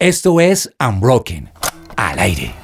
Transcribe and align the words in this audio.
Esto 0.00 0.40
es 0.40 0.74
Unbroken, 0.80 1.50
al 1.94 2.18
aire. 2.20 2.54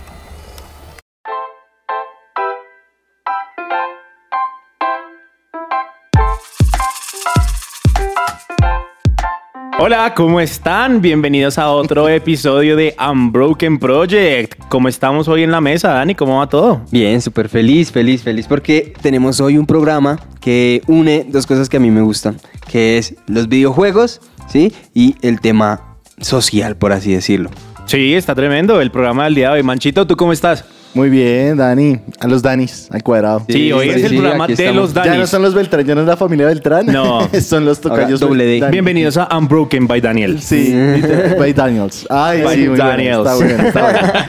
Hola, 9.78 10.14
¿cómo 10.14 10.41
están? 10.41 11.03
Bienvenidos 11.03 11.59
a 11.59 11.69
otro 11.69 12.09
episodio 12.09 12.74
de 12.74 12.96
Unbroken 12.99 13.78
Project. 13.78 14.59
¿Cómo 14.71 14.88
estamos 14.88 15.28
hoy 15.28 15.42
en 15.42 15.50
la 15.50 15.60
mesa, 15.60 15.91
Dani? 15.91 16.14
¿Cómo 16.14 16.38
va 16.38 16.48
todo? 16.48 16.80
Bien, 16.91 17.20
súper 17.20 17.50
feliz, 17.50 17.92
feliz, 17.92 18.23
feliz 18.23 18.46
porque 18.46 18.95
tenemos 19.02 19.41
hoy 19.41 19.59
un 19.59 19.66
programa 19.66 20.18
que 20.41 20.80
une 20.87 21.27
dos 21.28 21.46
cosas 21.46 21.68
que 21.68 21.77
a 21.77 21.80
mí 21.80 21.91
me 21.91 22.00
gustan, 22.00 22.38
que 22.66 22.96
es 22.96 23.14
los 23.27 23.46
videojuegos, 23.46 24.23
¿sí? 24.48 24.73
Y 24.95 25.16
el 25.20 25.42
tema 25.42 25.95
social, 26.20 26.77
por 26.77 26.93
así 26.93 27.12
decirlo. 27.12 27.51
Sí, 27.87 28.15
está 28.15 28.34
tremendo 28.34 28.80
el 28.80 28.91
programa 28.91 29.25
del 29.25 29.34
día 29.34 29.48
de 29.51 29.55
hoy. 29.56 29.62
Manchito, 29.62 30.06
¿tú 30.06 30.16
cómo 30.16 30.33
estás? 30.33 30.65
Muy 30.95 31.11
bien, 31.11 31.59
Dani. 31.59 31.98
A 32.20 32.27
los 32.27 32.41
Danis, 32.41 32.89
al 32.91 33.02
cuadrado. 33.02 33.45
Sí, 33.47 33.70
hoy 33.70 33.91
es 33.91 33.97
el 33.97 34.09
sí, 34.09 34.16
programa 34.16 34.47
de 34.47 34.55
estamos. 34.55 34.77
los 34.77 34.95
Ya 34.95 35.05
no 35.05 35.11
Danis. 35.11 35.29
son 35.29 35.42
los 35.42 35.52
Beltrán, 35.55 35.84
ya 35.84 35.95
no 35.95 36.01
es 36.01 36.06
la 36.06 36.16
familia 36.16 36.47
Beltrán. 36.47 36.87
No. 36.87 37.29
son 37.42 37.66
los 37.66 37.83
tocayos 37.83 38.23
Ahora, 38.23 38.30
doble 38.30 38.47
D. 38.47 38.70
Bienvenidos 38.70 39.19
a 39.19 39.29
Unbroken 39.37 39.87
by 39.87 40.01
Daniel. 40.01 40.41
Sí, 40.41 40.75
by 41.39 41.52
Daniels. 41.52 42.06
Ay, 42.09 42.42
By 42.42 42.56
sí, 42.56 42.69
muy 42.69 42.78
Daniels. 42.78 43.19
Bueno, 43.25 43.45
está 43.45 43.55
bueno, 43.69 43.69
está 43.69 43.83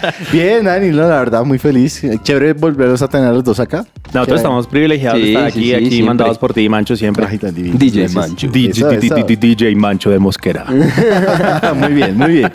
bueno. 0.04 0.14
Bien, 0.34 0.66
Dani, 0.66 0.90
no, 0.90 1.08
la 1.08 1.20
verdad, 1.20 1.46
muy 1.46 1.58
feliz. 1.58 2.02
Chévere 2.22 2.52
volverlos 2.52 3.02
a 3.02 3.08
tener 3.08 3.28
a 3.30 3.32
los 3.32 3.46
dos 3.46 3.62
acá. 3.62 3.86
Nosotros 4.14 4.38
estamos 4.40 4.68
privilegiados 4.68 5.22
de 5.22 5.28
estar 5.30 5.46
aquí, 5.46 5.64
sí, 5.64 5.74
aquí 5.74 5.86
siempre. 5.90 6.06
mandados 6.08 6.38
por 6.38 6.54
ti, 6.54 6.68
Mancho, 6.70 6.96
siempre. 6.96 7.26
Ay, 7.30 7.38
tan 7.38 7.54
divino. 7.54 7.78
DJ 7.78 8.00
Gracias. 8.02 8.16
Mancho. 8.16 8.48
DJ, 8.48 8.70
Eso, 8.70 8.92
eso. 8.92 9.16
DJ 9.40 9.76
Mancho 9.76 10.10
de 10.10 10.20
Mosquera. 10.20 10.66
muy 11.76 11.94
bien, 11.94 12.18
muy 12.18 12.32
bien. 12.32 12.52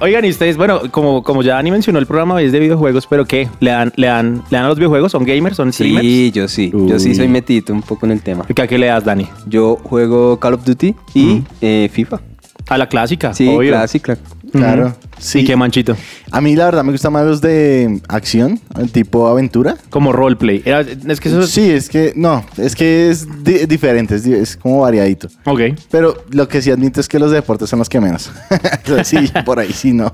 Oigan, 0.00 0.24
y 0.24 0.30
ustedes, 0.30 0.56
bueno, 0.56 0.80
como, 0.90 1.22
como 1.22 1.42
ya 1.42 1.54
Dani 1.54 1.70
mencionó, 1.70 1.98
el 1.98 2.06
programa 2.06 2.40
es 2.42 2.52
de 2.52 2.60
videojuegos, 2.60 3.06
pero 3.06 3.24
¿qué? 3.24 3.48
¿Le 3.60 3.70
dan, 3.70 3.92
le 3.96 4.06
dan, 4.08 4.42
le 4.50 4.56
dan 4.56 4.64
a 4.64 4.68
los 4.68 4.78
videojuegos? 4.78 5.12
¿Son 5.12 5.24
gamers? 5.24 5.56
¿Son 5.56 5.72
streamers? 5.72 6.02
Sí, 6.06 6.32
yo 6.34 6.48
sí, 6.48 6.72
yo 6.72 6.98
sí 6.98 7.14
soy 7.14 7.28
metido 7.28 7.72
un 7.74 7.82
poco 7.82 8.06
en 8.06 8.12
el 8.12 8.20
tema. 8.22 8.44
¿Qué, 8.54 8.60
¿A 8.62 8.66
qué 8.66 8.78
le 8.78 8.86
das, 8.86 9.04
Dani? 9.04 9.26
Yo 9.46 9.76
juego 9.76 10.38
Call 10.38 10.54
of 10.54 10.64
Duty 10.64 10.94
y 11.14 11.42
eh, 11.60 11.88
FIFA. 11.92 12.20
A 12.68 12.76
la 12.78 12.88
clásica, 12.88 13.32
Sí, 13.32 13.48
obvio. 13.48 13.70
clásica. 13.72 14.18
Claro. 14.52 14.94
Sí. 15.18 15.40
¿Y 15.40 15.44
qué, 15.44 15.56
Manchito? 15.56 15.96
A 16.30 16.40
mí, 16.40 16.54
la 16.56 16.66
verdad, 16.66 16.84
me 16.84 16.92
gustan 16.92 17.12
más 17.12 17.24
los 17.24 17.40
de 17.40 18.00
acción, 18.08 18.60
tipo 18.92 19.26
aventura. 19.28 19.76
Como 19.90 20.12
roleplay. 20.12 20.62
Era- 20.64 20.80
es 20.82 21.20
que 21.20 21.28
eso 21.28 21.40
es... 21.42 21.50
Sí, 21.50 21.70
es 21.70 21.88
que, 21.88 22.12
no, 22.16 22.44
es 22.58 22.74
que 22.76 23.08
es 23.10 23.26
di- 23.42 23.64
diferente, 23.66 24.16
es, 24.16 24.24
di- 24.24 24.34
es 24.34 24.56
como 24.56 24.80
variadito. 24.80 25.28
Ok. 25.44 25.60
Pero 25.90 26.22
lo 26.30 26.46
que 26.48 26.60
sí 26.60 26.70
admito 26.70 27.00
es 27.00 27.08
que 27.08 27.18
los 27.18 27.30
de 27.30 27.36
deportes 27.36 27.68
son 27.70 27.78
los 27.78 27.88
que 27.88 28.00
menos. 28.00 28.30
sí, 29.04 29.16
por 29.46 29.58
ahí 29.58 29.72
sí, 29.72 29.92
no. 29.92 30.12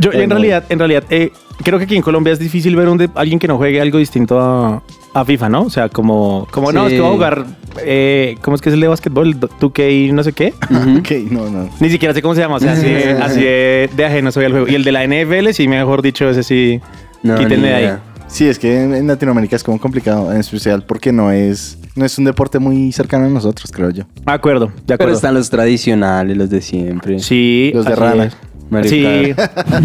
Yo 0.00 0.12
en 0.12 0.30
realidad, 0.30 0.64
en 0.70 0.78
realidad, 0.78 1.04
eh, 1.10 1.30
creo 1.62 1.78
que 1.78 1.84
aquí 1.84 1.96
en 1.96 2.02
Colombia 2.02 2.32
es 2.32 2.38
difícil 2.38 2.74
ver 2.74 2.88
un 2.88 2.96
de- 2.98 3.10
alguien 3.14 3.38
que 3.38 3.48
no 3.48 3.58
juegue 3.58 3.80
algo 3.80 3.98
distinto 3.98 4.40
a, 4.40 4.82
a 5.14 5.24
FIFA, 5.24 5.48
¿no? 5.48 5.62
O 5.62 5.70
sea, 5.70 5.88
como, 5.88 6.46
como 6.50 6.70
no, 6.72 6.86
es 6.86 6.92
que 6.94 6.98
a 6.98 7.10
jugar, 7.10 7.44
eh, 7.82 8.36
¿cómo 8.42 8.54
es 8.54 8.60
que 8.62 8.68
es 8.68 8.74
el 8.74 8.80
de 8.80 8.88
básquetbol? 8.88 9.38
2K 9.38 10.08
y 10.08 10.12
no 10.12 10.22
sé 10.22 10.32
qué. 10.32 10.52
Ok, 10.98 11.30
no, 11.30 11.48
no. 11.50 11.68
Ni 11.80 11.90
siquiera 11.90 12.14
sé 12.14 12.22
cómo 12.22 12.34
se 12.34 12.40
llama, 12.42 12.56
o 12.56 12.60
sea, 12.60 12.72
así, 12.72 12.86
de, 12.86 13.12
así 13.22 13.40
de, 13.40 13.90
de 13.96 14.04
ajeno 14.04 14.30
soy 14.32 14.44
al 14.44 14.52
juego. 14.52 14.68
Y 14.68 14.74
el 14.74 14.84
de 14.84 14.92
la 14.92 15.06
NFL, 15.06 15.50
sí, 15.52 15.66
mejor 15.68 16.02
dicho, 16.02 16.28
ese 16.28 16.42
sí, 16.42 16.80
No, 17.22 17.36
ni 17.38 17.46
de 17.46 17.54
ahí. 17.54 17.60
idea. 17.84 18.00
Sí, 18.28 18.46
es 18.46 18.58
que 18.58 18.82
en, 18.84 18.94
en 18.94 19.06
Latinoamérica 19.06 19.56
es 19.56 19.64
como 19.64 19.80
complicado, 19.80 20.30
en 20.30 20.38
especial 20.40 20.82
porque 20.84 21.12
no 21.12 21.32
es, 21.32 21.78
no 21.96 22.04
es 22.04 22.18
un 22.18 22.26
deporte 22.26 22.58
muy 22.58 22.92
cercano 22.92 23.24
a 23.24 23.28
nosotros, 23.30 23.70
creo 23.72 23.88
yo. 23.88 24.04
De 24.26 24.32
acuerdo, 24.32 24.66
de 24.66 24.72
Pero 24.84 24.94
acuerdo. 24.96 25.14
están 25.14 25.32
los 25.32 25.48
tradicionales, 25.48 26.36
los 26.36 26.50
de 26.50 26.60
siempre. 26.60 27.20
Sí, 27.20 27.70
Los 27.74 27.86
de 27.86 27.92
así 27.94 28.00
rana. 28.02 28.24
es. 28.24 28.36
Mario 28.70 28.90
Sí, 28.90 29.34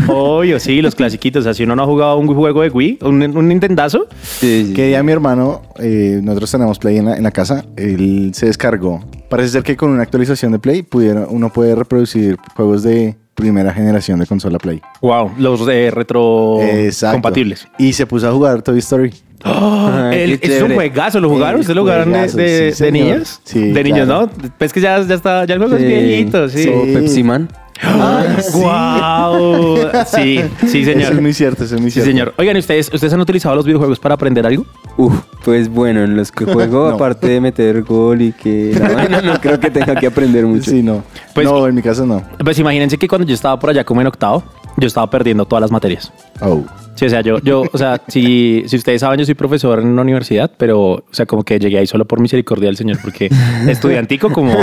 obvio, 0.07 0.59
sí, 0.59 0.81
los 0.81 0.95
clasiquitos. 0.95 1.41
O 1.41 1.43
sea, 1.43 1.53
si 1.53 1.63
uno 1.63 1.75
no 1.75 1.83
ha 1.83 1.85
jugado 1.85 2.17
un 2.17 2.27
juego 2.33 2.61
de 2.61 2.69
Wii, 2.69 2.99
un, 3.03 3.21
un 3.37 3.47
Nintendazo, 3.47 4.07
Sí, 4.21 4.65
sí, 4.67 4.73
Que 4.73 4.87
día 4.87 5.03
mi 5.03 5.11
hermano, 5.11 5.61
eh, 5.79 6.19
nosotros 6.21 6.51
tenemos 6.51 6.79
Play 6.79 6.97
en 6.97 7.05
la, 7.05 7.17
en 7.17 7.23
la 7.23 7.31
casa, 7.31 7.65
él 7.75 8.31
se 8.33 8.47
descargó. 8.47 9.03
Parece 9.29 9.49
ser 9.49 9.63
que 9.63 9.75
con 9.77 9.89
una 9.91 10.03
actualización 10.03 10.51
de 10.51 10.59
Play 10.59 10.83
pudieron, 10.83 11.25
uno 11.29 11.51
puede 11.51 11.75
reproducir 11.75 12.37
juegos 12.55 12.83
de 12.83 13.15
primera 13.35 13.73
generación 13.73 14.19
de 14.19 14.27
consola 14.27 14.59
Play. 14.59 14.79
wow, 15.01 15.31
los 15.39 15.65
de 15.65 15.89
retro 15.89 16.61
Exacto. 16.61 17.13
compatibles. 17.15 17.67
Y 17.79 17.93
se 17.93 18.05
puso 18.05 18.29
a 18.29 18.31
jugar 18.31 18.61
Toy 18.61 18.77
Story. 18.79 19.11
El- 19.43 20.39
ese 20.41 20.57
es 20.57 20.63
un 20.63 20.73
juegazo, 20.73 21.19
¿lo 21.19 21.29
jugaron? 21.29 21.59
¿Ustedes 21.61 21.75
lo 21.75 21.81
jugaron 21.81 22.11
de, 22.13 22.19
juegazo, 22.19 22.37
de, 22.37 22.71
sí, 22.73 22.83
de 22.83 22.91
niños? 22.91 23.41
Sí, 23.43 23.71
de 23.71 23.83
niños, 23.83 24.05
claro. 24.07 24.29
¿no? 24.41 24.49
Pues 24.57 24.71
que 24.71 24.79
ya, 24.81 25.01
ya 25.01 25.15
está, 25.15 25.45
ya 25.45 25.55
el 25.55 25.59
juego 25.59 25.77
Sí. 25.77 25.83
es 25.83 25.89
viejito, 26.05 26.47
sí. 26.49 26.69
O 26.69 26.83
Pepsi 26.83 27.23
Man. 27.23 27.49
Ay, 27.81 28.37
sí. 28.41 28.59
Wow. 28.59 29.77
Sí, 30.05 30.39
sí, 30.67 30.85
señor. 30.85 31.01
Eso 31.03 31.13
es 31.13 31.21
muy 31.21 31.33
cierto, 31.33 31.63
eso 31.63 31.75
es 31.75 31.81
muy 31.81 31.89
Sí, 31.91 31.95
cierto. 32.01 32.11
señor. 32.11 32.33
Oigan, 32.37 32.55
¿y 32.55 32.59
¿ustedes, 32.59 32.89
¿ustedes 32.93 33.13
han 33.13 33.19
utilizado 33.19 33.55
los 33.55 33.65
videojuegos 33.65 33.99
para 33.99 34.15
aprender 34.15 34.45
algo? 34.45 34.65
Uf, 34.97 35.13
pues 35.43 35.69
bueno, 35.69 36.03
en 36.03 36.15
los 36.15 36.31
que 36.31 36.45
juego, 36.45 36.87
No. 36.89 36.95
aparte 36.95 37.27
de 37.27 37.41
meter 37.41 37.81
gol 37.83 38.21
y 38.21 38.31
que... 38.31 38.75
No, 39.09 39.21
no, 39.21 39.21
no 39.33 39.41
creo 39.41 39.59
que 39.59 39.69
tenga 39.71 39.95
que 39.95 40.07
aprender 40.07 40.45
mucho. 40.45 40.71
Sí, 40.71 40.81
no. 40.83 41.03
Pues- 41.33 41.45
no, 41.47 41.67
en 41.67 41.75
mi 41.75 41.81
caso 41.81 42.05
no. 42.05 42.23
Pues 42.43 42.57
imagínense 42.59 42.97
que 42.97 43.07
cuando 43.07 43.27
yo 43.27 43.33
estaba 43.33 43.59
por 43.59 43.69
allá 43.69 43.83
como 43.83 44.01
en 44.01 44.07
octavo, 44.07 44.43
yo 44.83 44.87
estaba 44.87 45.09
perdiendo 45.09 45.45
todas 45.45 45.61
las 45.61 45.71
materias. 45.71 46.11
Oh. 46.41 46.63
Sí, 46.95 47.05
o 47.05 47.09
sea, 47.09 47.21
yo, 47.21 47.39
yo 47.39 47.63
o 47.71 47.77
sea, 47.77 48.01
si, 48.07 48.63
si 48.67 48.75
ustedes 48.75 49.01
saben, 49.01 49.19
yo 49.19 49.25
soy 49.25 49.33
profesor 49.33 49.79
en 49.79 49.87
una 49.87 50.03
universidad, 50.03 50.51
pero, 50.57 50.79
o 50.91 51.03
sea, 51.11 51.25
como 51.25 51.43
que 51.43 51.57
llegué 51.59 51.79
ahí 51.79 51.87
solo 51.87 52.05
por 52.05 52.19
misericordia 52.19 52.67
del 52.67 52.77
Señor, 52.77 52.99
porque 53.01 53.29
estudiantico 53.67 54.29
como, 54.31 54.55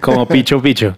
como 0.00 0.26
picho, 0.26 0.60
picho. 0.62 0.96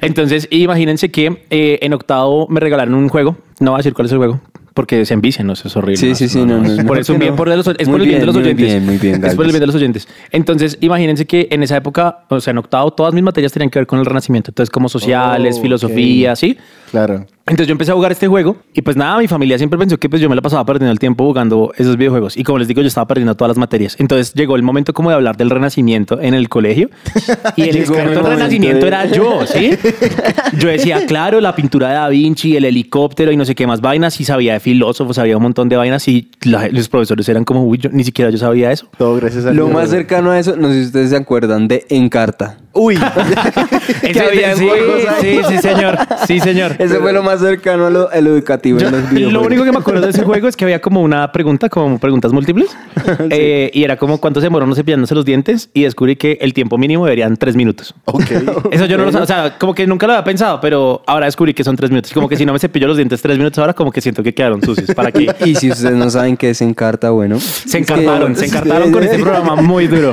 Entonces, 0.00 0.48
imagínense 0.50 1.10
que 1.10 1.44
eh, 1.50 1.78
en 1.82 1.92
octavo 1.92 2.46
me 2.48 2.60
regalaron 2.60 2.94
un 2.94 3.08
juego, 3.08 3.36
no 3.60 3.70
voy 3.72 3.76
a 3.78 3.80
decir 3.80 3.94
cuál 3.94 4.06
es 4.06 4.12
el 4.12 4.18
juego, 4.18 4.40
porque 4.74 5.04
se 5.04 5.14
envician, 5.14 5.46
¿no? 5.46 5.54
Eso 5.54 5.66
es 5.68 5.76
horrible. 5.76 5.96
Sí, 5.96 6.14
sí, 6.14 6.28
sí, 6.28 6.38
no, 6.44 6.60
no, 6.60 6.66
es 6.66 6.78
no, 6.78 6.84
por 6.84 6.98
eso 6.98 7.14
bien 7.16 7.34
por 7.34 7.48
de 7.48 7.56
los, 7.56 7.66
es 7.66 7.88
Muy 7.88 7.94
por 7.94 8.00
el 8.02 8.06
bien 8.08 8.20
de 8.20 8.26
los 8.26 8.34
muy 8.34 8.44
oyentes. 8.44 8.66
bien, 8.66 8.86
muy 8.86 8.96
bien, 8.98 9.24
Es 9.24 9.34
por 9.34 9.44
el 9.44 9.50
bien 9.50 9.60
de 9.60 9.66
los 9.66 9.74
oyentes. 9.74 10.08
Entonces, 10.30 10.78
imagínense 10.80 11.26
que 11.26 11.48
en 11.50 11.62
esa 11.64 11.76
época, 11.76 12.20
o 12.28 12.40
sea, 12.40 12.52
en 12.52 12.58
octavo, 12.58 12.92
todas 12.92 13.12
mis 13.12 13.22
materias 13.24 13.52
tenían 13.52 13.70
que 13.70 13.80
ver 13.80 13.86
con 13.86 13.98
el 13.98 14.06
renacimiento. 14.06 14.50
Entonces, 14.52 14.70
como 14.70 14.88
sociales, 14.88 15.56
Oh, 15.58 15.62
filosofía, 15.62 16.32
ok. 16.32 16.36
¿sí? 16.38 16.58
Claro. 16.92 17.26
Entonces 17.48 17.66
yo 17.68 17.72
empecé 17.72 17.90
a 17.92 17.94
jugar 17.94 18.12
este 18.12 18.28
juego 18.28 18.56
y 18.74 18.82
pues 18.82 18.96
nada, 18.96 19.18
mi 19.18 19.26
familia 19.28 19.56
siempre 19.58 19.78
pensó 19.78 19.96
que 19.98 20.08
pues 20.08 20.20
yo 20.22 20.28
me 20.28 20.34
la 20.36 20.42
pasaba 20.42 20.64
perdiendo 20.64 20.92
el 20.92 20.98
tiempo 20.98 21.24
jugando 21.24 21.72
esos 21.76 21.96
videojuegos 21.96 22.36
y 22.36 22.44
como 22.44 22.58
les 22.58 22.68
digo 22.68 22.80
yo 22.82 22.88
estaba 22.88 23.06
perdiendo 23.06 23.34
todas 23.34 23.50
las 23.50 23.58
materias. 23.58 23.96
Entonces 23.98 24.32
llegó 24.34 24.56
el 24.56 24.62
momento 24.62 24.92
como 24.92 25.10
de 25.10 25.16
hablar 25.16 25.36
del 25.36 25.50
renacimiento 25.50 26.20
en 26.20 26.34
el 26.34 26.48
colegio 26.48 26.90
y 27.56 27.62
el 27.62 27.76
experto 27.76 27.92
del 27.94 28.08
momento 28.08 28.30
renacimiento 28.30 28.80
de- 28.82 28.88
era 28.88 29.06
yo, 29.06 29.46
¿sí? 29.46 29.70
Yo 30.58 30.68
decía, 30.68 31.04
claro, 31.06 31.40
la 31.40 31.54
pintura 31.54 31.88
de 31.88 31.94
Da 31.94 32.08
Vinci, 32.08 32.56
el 32.56 32.64
helicóptero 32.64 33.30
y 33.32 33.36
no 33.36 33.44
sé 33.44 33.54
qué 33.54 33.66
más 33.66 33.80
vainas 33.80 34.20
y 34.20 34.24
sabía 34.24 34.54
de 34.54 34.60
filósofos, 34.60 35.16
sabía 35.16 35.36
un 35.36 35.42
montón 35.42 35.68
de 35.68 35.76
vainas 35.76 36.06
y 36.08 36.30
la- 36.42 36.68
los 36.68 36.88
profesores 36.88 37.28
eran 37.28 37.44
como, 37.44 37.64
uy, 37.64 37.78
yo, 37.78 37.90
ni 37.92 38.04
siquiera 38.04 38.30
yo 38.30 38.38
sabía 38.38 38.72
eso. 38.72 38.88
Todo 38.98 39.16
gracias 39.16 39.44
a 39.46 39.52
Lo 39.52 39.68
más 39.68 39.90
cercano 39.90 40.30
a 40.30 40.38
eso, 40.38 40.56
no 40.56 40.68
sé 40.68 40.80
si 40.80 40.86
ustedes 40.86 41.10
se 41.10 41.16
acuerdan 41.16 41.68
de 41.68 41.84
Encarta. 41.88 42.58
Uy. 42.72 42.96
Ese- 44.02 44.20
había 44.20 44.54
sí, 44.56 44.66
juegos 44.68 45.02
ahí. 45.08 45.40
sí, 45.46 45.54
sí, 45.56 45.58
señor, 45.58 45.98
sí, 46.26 46.40
señor. 46.40 46.76
Ese 46.78 46.98
fue 46.98 47.12
lo 47.12 47.22
más 47.22 47.40
cercano 47.40 47.86
a 47.86 47.90
lo, 47.90 48.10
a 48.10 48.20
lo 48.20 48.30
educativo 48.30 48.78
Yo- 48.78 48.88
en 48.88 49.22
los 49.24 49.32
lo 49.32 49.42
único 49.42 49.64
que 49.64 49.72
me 49.72 49.78
acuerdo 49.78 50.02
de 50.02 50.10
ese 50.10 50.22
juego 50.24 50.48
es 50.48 50.56
que 50.56 50.64
había 50.64 50.80
como 50.80 51.02
una 51.02 51.30
pregunta, 51.32 51.68
como 51.68 51.98
preguntas 51.98 52.32
múltiples, 52.32 52.76
eh, 53.30 53.70
y 53.72 53.84
era 53.84 53.96
como 53.96 54.18
cuánto 54.18 54.40
se 54.40 54.46
demoró 54.46 54.66
no 54.66 54.74
cepillándose 54.74 55.14
los 55.14 55.24
dientes, 55.24 55.70
y 55.74 55.82
descubrí 55.82 56.16
que 56.16 56.38
el 56.40 56.52
tiempo 56.54 56.78
mínimo 56.78 57.04
deberían 57.04 57.36
tres 57.36 57.56
minutos. 57.56 57.94
ok. 58.04 58.22
Eso 58.70 58.86
yo 58.86 58.96
no 58.98 59.04
lo 59.04 59.12
sabía, 59.12 59.24
o 59.24 59.26
sea, 59.26 59.58
como 59.58 59.74
que 59.74 59.86
nunca 59.86 60.06
lo 60.06 60.12
había 60.14 60.24
pensado, 60.24 60.60
pero 60.60 61.02
ahora 61.06 61.26
descubrí 61.26 61.54
que 61.54 61.64
son 61.64 61.76
tres 61.76 61.90
minutos. 61.90 62.12
Como 62.12 62.28
que 62.28 62.36
si 62.36 62.44
no 62.46 62.52
me 62.52 62.58
cepillo 62.58 62.86
los 62.86 62.96
dientes 62.96 63.20
tres 63.22 63.38
minutos 63.38 63.58
ahora, 63.58 63.72
como 63.74 63.90
que 63.92 64.00
siento 64.00 64.22
que 64.22 64.34
quedaron 64.34 64.62
sucios. 64.62 64.94
¿Para 64.94 65.12
qué? 65.12 65.34
Y 65.44 65.54
si 65.54 65.70
ustedes 65.70 65.94
no 65.94 66.10
saben 66.10 66.36
qué 66.36 66.50
es 66.50 66.60
Encarta, 66.60 67.10
bueno. 67.10 67.38
Se 67.40 67.78
encartaron, 67.78 68.36
se 68.36 68.46
encartaron 68.46 68.92
con 68.92 69.02
este 69.02 69.18
programa 69.18 69.56
muy 69.56 69.86
duro. 69.86 70.12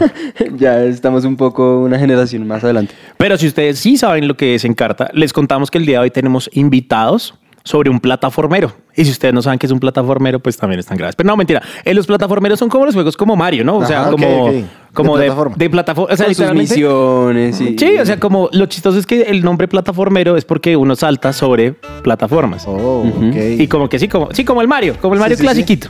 Ya 0.58 0.84
estamos 0.84 1.26
un 1.26 1.36
poco 1.36 1.80
una 1.82 1.98
generación 2.00 2.48
más 2.48 2.64
adelante. 2.64 2.94
Pero 3.18 3.38
si 3.38 3.48
ustedes 3.48 3.65
sí 3.74 3.98
saben 3.98 4.28
lo 4.28 4.38
que 4.38 4.56
es 4.56 4.66
Encarta, 4.66 5.10
les 5.14 5.34
contamos 5.34 5.72
que 5.72 5.78
el 5.78 5.86
día 5.86 5.98
de 6.00 6.04
hoy 6.04 6.12
tenemos 6.12 6.50
invitados 6.54 7.34
sobre 7.64 7.90
un 7.90 8.00
plataformero. 8.00 8.72
Y 8.96 9.06
si 9.06 9.12
ustedes 9.12 9.34
no 9.34 9.42
saben 9.42 9.58
qué 9.58 9.66
es 9.66 9.72
un 9.72 9.80
plataformero, 9.80 10.40
pues 10.40 10.56
también 10.56 10.80
están 10.80 10.98
graves. 10.98 11.16
Pero 11.16 11.28
no, 11.28 11.36
mentira. 11.36 11.62
Eh, 11.84 11.96
los 11.96 12.06
plataformeros 12.06 12.60
son 12.60 12.70
como 12.70 12.86
los 12.86 12.94
juegos 12.94 13.18
como 13.18 13.36
Mario, 13.36 13.64
¿no? 13.66 13.78
O 13.78 13.86
sea, 13.86 14.02
Ajá, 14.04 14.12
como, 14.12 14.52
De 14.52 14.66
plataforma. 14.94 15.56
de 15.58 15.70
plataforma. 15.72 16.14
O 16.14 16.16
sea, 16.16 16.32
sus 16.34 16.54
misiones 16.54 17.60
y... 17.60 17.76
Sí, 17.78 17.98
o 18.00 18.06
sea, 18.06 18.20
como 18.20 18.50
lo 18.54 18.68
chistoso 18.68 19.00
es 19.00 19.08
que 19.08 19.24
el 19.24 19.44
nombre 19.44 19.68
plataformero 19.68 20.38
es 20.38 20.46
porque 20.46 20.78
uno 20.78 20.96
salta 20.96 21.34
sobre 21.34 21.74
plataformas. 22.04 22.66
Oh. 22.68 23.04
Y 23.34 23.68
como 23.68 23.90
que 23.90 23.98
sí, 23.98 24.08
como, 24.08 24.30
sí, 24.32 24.46
como 24.46 24.62
el 24.62 24.68
Mario, 24.68 24.96
como 25.02 25.16
el 25.16 25.20
Sí, 25.20 25.22
Mario 25.22 25.36
sí, 25.38 25.42
sí. 25.42 25.48
clasiquito. 25.48 25.90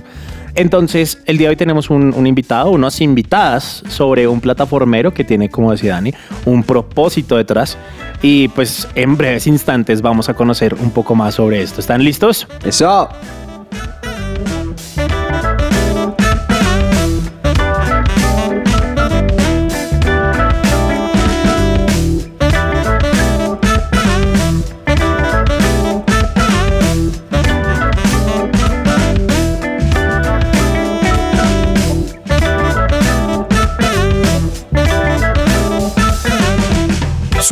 Entonces, 0.56 1.20
el 1.26 1.38
día 1.38 1.48
de 1.48 1.52
hoy 1.52 1.56
tenemos 1.58 1.90
un, 1.90 2.26
invitado, 2.26 2.72
unas 2.72 3.02
invitadas 3.02 3.84
sobre 3.90 4.26
un 4.28 4.40
plataformero 4.40 5.14
que 5.14 5.26
tiene, 5.26 5.50
como 5.50 5.72
decía 5.72 5.94
Dani, 5.94 6.14
un 6.46 6.64
propósito 6.64 7.36
detrás. 7.36 7.78
Y 8.22 8.48
pues 8.50 8.88
en 8.96 9.18
breves 9.18 9.48
instantes 9.48 10.02
vamos 10.02 10.30
a 10.30 10.34
conocer 10.34 10.74
un 10.76 10.92
poco 10.92 11.14
más 11.14 11.36
sobre 11.36 11.62
esto. 11.62 11.82
¿Están 11.82 12.04
listos? 12.04 12.48
Eso. 12.64 13.10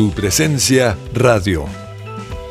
Su 0.04 0.12
presencia 0.12 0.98
radio. 1.14 1.64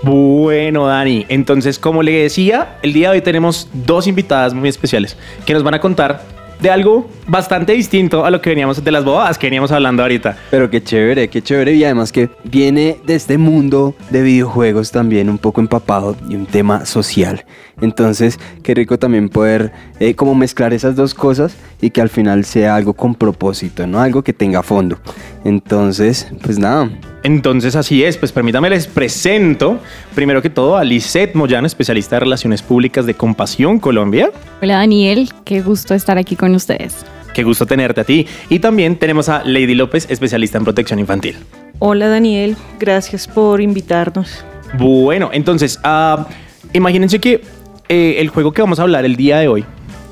Bueno, 0.02 0.86
Dani, 0.86 1.26
entonces 1.28 1.78
como 1.78 2.02
le 2.02 2.22
decía, 2.22 2.78
el 2.80 2.94
día 2.94 3.10
de 3.10 3.16
hoy 3.16 3.20
tenemos 3.20 3.68
dos 3.74 4.06
invitadas 4.06 4.54
muy 4.54 4.70
especiales 4.70 5.18
que 5.44 5.52
nos 5.52 5.62
van 5.62 5.74
a 5.74 5.78
contar 5.78 6.22
de 6.62 6.70
algo 6.70 7.10
bastante 7.26 7.72
distinto 7.72 8.24
a 8.24 8.30
lo 8.30 8.40
que 8.40 8.48
veníamos 8.48 8.82
de 8.82 8.90
las 8.90 9.04
bobadas 9.04 9.36
que 9.36 9.48
veníamos 9.48 9.70
hablando 9.70 10.02
ahorita. 10.02 10.36
Pero 10.50 10.70
qué 10.70 10.82
chévere, 10.82 11.28
qué 11.28 11.42
chévere. 11.42 11.74
Y 11.74 11.84
además 11.84 12.10
que 12.10 12.30
viene 12.44 12.96
de 13.04 13.16
este 13.16 13.36
mundo 13.36 13.94
de 14.08 14.22
videojuegos 14.22 14.92
también 14.92 15.28
un 15.28 15.38
poco 15.38 15.60
empapado 15.60 16.16
y 16.28 16.36
un 16.36 16.46
tema 16.46 16.86
social. 16.86 17.44
Entonces, 17.80 18.38
qué 18.62 18.74
rico 18.74 18.98
también 18.98 19.28
poder 19.28 19.72
eh, 20.00 20.14
como 20.14 20.34
mezclar 20.34 20.72
esas 20.72 20.96
dos 20.96 21.12
cosas 21.14 21.54
y 21.82 21.90
que 21.90 22.00
al 22.00 22.08
final 22.08 22.44
sea 22.44 22.76
algo 22.76 22.94
con 22.94 23.14
propósito, 23.14 23.86
¿no? 23.86 24.00
Algo 24.00 24.22
que 24.22 24.32
tenga 24.32 24.62
fondo. 24.62 24.98
Entonces, 25.44 26.28
pues 26.42 26.60
nada, 26.60 26.88
Entonces 27.24 27.76
así 27.76 28.02
es, 28.02 28.16
pues 28.16 28.32
permítame 28.32 28.68
les 28.68 28.86
presento 28.88 29.78
primero 30.14 30.42
que 30.42 30.50
todo 30.50 30.76
a 30.76 30.84
Lisette 30.84 31.34
Moyano, 31.36 31.66
especialista 31.66 32.16
de 32.16 32.20
Relaciones 32.20 32.62
Públicas 32.62 33.06
de 33.06 33.14
Compasión 33.14 33.78
Colombia. 33.78 34.30
Hola 34.60 34.78
Daniel, 34.78 35.28
qué 35.44 35.60
gusto 35.62 35.94
estar 35.94 36.18
aquí 36.18 36.34
con 36.34 36.54
ustedes. 36.54 37.06
Qué 37.32 37.44
gusto 37.44 37.64
tenerte 37.64 38.00
a 38.00 38.04
ti. 38.04 38.26
Y 38.48 38.58
también 38.58 38.96
tenemos 38.96 39.28
a 39.28 39.42
Lady 39.44 39.74
López, 39.74 40.06
especialista 40.10 40.58
en 40.58 40.64
protección 40.64 40.98
infantil. 40.98 41.36
Hola 41.78 42.08
Daniel, 42.08 42.56
gracias 42.80 43.26
por 43.28 43.60
invitarnos. 43.60 44.44
Bueno, 44.76 45.30
entonces, 45.32 45.78
ah, 45.84 46.26
imagínense 46.72 47.20
que 47.20 47.42
eh, 47.88 48.16
el 48.18 48.28
juego 48.30 48.52
que 48.52 48.62
vamos 48.62 48.78
a 48.80 48.82
hablar 48.82 49.04
el 49.04 49.16
día 49.16 49.38
de 49.38 49.48
hoy 49.48 49.64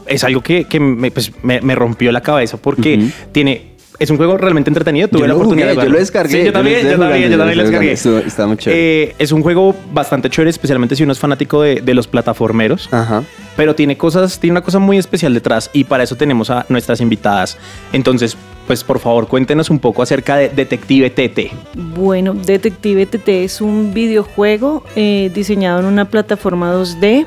es 0.06 0.22
algo 0.24 0.42
que, 0.42 0.64
que 0.64 0.78
me, 0.80 1.10
pues, 1.10 1.32
me- 1.42 1.60
me 1.60 1.74
rompió 1.74 2.12
la 2.12 2.20
cabeza 2.20 2.56
porque 2.56 3.08
tiene... 3.32 3.69
Es 4.00 4.10
un 4.10 4.16
juego 4.16 4.36
realmente 4.38 4.70
entretenido. 4.70 5.06
Tuve 5.08 5.20
Yo 5.20 5.26
la 5.28 5.34
oportunidad 5.34 5.66
jugué, 5.68 5.70
de 5.70 5.74
yo 5.76 5.80
verlo. 5.82 5.92
lo 5.92 5.98
descargué, 6.00 6.30
Sí, 6.32 6.38
yo 6.38 6.44
yo 6.44 6.46
lo 6.48 6.52
también, 6.54 6.76
yo 6.88 6.98
también, 6.98 7.22
yo 7.24 7.28
yo 7.30 7.38
también 7.38 7.58
lo 7.58 7.62
descargué. 7.64 7.96
jugando. 7.96 8.26
Está 8.26 8.46
muy 8.46 8.56
chévere. 8.56 9.02
Eh, 9.02 9.14
es 9.18 9.30
un 9.32 9.42
juego 9.42 9.76
bastante 9.92 10.28
chévere, 10.30 10.50
especialmente 10.50 10.96
si 10.96 11.02
uno 11.02 11.12
es 11.12 11.18
fanático 11.18 11.60
de, 11.62 11.82
de 11.82 11.94
los 11.94 12.06
plataformeros. 12.08 12.88
Ajá. 12.92 13.22
pero 13.56 13.74
tiene 13.74 13.98
cosas, 13.98 14.40
tiene 14.40 14.52
una 14.52 14.62
cosa 14.62 14.78
muy 14.78 14.96
especial 14.96 15.34
detrás 15.34 15.68
y 15.74 15.84
para 15.84 16.02
eso 16.02 16.16
tenemos 16.16 16.48
a 16.48 16.64
nuestras 16.70 17.02
invitadas. 17.02 17.58
Entonces, 17.92 18.36
pues 18.66 18.82
por 18.84 19.00
favor, 19.00 19.26
cuéntenos 19.28 19.68
un 19.68 19.78
poco 19.80 20.02
acerca 20.02 20.36
de 20.36 20.48
Detective 20.48 21.10
TT. 21.10 21.52
Bueno, 21.74 22.32
Detective 22.32 23.04
TT 23.04 23.28
es 23.44 23.60
un 23.60 23.92
videojuego 23.92 24.82
eh, 24.96 25.30
diseñado 25.34 25.80
en 25.80 25.84
una 25.86 26.06
plataforma 26.06 26.72
2D, 26.72 27.26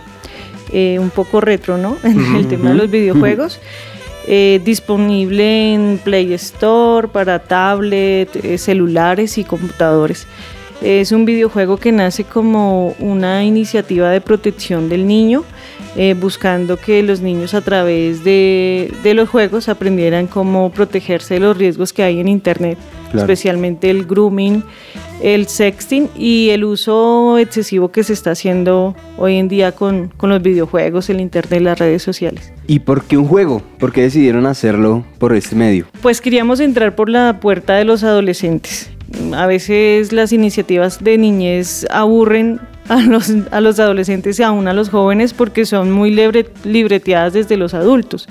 eh, 0.71 0.97
un 0.99 1.11
poco 1.11 1.39
retro, 1.39 1.77
¿no? 1.77 1.97
En 2.03 2.35
el 2.35 2.47
tema 2.47 2.69
de 2.69 2.75
los 2.77 2.89
videojuegos. 2.89 3.59
Eh, 4.25 4.61
disponible 4.63 5.73
en 5.73 5.99
Play 6.01 6.33
Store 6.33 7.07
para 7.09 7.39
tablet, 7.39 8.29
eh, 8.37 8.57
celulares 8.57 9.37
y 9.37 9.43
computadores. 9.43 10.27
Es 10.81 11.11
un 11.11 11.25
videojuego 11.25 11.77
que 11.77 11.91
nace 11.91 12.23
como 12.23 12.95
una 12.99 13.43
iniciativa 13.43 14.09
de 14.09 14.21
protección 14.21 14.87
del 14.89 15.07
niño, 15.07 15.43
eh, 15.95 16.13
buscando 16.13 16.77
que 16.77 17.03
los 17.03 17.21
niños 17.21 17.53
a 17.53 17.61
través 17.61 18.23
de, 18.23 18.93
de 19.03 19.13
los 19.13 19.29
juegos 19.29 19.69
aprendieran 19.69 20.27
cómo 20.27 20.71
protegerse 20.71 21.35
de 21.35 21.39
los 21.41 21.57
riesgos 21.57 21.93
que 21.93 22.03
hay 22.03 22.19
en 22.19 22.27
Internet, 22.27 22.77
Claro. 23.11 23.25
especialmente 23.31 23.91
el 23.91 24.05
grooming, 24.05 24.63
el 25.21 25.47
sexting 25.47 26.09
y 26.17 26.49
el 26.49 26.63
uso 26.63 27.37
excesivo 27.37 27.91
que 27.91 28.03
se 28.03 28.13
está 28.13 28.31
haciendo 28.31 28.95
hoy 29.17 29.35
en 29.35 29.47
día 29.47 29.71
con, 29.71 30.09
con 30.17 30.29
los 30.29 30.41
videojuegos, 30.41 31.09
el 31.09 31.21
Internet 31.21 31.61
las 31.61 31.79
redes 31.79 32.03
sociales. 32.03 32.51
¿Y 32.67 32.79
por 32.79 33.03
qué 33.03 33.17
un 33.17 33.27
juego? 33.27 33.61
¿Por 33.79 33.91
qué 33.93 34.01
decidieron 34.01 34.45
hacerlo 34.45 35.05
por 35.19 35.33
este 35.35 35.55
medio? 35.55 35.85
Pues 36.01 36.19
queríamos 36.21 36.59
entrar 36.59 36.95
por 36.95 37.09
la 37.09 37.39
puerta 37.39 37.75
de 37.75 37.85
los 37.85 38.03
adolescentes. 38.03 38.89
A 39.33 39.45
veces 39.45 40.11
las 40.11 40.33
iniciativas 40.33 41.03
de 41.03 41.17
niñez 41.17 41.85
aburren 41.91 42.59
a 42.89 42.99
los, 43.01 43.31
a 43.51 43.61
los 43.61 43.79
adolescentes 43.79 44.39
y 44.39 44.43
aún 44.43 44.67
a 44.67 44.73
los 44.73 44.89
jóvenes 44.89 45.33
porque 45.33 45.65
son 45.65 45.91
muy 45.91 46.09
libre- 46.11 46.49
libreteadas 46.65 47.31
desde 47.33 47.55
los 47.55 47.73
adultos. 47.73 48.27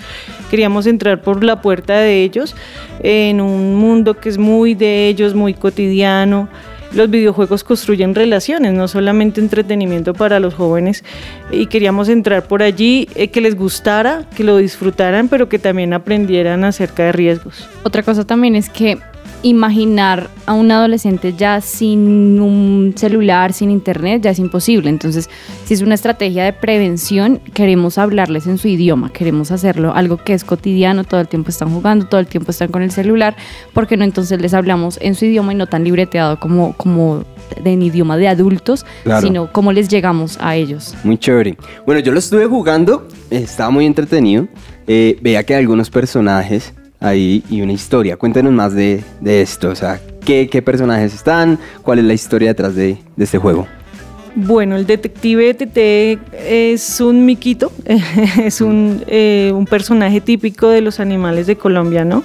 Queríamos 0.50 0.86
entrar 0.86 1.22
por 1.22 1.42
la 1.44 1.62
puerta 1.62 1.94
de 1.98 2.22
ellos 2.22 2.54
en 3.02 3.40
un 3.40 3.76
mundo 3.76 4.18
que 4.18 4.28
es 4.28 4.36
muy 4.38 4.74
de 4.74 5.08
ellos, 5.08 5.34
muy 5.34 5.54
cotidiano. 5.54 6.48
Los 6.94 7.08
videojuegos 7.10 7.64
construyen 7.64 8.14
relaciones, 8.14 8.74
no 8.74 8.86
solamente 8.86 9.40
entretenimiento 9.40 10.12
para 10.12 10.40
los 10.40 10.54
jóvenes. 10.54 11.04
Y 11.50 11.66
queríamos 11.66 12.08
entrar 12.08 12.46
por 12.46 12.62
allí, 12.62 13.08
eh, 13.14 13.28
que 13.28 13.40
les 13.40 13.56
gustara, 13.56 14.24
que 14.36 14.44
lo 14.44 14.58
disfrutaran, 14.58 15.28
pero 15.28 15.48
que 15.48 15.58
también 15.58 15.92
aprendieran 15.94 16.64
acerca 16.64 17.04
de 17.04 17.12
riesgos. 17.12 17.68
Otra 17.82 18.02
cosa 18.02 18.24
también 18.24 18.56
es 18.56 18.68
que 18.68 18.98
imaginar 19.42 20.30
a 20.46 20.52
un 20.54 20.70
adolescente 20.70 21.34
ya 21.36 21.60
sin 21.60 22.40
un 22.40 22.92
celular, 22.96 23.52
sin 23.52 23.70
internet, 23.70 24.22
ya 24.22 24.30
es 24.30 24.38
imposible. 24.38 24.88
Entonces, 24.88 25.28
si 25.64 25.74
es 25.74 25.82
una 25.82 25.94
estrategia 25.94 26.44
de 26.44 26.52
prevención, 26.52 27.40
queremos 27.54 27.98
hablarles 27.98 28.46
en 28.46 28.58
su 28.58 28.68
idioma, 28.68 29.10
queremos 29.12 29.50
hacerlo 29.50 29.94
algo 29.94 30.16
que 30.16 30.34
es 30.34 30.44
cotidiano, 30.44 31.04
todo 31.04 31.20
el 31.20 31.28
tiempo 31.28 31.50
están 31.50 31.70
jugando, 31.70 32.06
todo 32.06 32.20
el 32.20 32.26
tiempo 32.26 32.50
están 32.50 32.68
con 32.70 32.82
el 32.82 32.90
celular, 32.90 33.36
porque 33.72 33.96
no 33.96 34.04
entonces 34.04 34.40
les 34.40 34.54
hablamos 34.54 34.98
en 35.02 35.14
su 35.14 35.24
idioma 35.24 35.52
y 35.52 35.56
no 35.56 35.66
tan 35.66 35.84
libreteado 35.84 36.38
como, 36.38 36.74
como 36.74 37.24
en 37.64 37.82
idioma 37.82 38.16
de 38.16 38.28
adultos, 38.28 38.84
Claro. 39.04 39.20
sino 39.26 39.52
cómo 39.52 39.72
les 39.72 39.88
llegamos 39.88 40.38
a 40.40 40.56
ellos. 40.56 40.94
Muy 41.04 41.18
chévere. 41.18 41.56
Bueno, 41.86 42.00
yo 42.00 42.12
lo 42.12 42.18
estuve 42.18 42.46
jugando, 42.46 43.06
estaba 43.30 43.70
muy 43.70 43.86
entretenido. 43.86 44.48
Eh, 44.86 45.18
veía 45.20 45.44
que 45.44 45.54
algunos 45.54 45.90
personajes 45.90 46.74
ahí 47.02 47.42
y 47.50 47.60
una 47.60 47.72
historia. 47.72 48.16
Cuéntenos 48.16 48.52
más 48.52 48.74
de, 48.74 49.02
de 49.20 49.42
esto, 49.42 49.70
o 49.70 49.74
sea, 49.74 50.00
¿qué, 50.24 50.48
qué 50.48 50.62
personajes 50.62 51.14
están, 51.14 51.58
cuál 51.82 51.98
es 51.98 52.04
la 52.04 52.14
historia 52.14 52.48
detrás 52.48 52.74
de, 52.74 52.96
de 53.16 53.24
este 53.24 53.38
juego. 53.38 53.66
Bueno, 54.34 54.76
el 54.76 54.86
detective 54.86 55.52
TT 55.52 56.18
es 56.48 57.00
un 57.00 57.26
miquito, 57.26 57.70
es 58.42 58.62
un, 58.62 59.04
eh, 59.06 59.52
un 59.54 59.66
personaje 59.66 60.22
típico 60.22 60.68
de 60.68 60.80
los 60.80 61.00
animales 61.00 61.46
de 61.46 61.56
Colombia, 61.56 62.04
¿no? 62.04 62.24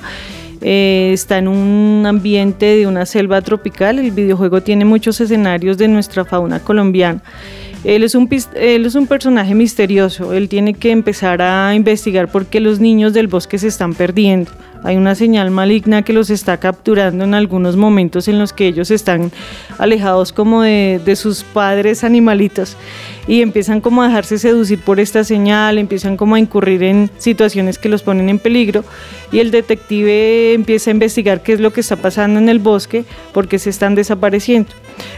Eh, 0.62 1.12
está 1.13 1.38
en 1.38 1.47
un 1.47 2.06
ambiente 2.07 2.65
de 2.65 2.88
una 2.88 3.06
selva 3.06 3.41
tropical. 3.41 4.00
El 4.00 4.12
videojuego 4.12 4.62
tiene 4.62 4.85
muchos 4.85 5.19
escenarios 5.19 5.77
de 5.77 5.88
nuestra 5.88 6.25
fauna 6.25 6.59
colombiana. 6.59 7.21
Él 7.83 8.04
es, 8.04 8.16
un, 8.16 8.28
él 8.56 8.85
es 8.85 8.95
un 8.95 9.06
personaje 9.06 9.54
misterioso. 9.54 10.33
Él 10.33 10.49
tiene 10.49 10.73
que 10.73 10.92
empezar 10.92 11.42
a 11.42 11.75
investigar 11.75 12.31
por 12.31 12.45
qué 12.47 12.59
los 12.59 12.80
niños 12.80 13.13
del 13.13 13.28
bosque 13.28 13.57
se 13.57 13.68
están 13.68 13.94
perdiendo. 13.94 14.51
Hay 14.83 14.95
una 14.97 15.15
señal 15.15 15.51
maligna 15.51 16.03
que 16.03 16.13
los 16.13 16.29
está 16.29 16.57
capturando 16.57 17.23
en 17.23 17.33
algunos 17.33 17.75
momentos 17.75 18.27
en 18.27 18.39
los 18.39 18.53
que 18.53 18.67
ellos 18.67 18.91
están 18.91 19.31
alejados 19.77 20.31
como 20.31 20.61
de, 20.61 21.15
sus 21.15 21.43
padres 21.43 22.03
animalitos 22.03 22.77
y 23.27 23.41
empiezan 23.41 23.81
como 23.81 24.01
a 24.01 24.07
dejarse 24.07 24.37
seducir 24.37 24.79
por 24.79 24.99
esta 24.99 25.23
señal, 25.23 25.77
empiezan 25.77 26.15
como 26.15 26.35
a 26.35 26.39
incurrir 26.39 26.83
en 26.83 27.09
situaciones 27.17 27.77
que 27.77 27.89
los 27.89 28.03
ponen 28.03 28.29
en 28.29 28.39
peligro 28.39 28.83
y 29.31 29.39
el 29.39 29.51
detective 29.51 30.53
empieza 30.53 30.91
a 30.91 30.93
investigar 30.93 31.41
qué 31.41 31.53
es 31.53 31.59
lo 31.59 31.73
que 31.73 31.81
está 31.81 31.95
pasando 31.95 32.39
en 32.39 32.49
el 32.49 32.59
bosque, 32.59 33.03
porque 33.33 33.59
se 33.59 33.69
están 33.69 33.95
desapareciendo. 33.95 34.69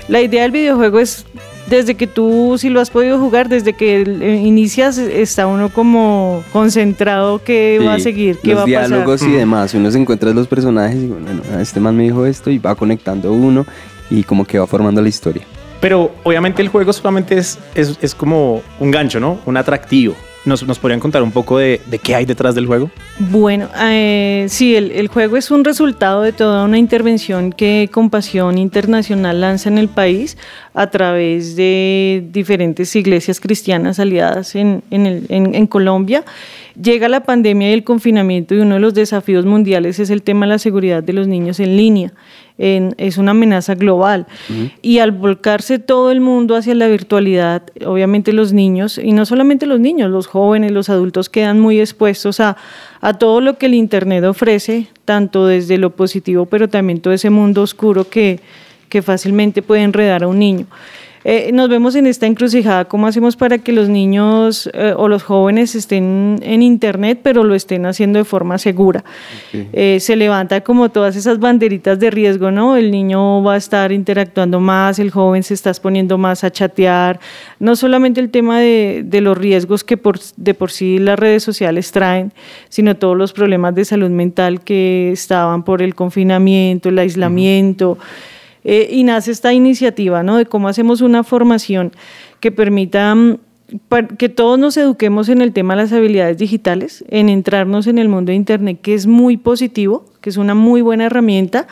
La 0.07 0.21
idea 0.21 0.43
del 0.43 0.51
videojuego 0.51 0.99
es 0.99 1.25
desde 1.69 1.95
que 1.95 2.07
tú, 2.07 2.55
si 2.57 2.69
lo 2.69 2.81
has 2.81 2.89
podido 2.89 3.19
jugar, 3.19 3.49
desde 3.49 3.73
que 3.73 4.01
eh, 4.01 4.35
inicias, 4.43 4.97
está 4.97 5.47
uno 5.47 5.69
como 5.69 6.43
concentrado 6.51 7.41
qué 7.43 7.79
va 7.85 7.95
a 7.95 7.99
seguir, 7.99 8.37
qué 8.37 8.49
los 8.49 8.57
va 8.57 8.61
a 8.63 8.65
pasar. 8.65 8.87
diálogos 8.87 9.23
y 9.23 9.31
demás. 9.31 9.73
Uno 9.73 9.91
se 9.91 9.99
encuentra 9.99 10.31
los 10.31 10.47
personajes 10.47 11.01
y 11.03 11.07
bueno, 11.07 11.27
este 11.59 11.79
man 11.79 11.95
me 11.95 12.03
dijo 12.03 12.25
esto 12.25 12.49
y 12.49 12.57
va 12.57 12.75
conectando 12.75 13.31
uno 13.31 13.65
y 14.09 14.23
como 14.23 14.45
que 14.45 14.59
va 14.59 14.67
formando 14.67 15.01
la 15.01 15.09
historia. 15.09 15.43
Pero 15.79 16.11
obviamente 16.23 16.61
el 16.61 16.67
juego 16.67 16.91
solamente 16.91 17.37
es, 17.37 17.57
es, 17.75 17.97
es 18.01 18.13
como 18.13 18.61
un 18.79 18.91
gancho, 18.91 19.19
¿no? 19.19 19.39
Un 19.45 19.55
atractivo. 19.55 20.15
¿Nos, 20.45 20.65
nos 20.65 20.79
podrían 20.79 20.99
contar 20.99 21.21
un 21.21 21.31
poco 21.31 21.57
de, 21.57 21.81
qué 22.01 22.15
hay 22.15 22.25
detrás 22.25 22.55
del 22.55 22.65
juego? 22.65 22.89
Bueno, 23.19 23.67
eh, 23.77 24.45
sí, 24.49 24.75
el, 24.75 25.07
juego 25.09 25.35
es 25.35 25.51
un 25.51 25.65
resultado 25.65 26.21
de 26.21 26.31
toda 26.31 26.63
una 26.63 26.77
intervención 26.77 27.51
que 27.51 27.89
Compasión 27.91 28.57
Internacional 28.57 29.41
lanza 29.41 29.69
en 29.69 29.77
el 29.77 29.89
país 29.89 30.37
a 30.73 30.89
través 30.89 31.55
de 31.55 32.23
diferentes 32.31 32.95
iglesias 32.95 33.39
cristianas 33.39 33.99
aliadas 33.99 34.55
en 34.55 35.67
Colombia. 35.67 36.23
Llega 36.81 37.09
la 37.09 37.23
pandemia 37.23 37.69
y 37.69 37.73
el 37.73 37.83
confinamiento 37.83 38.55
y 38.55 38.59
uno 38.59 38.75
de 38.75 38.79
los 38.79 38.93
desafíos 38.93 39.45
mundiales 39.45 39.99
es 39.99 40.09
el 40.09 40.21
tema 40.21 40.45
de 40.45 40.51
la 40.51 40.59
seguridad 40.59 41.03
de 41.03 41.11
los 41.11 41.27
niños 41.27 41.59
en 41.59 41.75
línea. 41.75 42.13
En- 42.57 42.93
es 42.97 43.17
una 43.17 43.31
amenaza 43.31 43.75
global. 43.75 44.27
Y 44.81 44.99
al 44.99 45.11
volcarse 45.11 45.79
todo 45.79 46.09
el 46.11 46.21
mundo 46.21 46.55
hacia 46.55 46.73
la 46.75 46.87
virtualidad, 46.87 47.63
obviamente 47.85 48.31
los 48.31 48.53
niños, 48.53 48.97
y 48.97 49.11
no 49.11 49.25
solamente 49.25 49.65
los 49.65 49.79
niños, 49.81 50.09
los 50.09 50.27
jóvenes, 50.27 50.71
los 50.71 50.89
adultos 50.89 51.27
quedan 51.29 51.59
muy 51.59 51.79
expuestos 51.81 52.39
a, 52.39 52.55
a 53.01 53.13
todo 53.13 53.41
lo 53.41 53.57
que 53.57 53.65
el 53.65 53.73
Internet 53.73 54.23
ofrece, 54.23 54.87
tanto 55.05 55.47
desde 55.47 55.77
lo 55.77 55.89
positivo, 55.89 56.45
pero 56.45 56.69
también 56.69 57.01
todo 57.01 57.13
ese 57.13 57.29
mundo 57.29 57.61
oscuro 57.61 58.09
que, 58.09 58.39
que 58.87 59.01
fácilmente 59.01 59.61
puede 59.61 59.83
enredar 59.83 60.23
a 60.23 60.27
un 60.27 60.39
niño. 60.39 60.65
Eh, 61.23 61.51
nos 61.53 61.69
vemos 61.69 61.95
en 61.95 62.07
esta 62.07 62.25
encrucijada. 62.25 62.85
¿Cómo 62.85 63.07
hacemos 63.07 63.35
para 63.35 63.57
que 63.57 63.71
los 63.71 63.89
niños 63.89 64.69
eh, 64.73 64.93
o 64.95 65.07
los 65.07 65.23
jóvenes 65.23 65.75
estén 65.75 66.39
en 66.41 66.61
Internet, 66.61 67.19
pero 67.23 67.43
lo 67.43 67.55
estén 67.55 67.85
haciendo 67.85 68.19
de 68.19 68.25
forma 68.25 68.57
segura? 68.57 69.03
Eh, 69.53 69.99
se 69.99 70.15
levanta 70.15 70.61
como 70.61 70.89
todas 70.89 71.15
esas 71.15 71.39
banderitas 71.39 71.99
de 71.99 72.09
riesgo, 72.09 72.51
¿no? 72.51 72.77
El 72.77 72.91
niño 72.91 73.43
va 73.43 73.55
a 73.55 73.57
estar 73.57 73.91
interactuando 73.91 74.59
más, 74.59 74.99
el 74.99 75.11
joven 75.11 75.43
se 75.43 75.53
está 75.53 75.69
exponiendo 75.69 76.17
más 76.17 76.43
a 76.43 76.51
chatear. 76.51 77.19
No 77.59 77.75
solamente 77.75 78.19
el 78.21 78.29
tema 78.29 78.59
de, 78.59 79.03
de 79.05 79.21
los 79.21 79.37
riesgos 79.37 79.83
que 79.83 79.97
por, 79.97 80.19
de 80.37 80.53
por 80.53 80.71
sí 80.71 80.99
las 80.99 81.19
redes 81.19 81.43
sociales 81.43 81.91
traen, 81.91 82.31
sino 82.69 82.95
todos 82.95 83.17
los 83.17 83.33
problemas 83.33 83.75
de 83.75 83.85
salud 83.85 84.09
mental 84.09 84.61
que 84.61 85.11
estaban 85.11 85.63
por 85.63 85.81
el 85.81 85.95
confinamiento, 85.95 86.89
el 86.89 86.99
aislamiento. 86.99 87.97
Eh, 88.71 88.87
y 88.91 89.03
nace 89.03 89.31
esta 89.31 89.51
iniciativa, 89.51 90.21
¿no? 90.21 90.37
De 90.37 90.45
cómo 90.45 90.67
hacemos 90.67 91.01
una 91.01 91.23
formación 91.23 91.91
que 92.39 92.51
permita 92.51 93.15
mm, 93.15 93.39
que 94.15 94.29
todos 94.29 94.59
nos 94.59 94.77
eduquemos 94.77 95.27
en 95.27 95.41
el 95.41 95.53
tema 95.53 95.75
de 95.75 95.81
las 95.81 95.91
habilidades 95.91 96.37
digitales, 96.37 97.03
en 97.09 97.29
entrarnos 97.29 97.87
en 97.87 97.97
el 97.97 98.09
mundo 98.09 98.29
de 98.29 98.35
Internet, 98.35 98.77
que 98.83 98.93
es 98.93 99.07
muy 99.07 99.37
positivo, 99.37 100.05
que 100.21 100.29
es 100.29 100.37
una 100.37 100.53
muy 100.53 100.81
buena 100.81 101.05
herramienta 101.05 101.65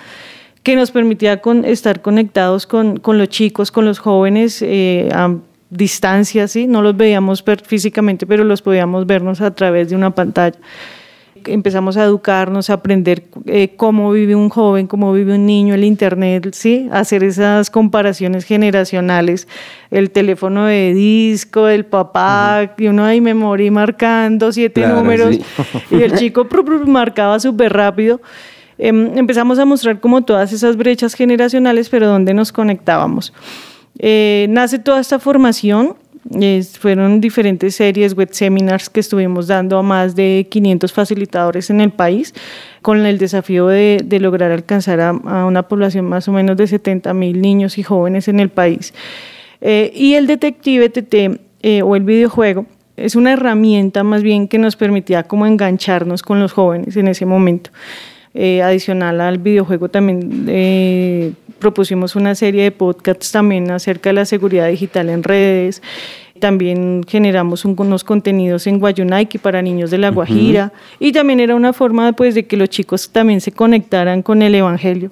que 0.63 0.75
nos 0.75 0.89
permitía 0.89 1.39
con, 1.39 1.66
estar 1.66 2.01
conectados 2.01 2.66
con, 2.66 2.98
con, 2.98 3.20
los 3.20 3.30
chicos, 3.30 3.72
con 3.72 3.86
los 3.86 4.00
jóvenes 4.00 4.63
eh, 4.63 5.08
a 5.13 5.36
distancia, 5.70 6.48
¿sí? 6.48 6.66
No 6.66 6.82
los 6.82 6.98
veíamos 6.98 7.44
físicamente, 7.63 8.25
pero 8.25 8.44
los 8.44 8.63
podíamos 8.63 9.06
vernos 9.06 9.39
a 9.42 9.54
través 9.54 9.89
de 9.89 9.96
una 9.96 10.16
pantalla 10.16 10.58
empezamos 11.46 11.98
a 11.98 12.03
educarnos, 12.03 12.70
a 12.70 12.74
aprender 12.74 13.24
eh, 13.46 13.75
cómo 13.75 14.12
vive 14.12 14.36
un 14.36 14.50
joven, 14.50 14.88
cómo 14.88 15.13
vive 15.13 15.36
un 15.36 15.46
niño, 15.46 15.74
el 15.74 15.84
Internet, 15.84 16.50
¿sí? 16.53 16.89
hacer 16.91 17.24
esas 17.24 17.70
comparaciones 17.70 18.46
generacionales, 18.46 19.48
el 19.91 20.12
teléfono 20.12 20.65
de 20.65 20.94
disco, 20.94 21.67
el 21.67 21.86
papá, 21.86 22.74
y 22.77 22.88
uno 22.88 23.06
ahí 23.06 23.22
memoria 23.22 23.72
marcando 23.72 24.51
siete 24.51 24.88
números, 24.88 25.38
y 25.91 26.01
el 26.01 26.13
chico 26.13 26.48
marcaba 26.86 27.39
súper 27.39 27.74
rápido. 27.74 28.22
Em, 28.77 29.17
empezamos 29.17 29.58
a 29.60 29.65
mostrar 29.65 30.00
como 30.00 30.24
todas 30.24 30.53
esas 30.53 30.77
brechas 30.77 31.13
generacionales, 31.13 31.89
pero 31.89 32.08
dónde 32.08 32.34
nos 32.34 32.51
conectábamos. 32.51 33.34
Eh, 34.00 34.46
nace 34.50 34.77
toda 34.77 35.00
esta 35.00 35.17
formación 35.17 35.96
fueron 36.80 37.22
diferentes 37.22 37.76
series, 37.76 38.14
web 38.14 38.30
seminars 38.32 38.90
que 38.90 39.00
estuvimos 39.00 39.48
dando 39.48 39.78
a 39.78 39.84
más 39.84 40.16
de 40.16 40.48
500 40.50 40.92
facilitadores 40.92 41.70
en 41.70 41.82
el 41.82 41.92
país, 41.92 42.34
con 42.82 43.06
el 43.06 43.18
desafío 43.18 43.68
de, 43.68 44.04
lograr 44.20 44.52
alcanzar 44.52 45.00
a, 45.00 45.12
una 45.46 45.64
población 45.68 46.06
más 46.06 46.28
o 46.28 46.32
menos 46.32 46.58
de 46.58 46.68
70 46.68 47.14
mil 47.14 47.42
niños 47.42 47.78
y 47.78 47.84
jóvenes 47.84 48.28
en 48.28 48.40
el 48.40 48.50
país. 48.50 48.94
Eh, 49.62 49.92
y 49.96 50.14
el 50.14 50.28
Detective 50.28 50.90
TT 50.90 51.40
eh, 51.64 51.82
o 51.82 51.96
el 51.96 52.04
videojuego 52.04 52.66
es 52.96 53.16
una 53.16 53.34
herramienta 53.34 54.04
más 54.04 54.24
bien 54.24 54.48
que 54.48 54.58
nos 54.58 54.76
permitía 54.76 55.24
como 55.24 55.46
engancharnos 55.46 56.22
con 56.24 56.40
los 56.40 56.52
jóvenes 56.52 56.98
en 56.98 57.08
ese 57.08 57.26
momento. 57.26 57.70
Eh, 58.34 58.62
adicional 58.62 59.20
al 59.22 59.40
videojuego 59.40 59.90
también 59.90 60.46
eh, 60.48 61.32
propusimos 61.60 62.16
una 62.16 62.36
serie 62.36 62.64
de 62.64 62.72
podcasts 62.72 63.32
también 63.32 63.72
acerca 63.72 64.10
de 64.10 64.14
la 64.14 64.26
seguridad 64.26 64.68
digital 64.68 65.10
en 65.10 65.24
redes. 65.24 65.82
También 66.40 67.04
generamos 67.08 67.66
unos 67.66 68.04
contenidos 68.04 68.68
en 68.68 68.80
Guayunaiki 68.80 69.40
para 69.40 69.62
niños 69.62 69.90
de 69.90 69.98
La 69.98 70.12
Guajira. 70.12 70.72
Y 71.00 71.12
también 71.12 71.40
era 71.40 71.56
una 71.56 71.74
forma 71.74 72.14
pues, 72.14 72.36
de 72.36 72.46
que 72.46 72.58
los 72.58 72.70
chicos 72.70 73.10
también 73.10 73.42
se 73.42 73.52
conectaran 73.52 74.22
con 74.22 74.42
el 74.42 74.54
Evangelio. 74.54 75.10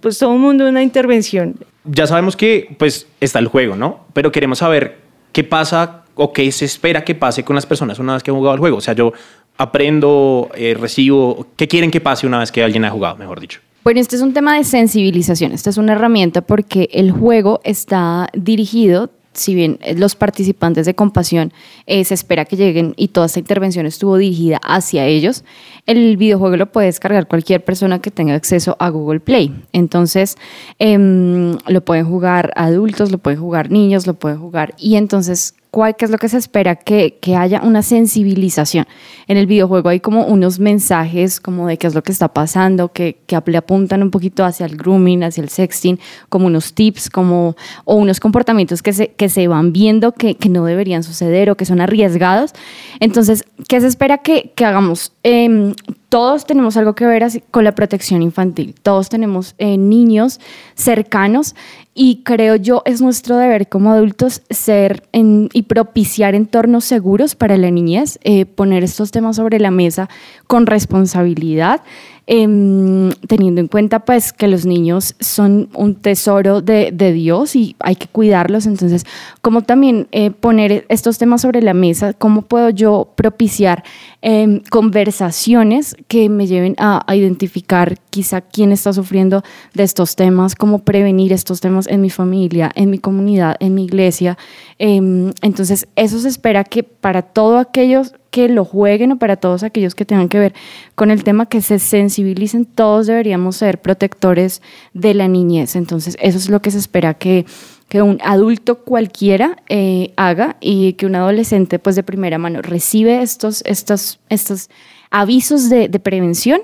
Pues 0.00 0.18
todo 0.18 0.34
el 0.34 0.38
mundo 0.40 0.68
una 0.68 0.82
intervención. 0.82 1.56
Ya 1.84 2.06
sabemos 2.06 2.36
que 2.36 2.74
pues 2.78 3.06
está 3.20 3.38
el 3.38 3.46
juego, 3.46 3.76
¿no? 3.76 4.00
Pero 4.12 4.30
queremos 4.32 4.58
saber 4.58 4.98
qué 5.32 5.44
pasa 5.44 6.04
o 6.14 6.32
qué 6.32 6.50
se 6.52 6.66
espera 6.66 7.04
que 7.04 7.14
pase 7.14 7.44
con 7.44 7.56
las 7.56 7.64
personas 7.64 7.98
una 7.98 8.14
vez 8.14 8.22
que 8.22 8.30
han 8.30 8.36
jugado 8.36 8.54
el 8.54 8.60
juego. 8.60 8.76
O 8.76 8.80
sea, 8.82 8.94
yo 8.94 9.12
aprendo, 9.60 10.48
eh, 10.54 10.74
recibo? 10.78 11.46
¿Qué 11.56 11.68
quieren 11.68 11.90
que 11.90 12.00
pase 12.00 12.26
una 12.26 12.38
vez 12.38 12.50
que 12.50 12.62
alguien 12.62 12.84
ha 12.86 12.90
jugado, 12.90 13.16
mejor 13.16 13.40
dicho? 13.40 13.60
Bueno, 13.84 14.00
este 14.00 14.16
es 14.16 14.22
un 14.22 14.32
tema 14.32 14.56
de 14.56 14.64
sensibilización. 14.64 15.52
Esta 15.52 15.68
es 15.68 15.76
una 15.76 15.92
herramienta 15.92 16.40
porque 16.40 16.88
el 16.92 17.12
juego 17.12 17.60
está 17.62 18.28
dirigido 18.32 19.10
si 19.32 19.54
bien 19.54 19.78
los 19.96 20.16
participantes 20.16 20.86
de 20.86 20.94
Compasión 20.94 21.52
eh, 21.86 22.04
se 22.04 22.14
espera 22.14 22.44
que 22.44 22.56
lleguen 22.56 22.94
y 22.96 23.08
toda 23.08 23.26
esta 23.26 23.38
intervención 23.38 23.86
estuvo 23.86 24.16
dirigida 24.16 24.58
hacia 24.62 25.06
ellos, 25.06 25.44
el 25.86 26.16
videojuego 26.16 26.56
lo 26.56 26.72
puede 26.72 26.86
descargar 26.86 27.28
cualquier 27.28 27.64
persona 27.64 28.00
que 28.00 28.10
tenga 28.10 28.34
acceso 28.34 28.76
a 28.80 28.88
Google 28.88 29.20
Play. 29.20 29.54
Entonces, 29.72 30.36
em, 30.78 31.56
lo 31.68 31.84
pueden 31.84 32.06
jugar 32.06 32.52
adultos, 32.56 33.12
lo 33.12 33.18
pueden 33.18 33.40
jugar 33.40 33.70
niños, 33.70 34.06
lo 34.06 34.14
pueden 34.14 34.38
jugar. 34.38 34.74
Y 34.78 34.96
entonces, 34.96 35.54
¿Cuál, 35.70 35.94
¿Qué 35.94 36.04
es 36.04 36.10
lo 36.10 36.18
que 36.18 36.28
se 36.28 36.36
espera? 36.36 36.74
Que, 36.74 37.18
que, 37.20 37.36
haya 37.36 37.62
una 37.62 37.82
sensibilización. 37.82 38.86
En 39.28 39.36
el 39.36 39.46
videojuego 39.46 39.88
hay 39.88 40.00
como 40.00 40.24
unos 40.24 40.58
mensajes 40.58 41.38
como 41.38 41.68
de 41.68 41.78
qué 41.78 41.86
es 41.86 41.94
lo 41.94 42.02
que 42.02 42.10
está 42.10 42.32
pasando, 42.32 42.92
que, 42.92 43.18
que 43.26 43.40
le 43.46 43.56
apuntan 43.56 44.02
un 44.02 44.10
poquito 44.10 44.44
hacia 44.44 44.66
el 44.66 44.76
grooming, 44.76 45.22
hacia 45.22 45.42
el 45.42 45.48
sexting, 45.48 46.00
como 46.28 46.46
unos 46.46 46.74
tips, 46.74 47.08
como, 47.08 47.54
o 47.84 47.94
unos 47.94 48.18
comportamientos 48.18 48.82
que 48.82 48.92
se, 48.92 49.12
que 49.12 49.28
se 49.28 49.46
van 49.46 49.72
viendo 49.72 50.12
que, 50.12 50.34
que 50.34 50.48
no 50.48 50.64
deberían 50.64 51.04
suceder 51.04 51.50
o 51.50 51.56
que 51.56 51.64
son 51.64 51.80
arriesgados. 51.80 52.52
Entonces, 52.98 53.44
¿qué 53.68 53.80
se 53.80 53.86
espera 53.86 54.18
que, 54.18 54.52
que 54.56 54.64
hagamos? 54.64 55.12
Eh, 55.22 55.72
todos 56.10 56.44
tenemos 56.44 56.76
algo 56.76 56.94
que 56.94 57.06
ver 57.06 57.24
con 57.52 57.64
la 57.64 57.72
protección 57.72 58.20
infantil, 58.20 58.74
todos 58.82 59.08
tenemos 59.08 59.54
eh, 59.58 59.78
niños 59.78 60.40
cercanos 60.74 61.54
y 61.94 62.22
creo 62.24 62.56
yo 62.56 62.82
es 62.84 63.00
nuestro 63.00 63.36
deber 63.36 63.68
como 63.68 63.92
adultos 63.92 64.42
ser 64.50 65.04
y 65.12 65.62
propiciar 65.62 66.34
entornos 66.34 66.84
seguros 66.84 67.36
para 67.36 67.56
la 67.56 67.70
niñez, 67.70 68.18
eh, 68.22 68.44
poner 68.44 68.82
estos 68.82 69.12
temas 69.12 69.36
sobre 69.36 69.60
la 69.60 69.70
mesa 69.70 70.08
con 70.48 70.66
responsabilidad 70.66 71.80
Em, 72.26 73.10
teniendo 73.26 73.60
en 73.60 73.66
cuenta 73.66 74.04
pues 74.04 74.32
que 74.32 74.46
los 74.46 74.64
niños 74.64 75.16
son 75.18 75.68
un 75.74 75.96
tesoro 75.96 76.60
de, 76.60 76.92
Dios 77.12 77.56
y 77.56 77.74
hay 77.80 77.96
que 77.96 78.06
cuidarlos. 78.06 78.66
Entonces, 78.66 79.04
¿cómo 79.42 79.62
también 79.62 80.06
eh, 80.12 80.30
poner 80.30 80.84
estos 80.88 81.18
temas 81.18 81.40
sobre 81.40 81.60
la 81.60 81.74
mesa? 81.74 82.12
¿Cómo 82.12 82.42
puedo 82.42 82.70
yo 82.70 83.08
propiciar 83.16 83.82
em, 84.22 84.60
conversaciones 84.70 85.96
que 86.06 86.28
me 86.28 86.46
lleven 86.46 86.76
a, 86.78 87.04
identificar 87.12 87.96
quizá 88.10 88.42
quién 88.42 88.70
está 88.70 88.92
sufriendo 88.92 89.42
de 89.74 89.82
estos 89.82 90.14
temas? 90.14 90.54
¿Cómo 90.54 90.80
prevenir 90.80 91.32
estos 91.32 91.60
temas 91.60 91.88
en 91.88 92.00
mi 92.00 92.10
familia, 92.10 92.70
en 92.76 92.90
mi 92.90 92.98
comunidad, 92.98 93.56
en 93.58 93.74
mi 93.74 93.84
iglesia? 93.84 94.38
Em, 94.78 95.32
entonces, 95.42 95.88
eso 95.96 96.20
se 96.20 96.28
espera 96.28 96.62
que 96.62 96.84
para 96.84 97.22
todos 97.22 97.60
aquellos 97.60 98.14
que 98.30 98.48
lo 98.48 98.64
jueguen 98.64 99.12
o 99.12 99.18
para 99.18 99.36
todos 99.36 99.62
aquellos 99.62 99.94
que 99.94 100.04
tengan 100.04 100.28
que 100.28 100.38
ver 100.38 100.54
con 100.94 101.10
el 101.10 101.24
tema, 101.24 101.46
que 101.46 101.60
se 101.60 101.78
sensibilicen, 101.78 102.64
todos 102.64 103.06
deberíamos 103.06 103.56
ser 103.56 103.80
protectores 103.80 104.62
de 104.94 105.14
la 105.14 105.28
niñez. 105.28 105.76
Entonces, 105.76 106.16
eso 106.20 106.38
es 106.38 106.48
lo 106.48 106.62
que 106.62 106.70
se 106.70 106.78
espera 106.78 107.14
que, 107.14 107.44
que 107.88 108.02
un 108.02 108.18
adulto 108.22 108.84
cualquiera 108.84 109.56
eh, 109.68 110.12
haga 110.16 110.56
y 110.60 110.94
que 110.94 111.06
un 111.06 111.16
adolescente, 111.16 111.78
pues 111.78 111.96
de 111.96 112.02
primera 112.02 112.38
mano, 112.38 112.62
recibe 112.62 113.20
estos, 113.22 113.62
estos, 113.66 114.20
estos 114.28 114.70
avisos 115.10 115.68
de, 115.68 115.88
de 115.88 115.98
prevención, 115.98 116.60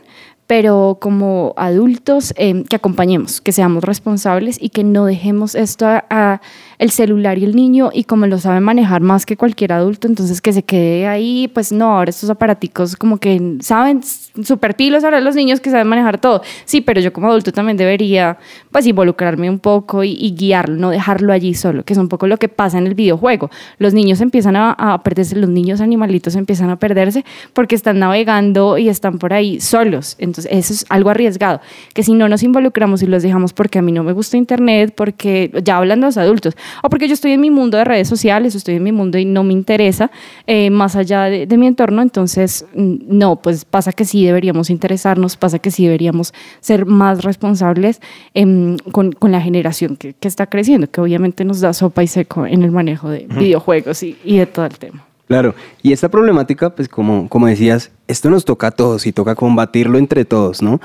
pero 0.46 0.98
como 1.00 1.54
adultos 1.56 2.32
eh, 2.36 2.64
que 2.68 2.76
acompañemos, 2.76 3.40
que 3.40 3.52
seamos 3.52 3.82
responsables 3.82 4.58
y 4.60 4.68
que 4.68 4.84
no 4.84 5.06
dejemos 5.06 5.54
esto 5.54 5.86
a, 5.86 6.40
el 6.78 6.90
celular 6.90 7.38
y 7.38 7.44
el 7.44 7.56
niño 7.56 7.90
y 7.92 8.04
como 8.04 8.26
lo 8.26 8.38
sabe 8.38 8.60
manejar 8.60 9.00
más 9.00 9.24
que 9.24 9.36
cualquier 9.36 9.72
adulto, 9.72 10.06
entonces 10.06 10.40
que 10.40 10.52
se 10.52 10.62
quede 10.62 11.06
ahí, 11.06 11.48
pues 11.48 11.72
no, 11.72 11.96
ahora 11.96 12.10
estos 12.10 12.28
aparaticos 12.30 12.96
como 12.96 13.18
que 13.18 13.56
saben, 13.60 14.02
super 14.42 14.76
pilos 14.76 15.04
ahora 15.04 15.20
los 15.20 15.34
niños 15.34 15.60
que 15.60 15.70
saben 15.70 15.88
manejar 15.88 16.20
todo. 16.20 16.42
Sí, 16.64 16.80
pero 16.80 17.00
yo 17.00 17.12
como 17.12 17.28
adulto 17.28 17.52
también 17.52 17.76
debería 17.76 18.38
pues 18.70 18.86
involucrarme 18.86 19.48
un 19.48 19.58
poco 19.58 20.04
y, 20.04 20.34
guiarlo, 20.36 20.76
no 20.76 20.90
dejarlo 20.90 21.32
allí 21.32 21.54
solo, 21.54 21.82
que 21.84 21.94
es 21.94 21.98
un 21.98 22.08
poco 22.08 22.26
lo 22.26 22.36
que 22.36 22.48
pasa 22.48 22.78
en 22.78 22.86
el 22.86 22.94
videojuego. 22.94 23.50
Los 23.78 23.94
niños 23.94 24.20
empiezan 24.20 24.56
a, 24.56 25.00
perderse, 25.02 25.36
los 25.36 25.48
niños 25.48 25.80
animalitos 25.80 26.34
empiezan 26.36 26.70
a 26.70 26.76
perderse 26.76 27.24
porque 27.52 27.74
están 27.74 27.98
navegando 27.98 28.78
y 28.78 28.88
están 28.88 29.18
por 29.18 29.32
ahí 29.32 29.60
solos. 29.60 30.16
Eso 30.38 30.72
es 30.72 30.84
algo 30.88 31.10
arriesgado, 31.10 31.60
que 31.94 32.02
si 32.02 32.14
no 32.14 32.28
nos 32.28 32.42
involucramos 32.42 33.02
y 33.02 33.06
los 33.06 33.22
dejamos 33.22 33.52
porque 33.52 33.78
a 33.78 33.82
mí 33.82 33.92
no 33.92 34.02
me 34.02 34.12
gusta 34.12 34.36
Internet, 34.36 34.92
porque 34.96 35.50
ya 35.64 35.76
hablando 35.76 36.06
de 36.06 36.08
los 36.08 36.18
adultos, 36.18 36.56
o 36.82 36.90
porque 36.90 37.08
yo 37.08 37.14
estoy 37.14 37.32
en 37.32 37.40
mi 37.40 37.50
mundo 37.50 37.78
de 37.78 37.84
redes 37.84 38.08
sociales, 38.08 38.54
o 38.54 38.58
estoy 38.58 38.76
en 38.76 38.82
mi 38.82 38.92
mundo 38.92 39.18
y 39.18 39.24
no 39.24 39.44
me 39.44 39.52
interesa 39.52 40.10
eh, 40.46 40.70
más 40.70 40.96
allá 40.96 41.24
de, 41.24 41.56
mi 41.56 41.66
entorno, 41.66 42.02
entonces 42.02 42.66
no, 42.74 43.36
pues 43.36 43.64
pasa 43.64 43.92
que 43.92 44.04
sí 44.04 44.24
deberíamos 44.24 44.68
interesarnos, 44.68 45.36
pasa 45.36 45.58
que 45.58 45.70
sí 45.70 45.84
deberíamos 45.84 46.34
ser 46.60 46.84
más 46.84 47.24
responsables 47.24 48.00
em, 48.34 48.76
con, 48.92 49.12
con, 49.12 49.32
la 49.32 49.40
generación 49.40 49.96
que, 49.96 50.12
que, 50.12 50.28
está 50.28 50.46
creciendo, 50.46 50.90
que 50.90 51.00
obviamente 51.00 51.44
nos 51.44 51.60
da 51.60 51.72
sopa 51.72 52.02
y 52.02 52.06
seco 52.06 52.46
en 52.46 52.62
el 52.62 52.70
manejo 52.70 53.08
de 53.08 53.26
videojuegos 53.38 54.02
y, 54.02 54.16
y 54.24 54.36
de 54.36 54.46
todo 54.46 54.66
el 54.66 54.78
tema. 54.78 55.06
Claro, 55.26 55.54
y 55.82 55.92
esta 55.92 56.08
problemática, 56.08 56.70
pues 56.74 56.88
como, 56.88 57.28
como 57.28 57.46
decías, 57.48 57.90
esto 58.06 58.30
nos 58.30 58.44
toca 58.44 58.68
a 58.68 58.70
todos 58.70 59.06
y 59.06 59.12
toca 59.12 59.34
combatirlo 59.34 59.98
entre 59.98 60.24
todos, 60.24 60.62
¿no? 60.62 60.80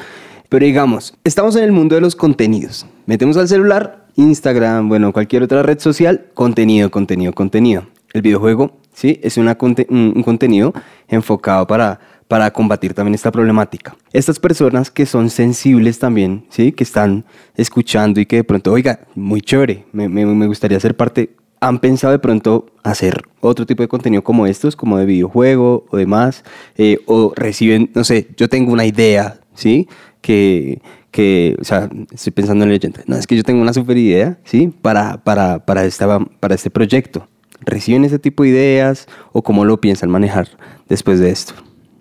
Pero 0.50 0.66
digamos, 0.66 1.14
estamos 1.24 1.56
en 1.56 1.64
el 1.64 1.72
mundo 1.72 1.96
de 1.96 2.02
los 2.02 2.16
contenidos. 2.16 2.86
Metemos 3.06 3.38
al 3.38 3.48
celular 3.48 4.08
Instagram, 4.16 4.90
bueno, 4.90 5.14
cualquier 5.14 5.44
otra 5.44 5.62
red 5.64 5.80
social, 5.80 6.26
contenido, 6.34 6.90
contenido, 6.90 7.34
contenido. 7.34 7.86
El 8.14 8.24
videojuego, 8.24 8.78
sí, 8.94 9.20
es 9.24 9.38
una 9.38 9.56
un, 9.62 9.76
un 10.16 10.24
contenido 10.24 10.74
enfocado 11.08 11.68
para, 11.68 12.00
para 12.28 12.52
combatir 12.52 12.94
también 12.96 13.14
esta 13.14 13.32
problemática. 13.32 13.96
Estas 14.12 14.40
personas 14.40 14.90
que 14.92 15.06
son 15.06 15.30
sensibles 15.30 16.00
también, 16.00 16.46
sí, 16.50 16.72
que 16.72 16.84
están 16.84 17.26
escuchando 17.56 18.20
y 18.20 18.26
que 18.26 18.38
de 18.38 18.44
pronto, 18.44 18.74
oiga, 18.74 19.02
muy 19.16 19.40
chévere, 19.42 19.86
me- 19.94 20.10
me 20.10 20.48
gustaría 20.48 20.80
ser 20.80 20.98
parte, 20.98 21.30
han 21.62 21.80
pensado 21.80 22.12
de 22.12 22.20
pronto 22.20 22.66
hacer 22.84 23.22
otro 23.40 23.66
tipo 23.66 23.84
de 23.84 23.88
contenido 23.88 24.24
como 24.24 24.48
estos, 24.48 24.76
como 24.76 24.98
de 24.98 25.06
videojuego 25.06 25.86
o 25.90 25.98
demás, 25.98 26.44
eh, 26.76 27.00
o 27.06 27.34
reciben, 27.36 27.92
no 27.94 28.04
sé, 28.04 28.28
yo 28.36 28.50
tengo 28.50 28.74
una 28.74 28.86
idea, 28.86 29.40
¿sí? 29.54 29.88
Que, 30.22 30.82
que, 31.12 31.56
o 31.62 31.64
sea, 31.64 31.88
estoy 32.12 32.34
pensando 32.34 32.64
en 32.64 32.70
la 32.70 32.74
leyenda. 32.74 33.02
No, 33.06 33.16
es 33.16 33.28
que 33.28 33.38
yo 33.38 33.44
tengo 33.44 33.62
una 33.62 33.74
super 33.74 33.96
idea, 33.96 34.40
¿sí? 34.44 34.74
Para, 34.82 35.24
para, 35.24 35.64
para, 35.64 35.86
esta, 35.86 36.20
para 36.20 36.56
este 36.56 36.72
proyecto. 36.72 37.28
¿Reciben 37.60 38.06
ese 38.06 38.18
tipo 38.18 38.42
de 38.42 38.50
ideas 38.50 39.08
o 39.32 39.44
cómo 39.44 39.64
lo 39.64 39.80
piensan 39.80 40.10
manejar 40.10 40.48
después 40.90 41.20
de 41.20 41.30
esto? 41.30 41.54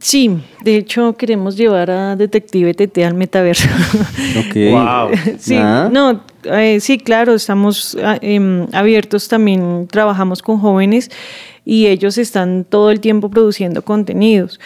Sí, 0.03 0.31
de 0.65 0.77
hecho 0.77 1.15
queremos 1.17 1.57
llevar 1.59 1.91
a 1.91 2.17
Detective 2.17 2.73
TT 2.75 3.05
al 3.05 3.15
metaverso. 3.15 3.69
Ok. 4.39 4.55
Wow. 4.73 5.11
Sí, 5.39 5.57
Ah. 5.59 5.89
no, 5.93 6.23
eh, 6.45 6.81
sí, 6.81 6.99
claro, 6.99 7.35
estamos 7.35 7.97
ah, 8.03 8.19
em, 8.23 8.67
abiertos 8.73 9.29
también, 9.29 9.87
trabajamos 9.91 10.41
con 10.43 10.59
jóvenes 10.59 11.11
y 11.71 11.87
ellos 11.87 12.19
están 12.19 12.65
todo 12.69 12.91
el 12.91 12.99
tiempo 12.99 13.31
produciendo 13.31 13.83
contenidos. 13.83 14.59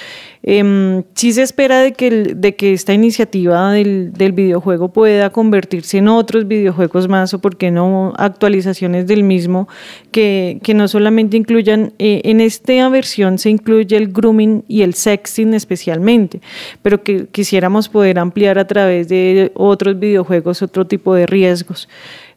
Em, 0.42 1.02
sí 1.14 1.34
se 1.34 1.42
espera 1.42 1.80
de 1.82 1.92
que, 1.92 2.06
el- 2.06 2.40
de 2.40 2.54
que 2.56 2.72
esta 2.72 2.94
iniciativa 2.94 3.72
del, 3.72 4.14
del 4.14 4.32
videojuego 4.32 4.88
pueda 4.90 5.28
convertirse 5.28 5.98
en 5.98 6.08
otros 6.08 6.48
videojuegos 6.48 7.06
más 7.06 7.34
o, 7.34 7.40
por 7.40 7.58
qué 7.58 7.70
no, 7.70 8.14
actualizaciones 8.16 9.06
del 9.06 9.22
mismo 9.22 9.68
que, 10.12 10.58
que 10.62 10.72
no 10.72 10.88
solamente 10.88 11.36
incluyan, 11.36 11.92
eh, 11.98 12.22
en 12.24 12.40
esta 12.40 12.88
versión 12.88 13.36
se 13.36 13.50
incluye 13.50 13.94
el 13.98 14.08
grooming 14.10 14.64
y 14.66 14.80
el 14.80 14.94
sexting 14.94 15.52
especialmente, 15.52 16.40
pero 16.80 17.02
que 17.02 17.26
quisiéramos 17.26 17.90
poder 17.90 18.18
ampliar 18.18 18.58
a 18.58 18.66
través 18.66 19.08
de 19.10 19.52
otros 19.54 19.98
videojuegos, 19.98 20.62
otro 20.62 20.86
tipo 20.86 21.14
de 21.14 21.26
riesgos. 21.26 21.86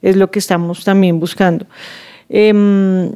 Es 0.02 0.18
lo 0.18 0.30
que 0.30 0.40
estamos 0.40 0.84
también 0.84 1.22
buscando. 1.22 1.66
Em, 2.30 3.12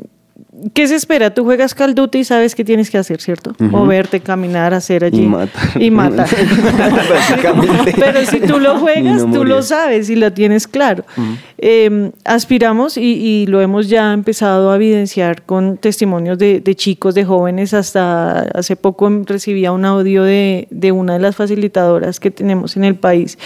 ¿Qué 0.73 0.87
se 0.87 0.95
espera? 0.95 1.33
Tú 1.33 1.43
juegas 1.43 1.73
Call 1.75 1.95
Duty 1.95 2.19
y 2.19 2.23
sabes 2.23 2.55
qué 2.55 2.63
tienes 2.63 2.89
que 2.89 2.97
hacer, 2.97 3.21
¿cierto? 3.21 3.55
Moverte, 3.59 4.19
caminar, 4.19 4.73
hacer 4.73 5.03
allí. 5.03 5.23
Y 5.23 5.27
matar. 5.27 5.81
Y 5.81 5.91
matar. 5.91 6.27
Pero 7.95 8.25
si 8.25 8.39
tú 8.39 8.59
lo 8.59 8.77
juegas, 8.79 9.25
no 9.25 9.33
tú 9.33 9.43
lo 9.45 9.61
sabes 9.61 10.09
y 10.09 10.15
lo 10.15 10.31
tienes 10.33 10.67
claro. 10.67 11.03
Eh, 11.57 12.11
aspiramos 12.25 12.97
y, 12.97 13.01
y 13.01 13.45
lo 13.47 13.61
hemos 13.61 13.89
ya 13.89 14.13
empezado 14.13 14.71
a 14.71 14.75
evidenciar 14.75 15.43
con 15.43 15.77
testimonios 15.77 16.37
de, 16.37 16.59
de 16.59 16.75
chicos, 16.75 17.15
de 17.15 17.25
jóvenes. 17.25 17.73
Hasta 17.73 18.41
hace 18.53 18.75
poco 18.75 19.07
em- 19.07 19.25
recibía 19.25 19.71
un 19.71 19.85
audio 19.85 20.23
de, 20.23 20.67
de 20.71 20.91
una 20.91 21.13
de 21.13 21.19
las 21.19 21.35
facilitadoras 21.35 22.19
que 22.19 22.31
tenemos 22.31 22.77
en 22.77 22.83
el 22.83 22.95
país. 22.95 23.37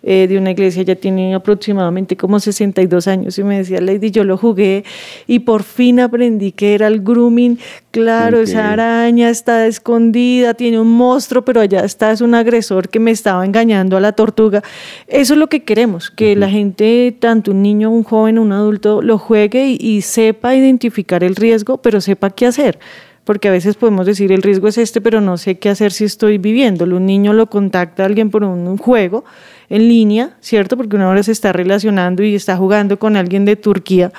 Eh, 0.00 0.28
de 0.28 0.38
una 0.38 0.52
iglesia, 0.52 0.84
ya 0.84 0.94
tiene 0.94 1.34
aproximadamente 1.34 2.16
como 2.16 2.38
62 2.38 3.08
años 3.08 3.36
y 3.36 3.42
me 3.42 3.58
decía, 3.58 3.80
Lady, 3.80 4.12
yo 4.12 4.22
lo 4.22 4.36
jugué 4.36 4.84
y 5.26 5.40
por 5.40 5.64
fin 5.64 5.98
aprendí 5.98 6.52
que 6.52 6.74
era 6.74 6.86
el 6.86 7.00
grooming. 7.02 7.58
Claro, 7.90 8.38
esa 8.38 8.70
araña 8.70 9.28
está 9.28 9.66
escondida, 9.66 10.54
tiene 10.54 10.78
un 10.78 10.92
monstruo, 10.92 11.44
pero 11.44 11.60
allá 11.60 11.80
está, 11.80 12.12
es 12.12 12.20
un 12.20 12.36
agresor 12.36 12.88
que 12.88 13.00
me 13.00 13.10
estaba 13.10 13.44
engañando 13.44 13.96
a 13.96 14.00
la 14.00 14.12
tortuga. 14.12 14.62
Eso 15.08 15.34
es 15.34 15.38
lo 15.38 15.48
que 15.48 15.64
queremos, 15.64 16.10
que 16.10 16.36
la 16.36 16.48
gente, 16.48 17.16
tanto 17.18 17.50
un 17.50 17.62
niño, 17.62 17.90
un 17.90 18.04
joven, 18.04 18.38
un 18.38 18.52
adulto, 18.52 19.02
lo 19.02 19.18
juegue 19.18 19.66
y, 19.66 19.78
y 19.80 20.02
sepa 20.02 20.54
identificar 20.54 21.24
el 21.24 21.34
riesgo, 21.34 21.78
pero 21.78 22.00
sepa 22.00 22.30
qué 22.30 22.46
hacer. 22.46 22.78
Porque 23.24 23.48
a 23.48 23.50
veces 23.50 23.74
podemos 23.74 24.06
decir 24.06 24.32
el 24.32 24.42
riesgo 24.42 24.68
es 24.68 24.78
este, 24.78 25.00
pero 25.00 25.20
no 25.20 25.36
sé 25.36 25.58
qué 25.58 25.68
hacer 25.68 25.92
si 25.92 26.04
estoy 26.04 26.38
viviéndolo. 26.38 26.96
Un 26.96 27.04
niño 27.04 27.34
lo 27.34 27.50
contacta 27.50 28.04
a 28.04 28.06
alguien 28.06 28.30
por 28.30 28.42
un, 28.44 28.66
un 28.66 28.78
juego 28.78 29.24
en 29.70 29.88
línea, 29.88 30.30
¿cierto? 30.40 30.76
Porque 30.76 30.96
una 30.96 31.08
hora 31.08 31.22
se 31.22 31.32
está 31.32 31.52
relacionando 31.52 32.22
y 32.22 32.34
está 32.34 32.56
jugando 32.56 32.98
con 32.98 33.16
alguien 33.16 33.44
de 33.44 33.56
Turquía 33.56 34.12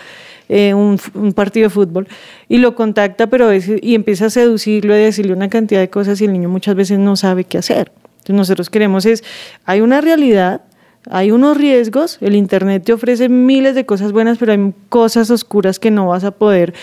eh, 0.51 0.73
un, 0.73 0.97
partido 1.33 1.65
de 1.65 1.69
fútbol 1.69 2.07
y 2.47 2.57
lo 2.57 2.73
contacta, 2.73 3.27
pero 3.27 3.45
a 3.45 3.49
veces, 3.49 3.79
y 3.83 3.93
empieza 3.93 4.25
a 4.25 4.29
seducirlo, 4.31 4.95
a 4.95 4.97
decirle 4.97 5.33
una 5.33 5.47
cantidad 5.47 5.79
de 5.79 5.91
cosas 5.91 6.19
y 6.21 6.25
el 6.25 6.33
niño 6.33 6.49
muchas 6.49 6.73
veces 6.73 6.97
no 6.97 7.15
sabe 7.15 7.43
qué 7.43 7.59
hacer. 7.59 7.91
Entonces 8.17 8.35
nosotros 8.35 8.69
queremos 8.71 9.05
es, 9.05 9.23
hay 9.65 9.81
una 9.81 10.01
realidad, 10.01 10.61
hay 11.07 11.29
unos 11.29 11.55
riesgos, 11.55 12.17
el 12.21 12.35
Internet 12.35 12.83
te 12.83 12.93
ofrece 12.93 13.29
miles 13.29 13.75
de 13.75 13.85
cosas 13.85 14.11
buenas, 14.11 14.39
pero 14.39 14.51
hay 14.51 14.73
cosas 14.89 15.29
oscuras 15.29 15.77
que 15.77 15.91
no 15.91 16.07
vas 16.07 16.23
a 16.23 16.31
poder 16.31 16.73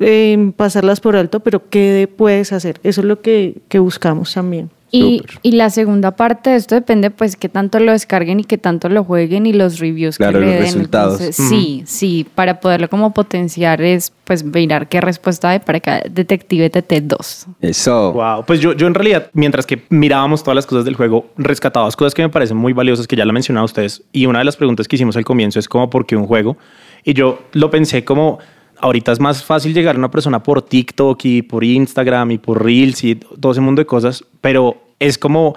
eh, 0.00 0.52
pasarlas 0.56 1.00
por 1.00 1.16
alto, 1.16 1.40
pero 1.40 1.68
¿qué 1.70 2.08
puedes 2.14 2.52
hacer? 2.52 2.78
Eso 2.82 3.00
es 3.00 3.06
lo 3.06 3.22
que 3.22 3.62
buscamos 3.78 4.34
también. 4.34 4.68
Y, 4.98 5.22
y 5.42 5.52
la 5.52 5.70
segunda 5.70 6.12
parte 6.12 6.50
de 6.50 6.56
esto 6.56 6.74
depende, 6.74 7.10
pues, 7.10 7.36
que 7.36 7.48
tanto 7.48 7.78
lo 7.80 7.92
descarguen 7.92 8.40
y 8.40 8.44
que 8.44 8.58
tanto 8.58 8.88
lo 8.88 9.04
jueguen 9.04 9.46
y 9.46 9.52
los 9.52 9.78
reviews 9.78 10.16
Claro, 10.16 10.38
que 10.38 10.46
le 10.46 10.52
los 10.52 10.54
den. 10.54 10.62
resultados. 10.64 11.20
Entonces, 11.20 11.48
Sí, 11.48 11.82
sí, 11.86 12.26
para 12.34 12.60
poderlo 12.60 12.88
como 12.88 13.12
potenciar 13.14 13.82
es, 13.82 14.12
pues, 14.24 14.44
mirar 14.44 14.88
qué 14.88 15.00
respuesta 15.00 15.50
hay 15.50 15.58
para 15.58 15.80
cada 15.80 16.02
Detective 16.10 16.70
TT2. 16.70 17.46
Eso. 17.60 18.12
Wow, 18.12 18.44
pues 18.46 18.60
yo, 18.60 18.72
yo 18.72 18.86
en 18.86 18.94
realidad, 18.94 19.30
mientras 19.32 19.66
que 19.66 19.82
mirábamos 19.90 20.42
todas 20.42 20.56
las 20.56 20.66
cosas 20.66 20.84
del 20.84 20.94
juego, 20.94 21.26
rescataba 21.36 21.86
dos 21.86 21.96
cosas 21.96 22.14
que 22.14 22.22
me 22.22 22.28
parecen 22.28 22.56
muy 22.56 22.72
valiosas, 22.72 23.06
que 23.06 23.16
ya 23.16 23.24
la 23.24 23.32
mencionado 23.32 23.64
ustedes. 23.64 24.02
Y 24.12 24.26
una 24.26 24.38
de 24.38 24.44
las 24.44 24.56
preguntas 24.56 24.86
que 24.88 24.96
hicimos 24.96 25.16
al 25.16 25.24
comienzo 25.24 25.58
es 25.58 25.68
como, 25.68 25.90
¿por 25.90 26.06
qué 26.06 26.16
un 26.16 26.26
juego? 26.26 26.56
Y 27.04 27.14
yo 27.14 27.40
lo 27.52 27.70
pensé 27.70 28.04
como, 28.04 28.38
ahorita 28.78 29.12
es 29.12 29.20
más 29.20 29.42
fácil 29.44 29.74
llegar 29.74 29.96
a 29.96 29.98
una 29.98 30.10
persona 30.10 30.42
por 30.42 30.62
TikTok 30.62 31.24
y 31.24 31.42
por 31.42 31.64
Instagram 31.64 32.30
y 32.32 32.38
por 32.38 32.62
Reels 32.64 33.04
y 33.04 33.16
todo 33.16 33.52
ese 33.52 33.60
mundo 33.60 33.80
de 33.80 33.86
cosas, 33.86 34.24
pero 34.40 34.76
es 34.98 35.18
como 35.18 35.54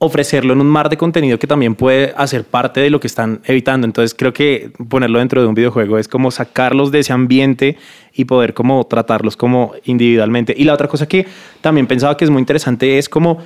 ofrecerlo 0.00 0.52
en 0.52 0.60
un 0.60 0.68
mar 0.68 0.88
de 0.88 0.96
contenido 0.96 1.38
que 1.40 1.48
también 1.48 1.74
puede 1.74 2.14
hacer 2.16 2.44
parte 2.44 2.80
de 2.80 2.88
lo 2.88 3.00
que 3.00 3.08
están 3.08 3.40
evitando. 3.44 3.84
Entonces 3.84 4.14
creo 4.16 4.32
que 4.32 4.70
ponerlo 4.88 5.18
dentro 5.18 5.42
de 5.42 5.48
un 5.48 5.54
videojuego 5.54 5.98
es 5.98 6.06
como 6.06 6.30
sacarlos 6.30 6.92
de 6.92 7.00
ese 7.00 7.12
ambiente 7.12 7.76
y 8.14 8.24
poder 8.24 8.54
como 8.54 8.84
tratarlos 8.86 9.36
como 9.36 9.72
individualmente. 9.84 10.54
Y 10.56 10.64
la 10.64 10.74
otra 10.74 10.86
cosa 10.86 11.06
que 11.06 11.26
también 11.60 11.88
pensaba 11.88 12.16
que 12.16 12.24
es 12.24 12.30
muy 12.30 12.40
interesante 12.40 12.98
es 12.98 13.08
como 13.08 13.38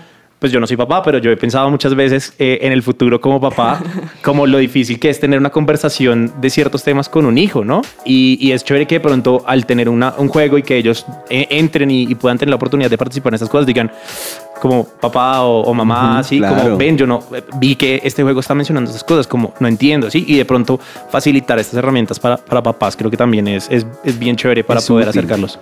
pues 0.42 0.50
yo 0.52 0.58
no 0.60 0.66
soy 0.66 0.76
papá, 0.76 1.02
pero 1.04 1.18
yo 1.18 1.30
he 1.30 1.36
pensado 1.36 1.70
muchas 1.70 1.94
veces 1.94 2.34
eh, 2.38 2.58
en 2.62 2.72
el 2.72 2.82
futuro 2.82 3.20
como 3.20 3.40
papá, 3.40 3.80
como 4.22 4.44
lo 4.46 4.58
difícil 4.58 4.98
que 4.98 5.08
es 5.08 5.20
tener 5.20 5.38
una 5.38 5.50
conversación 5.50 6.32
de 6.40 6.50
ciertos 6.50 6.82
temas 6.82 7.08
con 7.08 7.26
un 7.26 7.38
hijo, 7.38 7.64
¿no? 7.64 7.80
Y, 8.04 8.36
y 8.40 8.50
es 8.50 8.64
chévere 8.64 8.86
que 8.86 8.96
de 8.96 9.00
pronto 9.00 9.44
al 9.46 9.64
tener 9.66 9.88
una- 9.88 10.14
un 10.18 10.26
juego 10.26 10.58
y 10.58 10.64
que 10.64 10.76
ellos 10.76 11.06
eh, 11.30 11.46
entren 11.50 11.90
y, 11.92 12.02
y 12.10 12.14
puedan 12.16 12.38
tener 12.38 12.50
la 12.50 12.56
oportunidad 12.56 12.90
de 12.90 12.98
participar 12.98 13.30
en 13.30 13.34
estas 13.36 13.48
cosas, 13.48 13.66
digan 13.66 13.90
como 14.60 14.84
papá 14.84 15.42
o, 15.42 15.60
o 15.62 15.74
mamá, 15.74 16.18
así 16.18 16.38
claro. 16.38 16.62
como 16.62 16.76
ven, 16.76 16.96
yo 16.98 17.06
no 17.06 17.22
eh, 17.34 17.42
vi 17.58 17.76
que 17.76 18.00
este 18.04 18.22
juego 18.24 18.40
está 18.40 18.54
mencionando 18.56 18.90
esas 18.90 19.04
cosas, 19.04 19.26
como 19.28 19.54
no 19.60 19.68
entiendo, 19.68 20.10
¿sí? 20.10 20.24
Y 20.26 20.36
de 20.36 20.44
pronto 20.44 20.78
facilitar 21.10 21.58
estas 21.60 21.74
herramientas 21.78 22.18
para, 22.20 22.36
para 22.36 22.62
papás 22.62 22.96
creo 22.96 23.10
que 23.10 23.16
también 23.16 23.46
es, 23.48 23.68
es, 23.70 23.86
es 24.04 24.18
bien 24.18 24.34
chévere 24.36 24.64
para 24.64 24.80
Es 24.80 24.86
poder 24.86 25.08
útil. 25.08 25.20
acercarlos. 25.20 25.58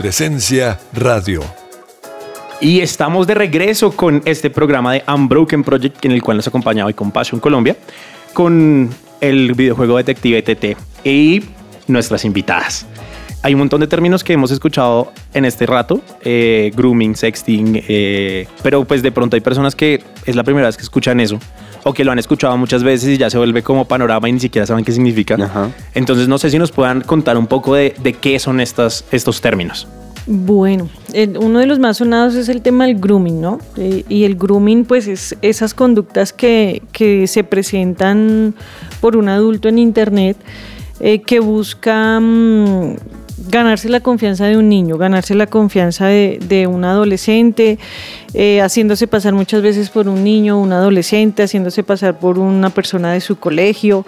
Presencia 0.00 0.80
radio. 0.94 1.42
Y 2.58 2.80
estamos 2.80 3.26
de 3.26 3.34
regreso 3.34 3.94
con 3.94 4.22
este 4.24 4.48
programa 4.48 4.94
de 4.94 5.04
Unbroken 5.06 5.62
Project 5.62 6.02
en 6.06 6.12
el 6.12 6.22
cual 6.22 6.38
nos 6.38 6.48
acompaña 6.48 6.86
hoy 6.86 6.94
con 6.94 7.10
Passion 7.10 7.38
Colombia 7.38 7.76
con 8.32 8.88
el 9.20 9.52
videojuego 9.52 9.98
Detective 9.98 10.40
TT 10.40 10.76
y 11.04 11.44
nuestras 11.86 12.24
invitadas. 12.24 12.86
Hay 13.42 13.54
un 13.54 13.60
montón 13.60 13.80
de 13.80 13.86
términos 13.86 14.22
que 14.22 14.34
hemos 14.34 14.50
escuchado 14.50 15.12
en 15.32 15.46
este 15.46 15.64
rato, 15.64 16.02
eh, 16.22 16.70
grooming, 16.76 17.16
sexting, 17.16 17.82
eh, 17.88 18.46
pero 18.62 18.84
pues 18.84 19.02
de 19.02 19.12
pronto 19.12 19.34
hay 19.34 19.40
personas 19.40 19.74
que 19.74 20.02
es 20.26 20.36
la 20.36 20.44
primera 20.44 20.66
vez 20.66 20.76
que 20.76 20.82
escuchan 20.82 21.20
eso 21.20 21.38
o 21.84 21.94
que 21.94 22.04
lo 22.04 22.12
han 22.12 22.18
escuchado 22.18 22.54
muchas 22.58 22.82
veces 22.82 23.08
y 23.08 23.16
ya 23.16 23.30
se 23.30 23.38
vuelve 23.38 23.62
como 23.62 23.86
panorama 23.86 24.28
y 24.28 24.32
ni 24.32 24.40
siquiera 24.40 24.66
saben 24.66 24.84
qué 24.84 24.92
significa. 24.92 25.36
Ajá. 25.36 25.70
Entonces 25.94 26.28
no 26.28 26.36
sé 26.36 26.50
si 26.50 26.58
nos 26.58 26.70
puedan 26.70 27.00
contar 27.00 27.38
un 27.38 27.46
poco 27.46 27.74
de, 27.74 27.94
de 28.02 28.12
qué 28.12 28.38
son 28.38 28.60
estas, 28.60 29.06
estos 29.10 29.40
términos. 29.40 29.88
Bueno, 30.26 30.90
el- 31.14 31.38
uno 31.38 31.60
de 31.60 31.66
los 31.66 31.78
más 31.78 31.96
sonados 31.96 32.34
es 32.34 32.50
el 32.50 32.60
tema 32.60 32.86
del 32.86 33.00
grooming, 33.00 33.40
¿no? 33.40 33.58
Eh, 33.78 34.04
y 34.10 34.24
el 34.24 34.34
grooming, 34.36 34.84
pues, 34.84 35.06
es 35.08 35.34
esas 35.40 35.72
conductas 35.72 36.34
que, 36.34 36.82
que 36.92 37.26
se 37.26 37.42
presentan 37.42 38.54
por 39.00 39.16
un 39.16 39.30
adulto 39.30 39.68
en 39.70 39.78
Internet 39.78 40.36
eh, 41.00 41.22
que 41.22 41.40
busca 41.40 42.20
ganarse 43.48 43.88
la 43.88 44.00
confianza 44.00 44.46
de 44.46 44.56
un 44.56 44.68
niño, 44.68 44.98
ganarse 44.98 45.34
la 45.34 45.46
confianza 45.46 46.06
de, 46.06 46.66
un 46.70 46.84
adolescente, 46.84 47.78
eh, 48.34 48.60
haciéndose 48.60 49.06
pasar 49.06 49.32
muchas 49.32 49.62
veces 49.62 49.90
por 49.90 50.08
un 50.08 50.22
niño, 50.22 50.60
un 50.60 50.72
adolescente, 50.72 51.42
haciéndose 51.42 51.82
pasar 51.82 52.18
por 52.18 52.38
una 52.38 52.70
persona 52.70 53.12
de 53.12 53.20
su 53.20 53.38
colegio, 53.38 54.04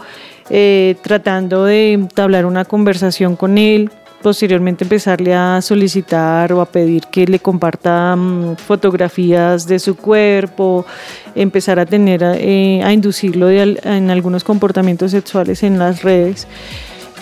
eh, 0.51 0.97
tratando 1.03 1.65
de 1.65 1.95
entablar 1.95 2.47
una 2.47 2.65
conversación 2.65 3.37
con 3.37 3.59
él, 3.59 3.91
posteriormente 4.23 4.85
empezarle 4.85 5.35
a 5.35 5.61
solicitar 5.61 6.53
o 6.53 6.61
a 6.61 6.67
pedir 6.67 7.05
que 7.11 7.27
le 7.27 7.41
comparta 7.41 8.15
mm, 8.17 8.57
fotografías 8.57 9.67
de 9.67 9.79
su 9.79 9.97
cuerpo, 9.97 10.87
empezar 11.35 11.79
a 11.79 11.87
tener, 11.87 12.23
eh, 12.23 12.83
a 12.85 12.93
inducirlo 12.93 13.51
en 13.51 14.11
algunos 14.11 14.45
comportamientos 14.45 15.11
sexuales 15.11 15.63
en 15.63 15.79
las 15.79 16.03
redes. 16.03 16.47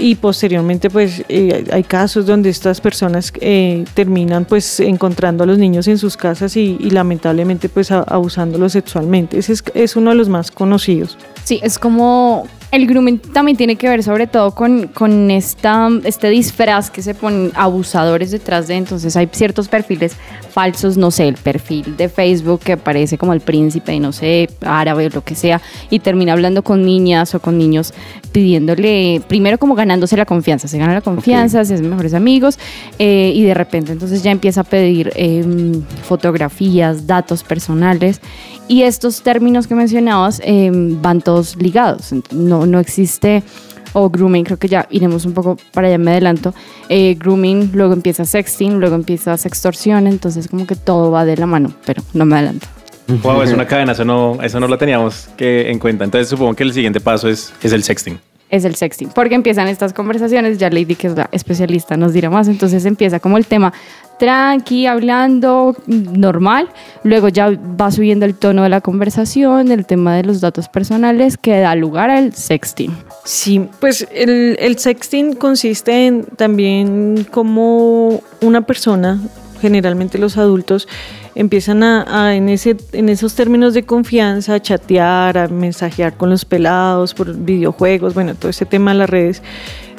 Y 0.01 0.15
posteriormente, 0.15 0.89
pues, 0.89 1.23
eh, 1.29 1.67
hay 1.71 1.83
casos 1.85 2.25
donde 2.25 2.49
estas 2.49 2.81
personas 2.81 3.33
eh, 3.41 3.85
terminan, 3.93 4.47
pues, 4.47 4.81
encontrando 4.81 5.45
a 5.45 5.47
los 5.47 5.59
niños 5.59 5.87
en 5.89 5.99
sus 5.99 6.17
casas 6.17 6.57
y, 6.57 6.79
y 6.81 6.91
lamentablemente, 6.91 7.69
pues, 7.69 7.91
abusándolos 7.91 8.73
sexualmente. 8.73 9.39
Ese 9.39 9.53
es, 9.53 9.63
es 9.75 9.97
uno 9.97 10.11
de 10.11 10.17
los 10.17 10.31
más 10.31 10.51
conocidos. 10.51 11.19
Sí, 11.45 11.61
es 11.63 11.79
como 11.79 12.49
el 12.71 12.87
grooming 12.87 13.19
también 13.19 13.57
tiene 13.57 13.77
que 13.77 13.89
ver 13.89 14.03
sobre 14.03 14.27
todo 14.27 14.55
con, 14.55 14.89
con 14.89 15.31
esta, 15.31 15.89
este 16.05 16.31
disfraz 16.31 16.91
que 16.91 17.03
se 17.03 17.15
ponen 17.15 17.51
abusadores 17.55 18.31
detrás 18.31 18.69
de, 18.69 18.77
entonces 18.77 19.17
hay 19.17 19.29
ciertos 19.33 19.69
perfiles 19.69 20.17
falsos, 20.51 20.97
no 20.97 21.11
sé, 21.11 21.29
el 21.29 21.35
perfil 21.35 21.97
de 21.97 22.09
Facebook 22.09 22.61
que 22.61 22.77
parece 22.77 23.19
como 23.19 23.33
el 23.33 23.41
príncipe 23.41 23.95
y 23.95 24.01
no 24.01 24.13
sé, 24.13 24.49
árabe 24.61 25.07
o 25.07 25.11
lo 25.11 25.25
que 25.25 25.35
sea, 25.35 25.61
y 25.91 25.99
termina 25.99 26.33
hablando 26.33 26.63
con 26.63 26.85
niñas 26.85 27.35
o 27.35 27.41
con 27.41 27.59
niños 27.59 27.93
pidiéndole, 28.33 29.21
primero 29.27 29.59
como 29.59 29.75
ganándose 29.75 30.17
la 30.17 30.25
confianza, 30.25 30.69
se 30.69 30.79
gana 30.79 30.95
la 30.95 31.01
confianza, 31.01 31.65
se 31.65 31.75
hacen 31.75 31.91
mejores 31.91 32.15
amigos 32.15 32.59
eh, 32.99 33.33
y 33.35 33.43
de 33.43 33.55
repente 33.55 33.93
entonces 33.93 34.23
ya 34.23 34.31
empieza 34.31 34.61
a 34.61 34.65
pedir 34.65 35.13
em, 35.17 35.83
fotografías, 36.03 37.07
datos 37.07 37.43
personales 37.43 38.21
y 38.71 38.85
estos 38.85 39.23
términos 39.23 39.67
que 39.67 39.75
mencionabas 39.75 40.41
em, 40.45 41.03
van 41.03 41.21
todos 41.21 41.57
ligados. 41.57 42.15
No, 42.31 42.67
no 42.67 42.79
existe, 42.79 43.43
o 43.95 44.09
grooming, 44.09 44.45
creo 44.45 44.59
que 44.59 44.69
ya 44.69 44.87
iremos 44.91 45.25
un 45.25 45.35
poco 45.35 45.57
para 45.73 45.89
allá, 45.89 45.99
me 45.99 46.13
adelanto. 46.13 46.55
eh, 46.89 47.17
grooming, 47.19 47.73
luego 47.75 47.95
empieza 47.95 48.25
sexting, 48.25 48.79
luego 48.79 48.95
empieza 48.95 49.37
sextorsión, 49.37 50.07
entonces 50.07 50.47
como 50.47 50.69
que 50.69 50.77
todo 50.77 51.11
va 51.11 51.25
de 51.25 51.37
la 51.37 51.47
mano, 51.47 51.73
pero 51.85 52.01
no 52.15 52.25
me 52.25 52.37
adelanto. 52.37 52.69
Wow, 53.25 53.43
es 53.43 53.53
una 53.53 53.67
cadena, 53.67 53.91
eso 53.91 54.05
no, 54.05 54.39
eso 54.41 54.61
no 54.61 54.69
lo 54.69 54.79
teníamos 54.79 55.29
que 55.37 55.69
en 55.69 55.81
cuenta. 55.81 56.05
Entonces 56.05 56.29
supongo 56.29 56.55
que 56.55 56.63
el 56.63 56.73
siguiente 56.73 57.01
paso 57.01 57.29
es, 57.29 57.53
es 57.61 57.73
el 57.73 57.83
sexting. 57.83 58.21
Es 58.51 58.65
el 58.65 58.75
sexting, 58.75 59.11
porque 59.15 59.35
empiezan 59.35 59.69
estas 59.69 59.93
conversaciones, 59.93 60.59
ya 60.59 60.71
Lady, 60.71 60.95
que 60.97 61.07
es 61.07 61.17
la 61.17 61.29
especialista, 61.33 61.97
nos 61.97 62.13
dirá 62.13 62.31
más, 62.31 62.49
entonces 62.49 62.85
empieza 62.85 63.21
como 63.21 63.39
el 63.39 63.47
tema 63.47 63.73
tranqui, 64.19 64.87
hablando, 64.87 65.75
normal, 65.87 66.69
luego 67.05 67.29
ya 67.29 67.51
va 67.51 67.91
subiendo 67.91 68.27
el 68.27 68.35
tono 68.35 68.65
de 68.65 68.69
la 68.69 68.83
conversación, 68.83 69.73
el 69.73 69.87
tema 69.87 70.15
de 70.17 70.25
los 70.25 70.43
datos 70.43 70.69
personales, 70.69 71.39
que 71.39 71.59
da 71.59 71.75
lugar 71.75 72.11
al 72.11 72.35
sexting. 72.35 72.95
Sí, 73.25 73.67
pues 73.81 74.07
el, 74.13 74.57
el 74.61 74.79
sexting 74.79 75.35
consiste 75.35 76.07
en 76.07 76.25
también 76.25 77.27
como 77.31 78.23
una 78.43 78.61
persona, 78.67 79.21
generalmente 79.61 80.19
los 80.19 80.37
adultos, 80.37 80.87
empiezan 81.35 81.83
a, 81.83 82.27
a 82.27 82.35
en, 82.35 82.49
ese, 82.49 82.77
en 82.93 83.09
esos 83.09 83.35
términos 83.35 83.75
de 83.75 83.85
confianza 83.85 84.55
a 84.55 84.61
chatear, 84.61 85.39
a 85.39 85.49
mensajear 85.49 86.15
con 86.17 86.31
los 86.31 86.45
pelados 86.45 87.15
por 87.15 87.37
videojuegos, 87.37 88.15
bueno, 88.15 88.35
todo 88.35 88.51
ese 88.51 88.67
tema 88.67 88.93
de 88.93 88.99
las 88.99 89.11
redes, 89.11 89.43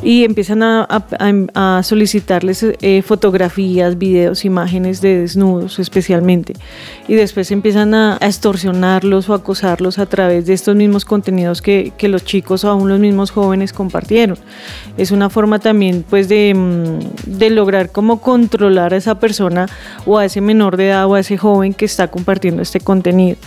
y 0.03 0.23
empiezan 0.23 0.63
a, 0.63 1.81
solicitarles 1.83 2.65
eh, 2.81 3.01
fotografías, 3.01 3.97
videos, 3.97 4.45
imágenes 4.45 5.01
de 5.01 5.21
desnudos 5.21 5.79
especialmente, 5.79 6.53
y 7.07 7.15
después 7.15 7.51
empiezan 7.51 7.93
a, 7.93 8.17
a 8.19 8.27
extorsionarlos 8.27 9.29
o 9.29 9.33
acosarlos 9.33 9.99
a 9.99 10.05
través 10.05 10.45
de 10.45 10.53
estos 10.53 10.75
mismos 10.75 11.05
contenidos 11.05 11.61
que, 11.61 11.93
que 11.97 12.07
los 12.07 12.25
chicos 12.25 12.63
o 12.63 12.69
aún 12.69 12.89
los 12.89 12.99
mismos 12.99 13.31
jóvenes 13.31 13.73
compartieron. 13.73 14.37
Es 14.97 15.11
una 15.11 15.29
forma 15.29 15.59
también 15.59 16.03
pues 16.09 16.27
de, 16.29 16.53
mm, 16.55 17.37
de 17.37 17.49
lograr 17.49 17.91
cómo 17.91 18.21
controlar 18.21 18.93
a 18.93 18.97
esa 18.97 19.15
persona 19.15 19.67
o 20.05 20.17
a 20.17 20.25
ese 20.25 20.41
menor 20.41 20.77
de 20.77 20.89
edad 20.89 21.07
o 21.07 21.15
a 21.15 21.19
ese 21.19 21.37
joven 21.37 21.73
que 21.73 21.85
está 21.85 22.09
compartiendo 22.09 22.61
este 22.61 22.79
contenido. 22.79 23.37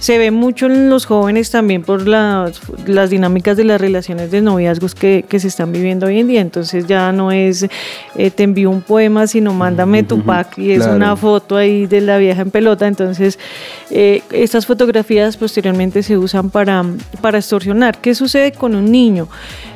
Se 0.00 0.18
ve 0.18 0.30
mucho 0.30 0.66
en 0.66 0.90
los 0.90 1.06
jóvenes 1.06 1.50
también 1.50 1.82
por 1.82 2.06
las, 2.06 2.60
las 2.86 3.10
dinámicas 3.10 3.56
de 3.56 3.64
las 3.64 3.80
relaciones 3.80 4.30
de 4.30 4.40
noviazgos 4.40 4.94
que, 4.94 5.24
que 5.28 5.40
se 5.40 5.48
están 5.48 5.72
viviendo 5.72 6.06
hoy 6.06 6.20
en 6.20 6.28
día. 6.28 6.40
Entonces 6.40 6.86
ya 6.86 7.10
no 7.12 7.32
es 7.32 7.66
eh, 8.16 8.30
te 8.30 8.44
envío 8.44 8.70
un 8.70 8.82
poema, 8.82 9.26
sino 9.26 9.52
mándame 9.52 10.02
tu 10.02 10.22
pack 10.22 10.58
y 10.58 10.72
es 10.72 10.78
claro. 10.78 10.96
una 10.96 11.16
foto 11.16 11.56
ahí 11.56 11.86
de 11.86 12.00
la 12.00 12.18
vieja 12.18 12.42
en 12.42 12.50
pelota. 12.50 12.86
Entonces 12.86 13.38
eh, 13.90 14.22
estas 14.30 14.66
fotografías 14.66 15.36
posteriormente 15.36 16.02
se 16.02 16.16
usan 16.16 16.50
para, 16.50 16.84
para 17.20 17.38
extorsionar. 17.38 17.98
¿Qué 17.98 18.14
sucede 18.14 18.52
con 18.52 18.74
un 18.74 18.90
niño? 18.90 19.28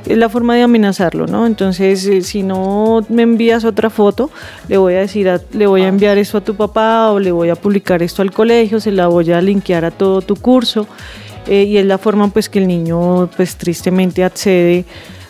Es 0.07 0.19
la 0.19 0.29
forma 0.29 0.57
de 0.57 0.63
amenazarlo, 0.63 1.27
¿no? 1.27 1.47
Entonces 1.47 2.05
eh, 2.07 2.23
si 2.23 2.43
no 2.43 3.05
me 3.09 3.23
envías 3.23 3.65
otra 3.65 3.89
foto, 3.89 4.31
le 4.69 4.77
voy 4.77 4.95
a 4.95 4.99
decir, 4.99 5.29
a- 5.29 5.41
le 5.53 5.67
voy 5.67 5.83
a 5.83 5.89
enviar 5.89 6.19
esto 6.19 6.39
a 6.39 6.41
tu 6.41 6.55
papá 6.57 7.11
o 7.13 7.21
le 7.21 7.31
voy 7.31 7.51
a 7.51 7.55
publicar 7.55 8.03
esto 8.03 8.21
al 8.23 8.33
colegio, 8.33 8.81
se 8.81 8.91
la 8.91 9.07
voy 9.07 9.31
a 9.33 9.41
linkear 9.41 9.85
a 9.85 9.91
todo 9.91 10.21
tu 10.21 10.35
curso. 10.37 10.87
eh, 11.49 11.65
y 11.65 11.77
es 11.77 11.85
la 11.87 11.99
forma 11.99 12.29
pues 12.29 12.49
que 12.49 12.61
el 12.61 12.69
niño 12.69 13.29
pues 13.37 13.57
tristemente 13.57 14.23
accede 14.23 14.85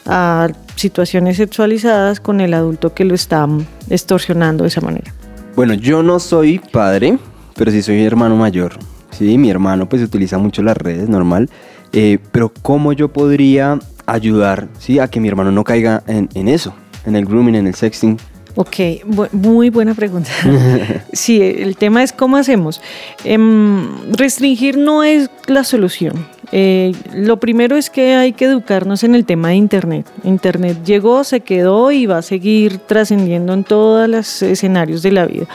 a 0.04 0.48
situaciones 0.76 1.38
sexualizadas 1.38 2.20
con 2.20 2.40
el 2.42 2.52
adulto 2.54 2.92
que 2.92 3.04
lo 3.06 3.14
está 3.14 3.46
extorsionando 3.88 4.64
de 4.64 4.68
esa 4.68 4.80
manera. 4.80 5.12
Bueno, 5.56 5.72
yo 5.74 6.02
no 6.02 6.18
soy 6.18 6.58
padre, 6.58 7.18
pero 7.56 7.70
sí 7.70 7.82
soy 7.82 8.02
hermano 8.04 8.36
mayor. 8.36 8.74
Sí, 9.10 9.38
mi 9.38 9.48
hermano 9.50 9.88
pues 9.88 10.02
utiliza 10.02 10.38
mucho 10.38 10.62
las 10.62 10.76
redes, 10.76 11.08
normal. 11.08 11.48
Eh, 11.94 12.18
pero 12.32 12.50
¿cómo 12.62 12.92
yo 12.94 13.08
podría 13.08 13.78
ayudar 14.06 14.68
sí, 14.78 14.98
a 14.98 15.08
que 15.08 15.20
mi 15.20 15.28
hermano 15.28 15.50
no 15.52 15.64
caiga 15.64 16.02
en, 16.06 16.28
en 16.34 16.48
eso? 16.48 16.74
En 17.06 17.16
el 17.16 17.24
grooming, 17.26 17.54
en 17.56 17.66
el 17.66 17.74
sexting. 17.74 18.16
Ok, 18.54 18.76
bu- 19.06 19.30
muy 19.32 19.70
buena 19.70 19.94
pregunta. 19.94 20.30
sí, 21.12 21.40
el 21.40 21.76
tema 21.76 22.02
es 22.02 22.12
cómo 22.12 22.36
hacemos. 22.36 22.80
Em, 23.24 23.86
restringir 24.12 24.76
no 24.76 25.02
es 25.02 25.30
la 25.46 25.64
solución. 25.64 26.26
Eh, 26.54 26.92
lo 27.14 27.38
primero 27.38 27.76
es 27.76 27.88
que 27.88 28.14
hay 28.14 28.34
que 28.34 28.44
educarnos 28.44 29.04
en 29.04 29.14
el 29.14 29.24
tema 29.24 29.48
de 29.48 29.54
Internet. 29.54 30.06
Internet 30.22 30.84
llegó, 30.84 31.24
se 31.24 31.40
quedó 31.40 31.90
y 31.90 32.04
va 32.04 32.18
a 32.18 32.22
seguir 32.22 32.76
trascendiendo 32.78 33.54
en 33.54 33.64
todos 33.64 34.06
los 34.06 34.42
escenarios 34.42 35.02
de 35.02 35.12
la 35.12 35.24
vida. 35.24 35.46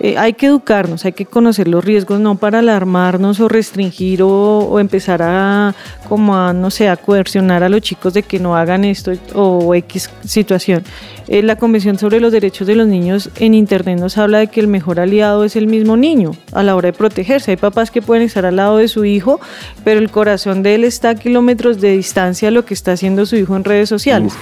Eh, 0.00 0.18
hay 0.18 0.34
que 0.34 0.46
educarnos, 0.46 1.06
hay 1.06 1.12
que 1.12 1.24
conocer 1.24 1.66
los 1.66 1.82
riesgos, 1.82 2.20
no 2.20 2.34
para 2.36 2.58
alarmarnos 2.58 3.40
o 3.40 3.48
restringir 3.48 4.22
o, 4.22 4.58
o 4.58 4.80
empezar 4.80 5.22
a, 5.22 5.74
como 6.08 6.36
a, 6.36 6.52
no 6.52 6.70
sé, 6.70 6.90
a 6.90 6.96
coercionar 6.96 7.62
a 7.62 7.70
los 7.70 7.80
chicos 7.80 8.12
de 8.12 8.22
que 8.22 8.38
no 8.38 8.54
hagan 8.54 8.84
esto 8.84 9.12
o 9.34 9.74
X 9.74 10.10
situación. 10.24 10.82
Eh, 11.28 11.42
la 11.42 11.56
Convención 11.56 11.98
sobre 11.98 12.20
los 12.20 12.32
Derechos 12.32 12.66
de 12.66 12.74
los 12.74 12.86
Niños 12.86 13.30
en 13.36 13.54
Internet 13.54 13.98
nos 13.98 14.18
habla 14.18 14.38
de 14.38 14.48
que 14.48 14.60
el 14.60 14.68
mejor 14.68 15.00
aliado 15.00 15.44
es 15.44 15.56
el 15.56 15.66
mismo 15.66 15.96
niño 15.96 16.32
a 16.52 16.62
la 16.62 16.76
hora 16.76 16.88
de 16.88 16.92
protegerse. 16.92 17.52
Hay 17.52 17.56
papás 17.56 17.90
que 17.90 18.02
pueden 18.02 18.24
estar 18.24 18.44
al 18.44 18.56
lado 18.56 18.76
de 18.76 18.88
su 18.88 19.04
hijo, 19.04 19.40
pero 19.84 20.00
el 20.00 20.10
corazón 20.10 20.62
de 20.62 20.74
él 20.74 20.84
está 20.84 21.10
a 21.10 21.14
kilómetros 21.14 21.80
de 21.80 21.96
distancia 21.96 22.48
a 22.48 22.50
lo 22.50 22.64
que 22.64 22.74
está 22.74 22.92
haciendo 22.92 23.24
su 23.24 23.36
hijo 23.36 23.56
en 23.56 23.64
redes 23.64 23.88
sociales. 23.88 24.34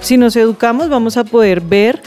Si 0.00 0.16
nos 0.16 0.36
educamos 0.36 0.88
vamos 0.88 1.16
a 1.16 1.24
poder 1.24 1.60
ver, 1.60 2.02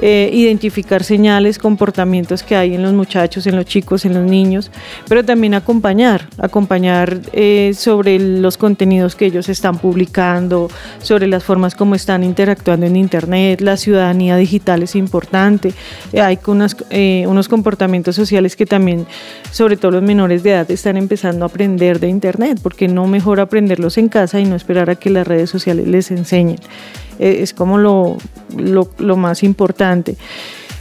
eh, 0.00 0.30
identificar 0.32 1.02
señales, 1.04 1.58
comportamientos 1.58 2.42
que 2.42 2.56
hay 2.56 2.74
en 2.74 2.82
los 2.82 2.92
muchachos, 2.92 3.46
en 3.46 3.56
los 3.56 3.64
chicos, 3.64 4.04
en 4.04 4.14
los 4.14 4.24
niños, 4.24 4.70
pero 5.08 5.24
también 5.24 5.54
acompañar, 5.54 6.28
acompañar 6.38 7.20
eh, 7.32 7.72
sobre 7.74 8.18
los 8.18 8.56
contenidos 8.56 9.14
que 9.14 9.26
ellos 9.26 9.48
están 9.48 9.78
publicando, 9.78 10.70
sobre 11.02 11.26
las 11.26 11.44
formas 11.44 11.74
como 11.74 11.94
están 11.94 12.24
interactuando 12.24 12.86
en 12.86 12.96
Internet, 12.96 13.60
la 13.60 13.76
ciudadanía 13.76 14.36
digital 14.36 14.82
es 14.82 14.94
importante, 14.94 15.72
Eh, 16.12 16.20
hay 16.20 16.38
unas, 16.46 16.76
eh, 16.90 17.24
unos 17.26 17.48
comportamientos 17.48 18.16
sociales 18.16 18.56
que 18.56 18.66
también, 18.66 19.06
sobre 19.50 19.76
todo 19.76 19.92
los 19.92 20.02
menores 20.02 20.42
de 20.42 20.50
edad, 20.50 20.70
están 20.70 20.96
empezando 20.96 21.44
a 21.44 21.48
aprender 21.48 22.00
de 22.00 22.08
Internet, 22.08 22.60
porque 22.62 22.88
no 22.88 23.06
mejor 23.06 23.40
aprenderlos 23.40 23.98
en 23.98 24.08
casa 24.08 24.40
y 24.40 24.44
no 24.44 24.56
esperar 24.56 24.90
a 24.90 24.96
que 24.96 25.10
las 25.10 25.26
redes 25.26 25.50
sociales 25.50 25.86
les 25.86 26.10
enseñen. 26.10 26.58
Eh, 27.18 27.38
es 27.42 27.52
como 27.52 27.78
lo, 27.78 28.16
lo, 28.56 29.16
más 29.16 29.42
importante. 29.42 30.16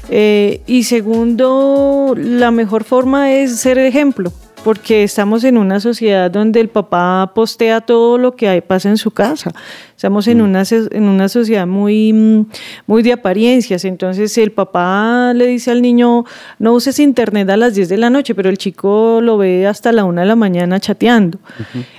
Eh, 0.10 0.62
y 0.67 0.84
segundo, 0.84 2.15
la 2.17 2.52
mejor 2.52 2.84
forma 2.84 3.32
es 3.34 3.60
ser 3.60 3.78
ejemplo. 3.78 4.32
Porque 4.63 5.04
estamos 5.04 5.43
en 5.46 5.58
una 5.58 5.80
sociedad 5.80 6.30
donde 6.30 6.60
el 6.60 6.67
papá 6.67 7.32
postea 7.34 7.80
todo 7.82 8.17
lo 8.17 8.36
que 8.36 8.50
hay, 8.50 8.62
pasa 8.62 8.89
en 8.89 8.98
su 8.98 9.12
casa. 9.12 9.52
Estamos 9.96 10.28
en, 10.28 10.41
una, 10.41 10.63
so- 10.65 10.91
en 10.91 11.04
una 11.06 11.28
sociedad 11.30 11.65
muy, 11.65 12.12
mm, 12.13 12.46
muy 12.86 13.02
de 13.02 13.13
apariencias. 13.13 13.86
Entonces, 13.86 14.38
el 14.38 14.52
papá 14.52 15.32
le 15.34 15.48
dice 15.48 15.72
al 15.72 15.82
niño, 15.82 16.26
no 16.60 16.74
uses 16.74 17.00
internet 17.00 17.50
a 17.50 17.58
las 17.58 17.76
10 17.76 17.88
de 17.89 17.98
la 17.98 18.10
noche, 18.10 18.36
pero 18.36 18.50
el 18.50 18.58
chico 18.58 19.20
lo 19.24 19.38
ve 19.38 19.65
hasta 19.65 19.91
la 19.91 20.04
1 20.04 20.22
de 20.22 20.28
la 20.28 20.36
mañana 20.36 20.80
chateando. 20.80 21.39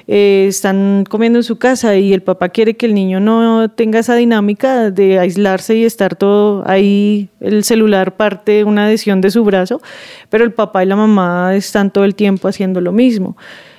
Eh, 0.06 0.46
están 0.48 1.04
comiendo 1.08 1.38
en 1.40 1.42
su 1.44 1.56
casa 1.56 1.96
y 1.96 2.12
el 2.12 2.22
papá 2.22 2.50
quiere 2.50 2.76
que 2.76 2.86
el 2.86 2.94
niño 2.94 3.18
no 3.18 3.68
tenga 3.70 3.98
esa 3.98 4.14
dinámica 4.14 4.90
de 4.90 5.18
aislarse 5.18 5.74
y 5.76 5.84
estar 5.84 6.14
todo 6.16 6.62
ahí, 6.68 7.30
el 7.40 7.64
celular 7.64 8.16
parte 8.16 8.62
una 8.64 8.84
adhesión 8.86 9.20
de 9.20 9.30
su 9.30 9.42
brazo, 9.44 9.80
pero 10.28 10.44
el 10.44 10.52
papá 10.52 10.82
y 10.84 10.86
la 10.86 10.96
mamá 10.96 11.54
están 11.56 11.90
todo 11.90 12.04
el 12.04 12.14
tiempo 12.14 12.46
haciendo 12.58 12.80
lo 12.80 12.92
mismo. 12.92 13.36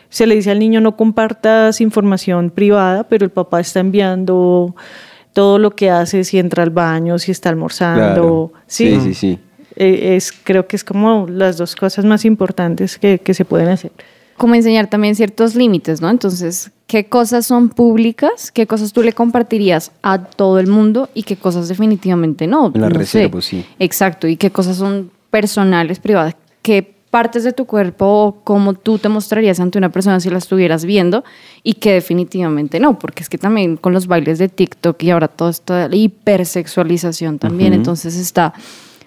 Se 0.10 0.26
le 0.26 0.36
dice 0.36 0.50
al 0.52 0.60
niño 0.60 0.80
no 0.80 0.96
compartas 0.96 1.82
información 1.82 2.50
privada, 2.50 3.04
pero 3.04 3.26
el 3.26 3.32
papá 3.32 3.60
está 3.60 3.82
enviando 3.82 4.74
todo 5.34 5.60
lo 5.60 5.72
que 5.72 5.89
hace, 5.89 6.24
si 6.24 6.39
entra 6.39 6.63
al 6.63 6.72
baño, 6.72 7.20
si 7.20 7.32
está 7.32 7.50
almorzando. 7.50 8.52
Claro. 8.52 8.52
Sí, 8.68 9.00
sí, 9.02 9.13
sí. 9.13 9.39
Eh, 9.76 10.15
es, 10.15 10.32
creo 10.32 10.65
que 10.65 10.76
es 10.78 10.84
como 10.84 11.28
las 11.28 11.58
dos 11.58 11.76
cosas 11.76 12.06
más 12.06 12.26
importantes 12.26 12.98
que, 12.98 13.20
que 13.20 13.34
se 13.34 13.46
pueden 13.46 13.68
hacer. 13.68 13.92
como 14.38 14.56
enseñar 14.56 14.88
también 14.88 15.15
ciertos 15.15 15.54
límites, 15.56 16.02
¿no? 16.02 16.10
Entonces, 16.10 16.72
¿qué 16.88 17.06
cosas 17.06 17.46
son 17.46 17.70
públicas? 17.70 18.52
¿Qué 18.52 18.65
cosas 18.65 18.94
tú 18.94 19.04
le 19.04 19.12
compartirías 19.13 19.92
a 20.02 20.18
todo 20.18 20.60
el 20.60 20.68
mundo 20.68 21.10
y 21.13 21.24
qué 21.24 21.36
cosas 21.36 21.68
definitivamente 21.68 22.48
no? 22.48 22.72
Las 22.74 22.89
no 22.89 22.89
sé. 22.89 22.98
reservo, 22.98 23.42
sí. 23.42 23.65
Exacto, 23.78 24.28
y 24.28 24.38
qué 24.38 24.50
cosas 24.50 24.78
son 24.78 25.12
personales, 25.30 26.00
privadas, 26.00 26.36
qué 26.62 26.96
partes 27.10 27.43
de 27.43 27.54
tu 27.54 27.65
cuerpo 27.65 28.06
o 28.06 28.41
cómo 28.43 28.74
tú 28.74 29.00
te 29.00 29.10
mostrarías 29.10 29.60
ante 29.60 29.78
una 29.78 29.89
persona 29.89 30.19
si 30.19 30.30
la 30.30 30.38
estuvieras 30.38 30.86
viendo 30.86 31.24
y 31.63 31.74
que 31.74 31.93
definitivamente 31.93 32.80
no, 32.80 33.00
porque 33.00 33.24
es 33.24 33.30
que 33.30 33.38
también 33.38 33.78
con 33.78 33.93
los 33.93 34.08
bailes 34.08 34.38
de 34.38 34.50
TikTok 34.50 35.02
y 35.04 35.10
ahora 35.10 35.28
toda 35.28 35.52
esta 35.52 35.89
hipersexualización 35.91 37.39
también, 37.39 37.74
entonces 37.74 38.15
está, 38.15 38.54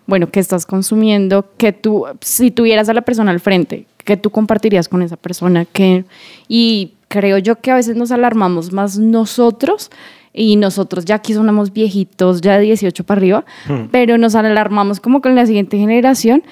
bueno, 0.06 0.30
¿qué 0.30 0.40
estás 0.40 0.66
consumiendo? 0.66 1.46
Que 1.56 1.72
tú, 1.72 2.06
si 2.20 2.50
tuvieras 2.50 2.88
a 2.88 2.94
la 2.94 3.02
persona 3.02 3.30
al 3.30 3.40
frente, 3.40 3.86
¿qué 4.04 4.16
tú 4.16 4.30
compartirías 4.30 4.88
con 4.88 5.02
esa 5.02 5.16
persona? 5.16 5.64
que 5.64 6.04
Y 6.48 6.94
creo 7.08 7.38
yo 7.38 7.60
que 7.60 7.70
a 7.70 7.76
veces 7.76 7.94
nos 7.94 8.10
alarmamos 8.10 8.72
más 8.72 8.98
nosotros 8.98 9.90
y 10.34 10.56
nosotros 10.56 11.04
ya 11.04 11.16
aquí 11.16 11.34
somos 11.34 11.72
viejitos, 11.72 12.40
ya 12.40 12.58
de 12.58 12.64
18 12.64 13.04
para 13.04 13.18
arriba, 13.18 13.44
pero 13.90 14.16
nos 14.18 14.34
alarmamos 14.34 15.00
como 15.00 15.20
con 15.20 15.34
la 15.34 15.46
siguiente 15.46 15.76
generación, 15.76 16.42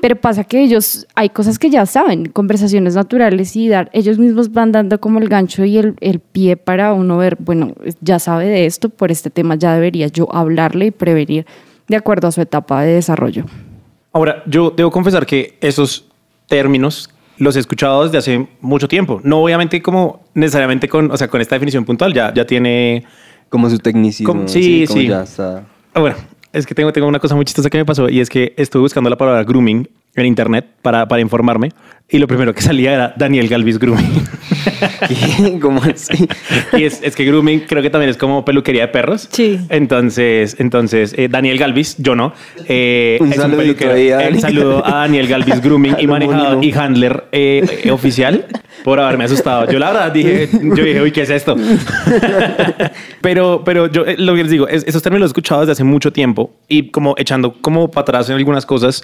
pero 0.00 0.16
pasa 0.16 0.44
que 0.44 0.62
ellos, 0.62 1.06
hay 1.14 1.30
cosas 1.30 1.58
que 1.58 1.68
ya 1.68 1.84
saben, 1.86 2.26
conversaciones 2.26 2.94
naturales 2.94 3.56
y 3.56 3.68
dar, 3.68 3.90
ellos 3.92 4.18
mismos 4.18 4.52
van 4.52 4.72
dando 4.72 5.00
como 5.00 5.18
el 5.18 5.28
gancho 5.28 5.64
y 5.64 5.78
el, 5.78 5.94
el 6.00 6.20
pie 6.20 6.56
para 6.56 6.92
uno 6.92 7.16
ver, 7.18 7.36
bueno, 7.40 7.74
ya 8.00 8.18
sabe 8.18 8.46
de 8.46 8.66
esto, 8.66 8.88
por 8.88 9.10
este 9.10 9.30
tema 9.30 9.56
ya 9.56 9.74
debería 9.74 10.06
yo 10.06 10.32
hablarle 10.34 10.86
y 10.86 10.90
prevenir 10.90 11.46
de 11.88 11.96
acuerdo 11.96 12.28
a 12.28 12.32
su 12.32 12.40
etapa 12.40 12.82
de 12.82 12.94
desarrollo. 12.94 13.44
Ahora, 14.12 14.42
yo 14.46 14.70
debo 14.70 14.90
confesar 14.90 15.26
que 15.26 15.58
esos 15.60 16.06
términos 16.46 17.10
los 17.38 17.56
he 17.56 17.60
escuchado 17.60 18.04
desde 18.04 18.18
hace 18.18 18.48
mucho 18.60 18.86
tiempo. 18.88 19.20
No 19.24 19.42
obviamente 19.42 19.82
como 19.82 20.20
necesariamente 20.34 20.88
con, 20.88 21.10
o 21.10 21.16
sea, 21.16 21.28
con 21.28 21.40
esta 21.40 21.56
definición 21.56 21.84
puntual, 21.84 22.14
ya, 22.14 22.32
ya 22.32 22.46
tiene... 22.46 23.04
Como 23.48 23.70
su 23.70 23.78
tecnicismo. 23.78 24.32
Como- 24.32 24.48
sí, 24.48 24.84
como 24.86 25.00
sí. 25.00 25.06
ya 25.08 25.22
está. 25.22 25.64
Ah, 25.94 26.00
Bueno, 26.00 26.16
es 26.52 26.66
que 26.66 26.74
tengo, 26.74 26.92
tengo 26.92 27.06
una 27.06 27.18
cosa 27.20 27.34
muy 27.34 27.44
chistosa 27.44 27.70
que 27.70 27.78
me 27.78 27.84
pasó 27.84 28.08
y 28.08 28.20
es 28.20 28.28
que 28.28 28.54
estuve 28.56 28.82
buscando 28.82 29.08
la 29.10 29.16
palabra 29.16 29.44
grooming 29.44 29.88
en 30.16 30.26
internet 30.26 30.66
para, 30.82 31.06
para 31.08 31.20
informarme 31.20 31.70
y 32.08 32.18
lo 32.18 32.26
primero 32.26 32.54
que 32.54 32.62
salía 32.62 32.92
era 32.92 33.14
Daniel 33.16 33.48
Galvis 33.48 33.78
Grooming. 33.78 34.22
¿Qué? 35.08 35.58
¿Cómo 35.60 35.82
así? 35.82 36.28
y 36.74 36.84
es, 36.84 37.00
es 37.02 37.16
que 37.16 37.24
grooming 37.24 37.60
creo 37.66 37.82
que 37.82 37.90
también 37.90 38.10
es 38.10 38.16
como 38.16 38.44
peluquería 38.44 38.82
de 38.82 38.88
perros. 38.88 39.28
Sí. 39.32 39.58
Entonces, 39.68 40.56
entonces 40.58 41.14
eh, 41.16 41.28
Daniel 41.28 41.58
Galvis, 41.58 41.96
yo 41.98 42.14
no. 42.14 42.32
eh, 42.68 43.18
Un 43.20 43.32
es 43.32 43.36
saludito 43.36 43.78
peluquero. 43.78 44.16
a 44.18 44.24
El 44.24 44.40
saludo 44.40 44.86
a 44.86 44.90
Daniel 45.00 45.26
Galvis 45.28 45.60
Grooming 45.62 45.96
y 45.98 46.06
manejador 46.06 46.62
y 46.64 46.72
handler 46.72 47.24
eh, 47.32 47.80
eh, 47.84 47.90
oficial 47.90 48.46
por 48.84 49.00
haberme 49.00 49.24
asustado. 49.24 49.70
Yo 49.70 49.78
la 49.78 49.92
verdad 49.92 50.12
dije, 50.12 50.48
yo 50.52 50.84
dije, 50.84 51.00
uy, 51.00 51.10
¿qué 51.10 51.22
es 51.22 51.30
esto? 51.30 51.56
pero, 53.20 53.62
pero 53.64 53.86
yo 53.90 54.04
eh, 54.06 54.16
lo 54.18 54.34
que 54.34 54.42
les 54.42 54.50
digo, 54.50 54.68
es, 54.68 54.84
esos 54.86 55.02
términos 55.02 55.22
los 55.22 55.28
he 55.30 55.32
escuchado 55.32 55.60
desde 55.62 55.72
hace 55.72 55.84
mucho 55.84 56.12
tiempo 56.12 56.52
y 56.68 56.90
como 56.90 57.14
echando 57.18 57.54
como 57.60 57.90
para 57.90 58.02
atrás 58.02 58.28
en 58.30 58.36
algunas 58.36 58.66
cosas, 58.66 59.02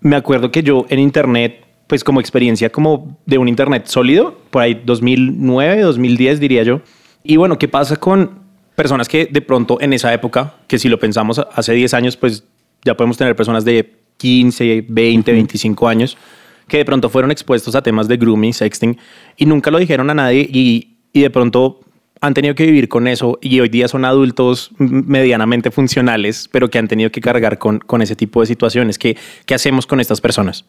me 0.00 0.16
acuerdo 0.16 0.50
que 0.50 0.62
yo 0.62 0.86
en 0.88 0.98
internet, 0.98 1.60
pues 1.94 2.02
como 2.02 2.18
experiencia 2.18 2.70
como 2.70 3.20
de 3.24 3.38
un 3.38 3.46
internet 3.46 3.86
sólido, 3.86 4.36
por 4.50 4.62
ahí 4.62 4.82
2009, 4.84 5.82
2010 5.82 6.40
diría 6.40 6.64
yo. 6.64 6.80
Y 7.22 7.36
bueno, 7.36 7.56
¿qué 7.56 7.68
pasa 7.68 7.94
con 7.94 8.40
personas 8.74 9.08
que 9.08 9.26
de 9.26 9.40
pronto 9.40 9.80
en 9.80 9.92
esa 9.92 10.12
época, 10.12 10.56
que 10.66 10.80
si 10.80 10.88
lo 10.88 10.98
pensamos 10.98 11.40
hace 11.54 11.72
10 11.72 11.94
años, 11.94 12.16
pues 12.16 12.42
ya 12.84 12.96
podemos 12.96 13.16
tener 13.16 13.36
personas 13.36 13.64
de 13.64 13.94
15, 14.16 14.86
20, 14.88 15.32
25 15.34 15.86
años, 15.86 16.18
que 16.66 16.78
de 16.78 16.84
pronto 16.84 17.08
fueron 17.08 17.30
expuestos 17.30 17.76
a 17.76 17.82
temas 17.82 18.08
de 18.08 18.16
grooming, 18.16 18.52
sexting, 18.52 18.98
y 19.36 19.46
nunca 19.46 19.70
lo 19.70 19.78
dijeron 19.78 20.10
a 20.10 20.14
nadie 20.14 20.48
y, 20.50 20.96
y 21.12 21.20
de 21.20 21.30
pronto 21.30 21.78
han 22.20 22.34
tenido 22.34 22.56
que 22.56 22.66
vivir 22.66 22.88
con 22.88 23.06
eso 23.06 23.38
y 23.40 23.60
hoy 23.60 23.68
día 23.68 23.86
son 23.86 24.04
adultos 24.04 24.72
medianamente 24.78 25.70
funcionales, 25.70 26.48
pero 26.50 26.68
que 26.70 26.78
han 26.80 26.88
tenido 26.88 27.12
que 27.12 27.20
cargar 27.20 27.58
con, 27.58 27.78
con 27.78 28.02
ese 28.02 28.16
tipo 28.16 28.40
de 28.40 28.46
situaciones. 28.46 28.98
¿Qué, 28.98 29.16
¿Qué 29.46 29.54
hacemos 29.54 29.86
con 29.86 30.00
estas 30.00 30.20
personas? 30.20 30.64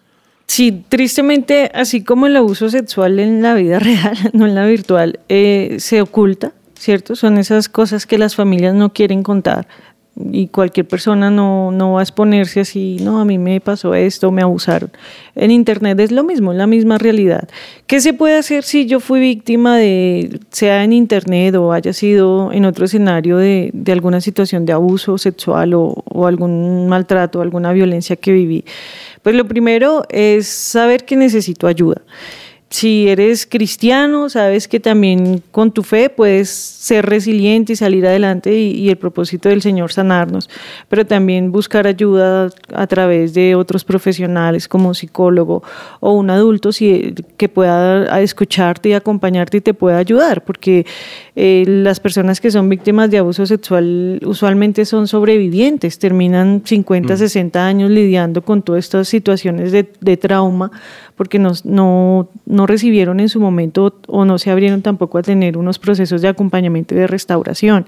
Sí, 0.47 0.85
tristemente, 0.89 1.71
así 1.73 2.03
como 2.03 2.27
el 2.27 2.35
abuso 2.35 2.69
sexual 2.69 3.19
en 3.19 3.41
la 3.41 3.53
vida 3.55 3.79
real, 3.79 4.17
no 4.33 4.45
en 4.45 4.55
la 4.55 4.65
virtual, 4.65 5.19
eh, 5.29 5.77
se 5.79 6.01
oculta, 6.01 6.53
¿cierto? 6.77 7.15
Son 7.15 7.37
esas 7.37 7.69
cosas 7.69 8.05
que 8.05 8.17
las 8.17 8.35
familias 8.35 8.75
no 8.75 8.93
quieren 8.93 9.23
contar 9.23 9.67
y 10.17 10.47
cualquier 10.47 10.87
persona 10.87 11.29
no, 11.29 11.71
no 11.71 11.93
va 11.93 11.99
a 11.99 12.03
exponerse 12.03 12.61
así, 12.61 12.97
no, 13.01 13.19
a 13.19 13.25
mí 13.25 13.37
me 13.37 13.59
pasó 13.59 13.93
esto, 13.93 14.31
me 14.31 14.41
abusaron. 14.41 14.91
En 15.35 15.51
Internet 15.51 15.99
es 15.99 16.11
lo 16.11 16.23
mismo, 16.23 16.53
la 16.53 16.67
misma 16.67 16.97
realidad. 16.97 17.49
¿Qué 17.85 17.99
se 17.99 18.13
puede 18.13 18.37
hacer 18.37 18.63
si 18.63 18.85
yo 18.85 19.01
fui 19.01 19.19
víctima 19.19 19.77
de, 19.77 20.39
sea 20.51 20.83
en 20.83 20.93
Internet 20.93 21.55
o 21.55 21.73
haya 21.73 21.91
sido 21.91 22.53
en 22.53 22.63
otro 22.63 22.85
escenario 22.85 23.37
de, 23.37 23.71
de 23.73 23.91
alguna 23.91 24.21
situación 24.21 24.65
de 24.65 24.71
abuso 24.71 25.17
sexual 25.17 25.73
o, 25.73 26.03
o 26.05 26.27
algún 26.27 26.87
maltrato, 26.87 27.41
alguna 27.41 27.73
violencia 27.73 28.15
que 28.15 28.31
viví? 28.31 28.63
Pues 29.21 29.35
lo 29.35 29.45
primero 29.45 30.03
es 30.09 30.47
saber 30.47 31.03
que 31.03 31.17
necesito 31.17 31.67
ayuda. 31.67 32.01
Si 32.75 33.07
eres 33.07 33.45
cristiano, 33.45 34.27
sabes 34.27 34.67
que 34.67 34.81
también 34.81 35.41
con 35.51 35.71
tu 35.71 35.81
fe 35.81 36.09
puedes 36.09 36.49
ser 36.49 37.05
resiliente 37.05 37.71
y 37.71 37.75
salir 37.77 38.05
adelante 38.05 38.53
y, 38.53 38.71
y 38.71 38.89
el 38.89 38.97
propósito 38.97 39.47
del 39.47 39.61
Señor 39.61 39.93
sanarnos, 39.93 40.49
pero 40.89 41.05
también 41.05 41.53
buscar 41.53 41.87
ayuda 41.87 42.49
a 42.73 42.87
través 42.87 43.33
de 43.33 43.55
otros 43.55 43.85
profesionales 43.85 44.67
como 44.67 44.89
un 44.89 44.95
psicólogo 44.95 45.63
o 46.01 46.11
un 46.11 46.29
adulto 46.29 46.73
si, 46.73 47.15
que 47.37 47.47
pueda 47.47 48.19
escucharte 48.19 48.89
y 48.89 48.93
acompañarte 48.93 49.55
y 49.55 49.61
te 49.61 49.73
pueda 49.73 49.97
ayudar, 49.97 50.43
porque 50.43 50.85
eh, 51.37 51.63
las 51.65 52.01
personas 52.01 52.41
que 52.41 52.51
son 52.51 52.67
víctimas 52.67 53.09
de 53.09 53.19
abuso 53.19 53.45
sexual 53.45 54.19
usualmente 54.25 54.83
son 54.83 55.07
sobrevivientes, 55.07 55.97
terminan 55.97 56.61
50, 56.65 57.15
60 57.15 57.65
años 57.65 57.89
lidiando 57.89 58.41
con 58.41 58.63
todas 58.63 58.83
estas 58.83 59.07
situaciones 59.07 59.71
de, 59.71 59.89
de 60.01 60.17
trauma 60.17 60.71
porque 61.15 61.39
no, 61.39 61.51
no, 61.63 62.29
no 62.45 62.64
recibieron 62.67 63.19
en 63.19 63.29
su 63.29 63.39
momento 63.39 63.95
o 64.07 64.25
no 64.25 64.37
se 64.37 64.51
abrieron 64.51 64.81
tampoco 64.81 65.17
a 65.17 65.21
tener 65.21 65.57
unos 65.57 65.79
procesos 65.79 66.21
de 66.21 66.27
acompañamiento 66.27 66.95
y 66.95 66.97
de 66.97 67.07
restauración. 67.07 67.85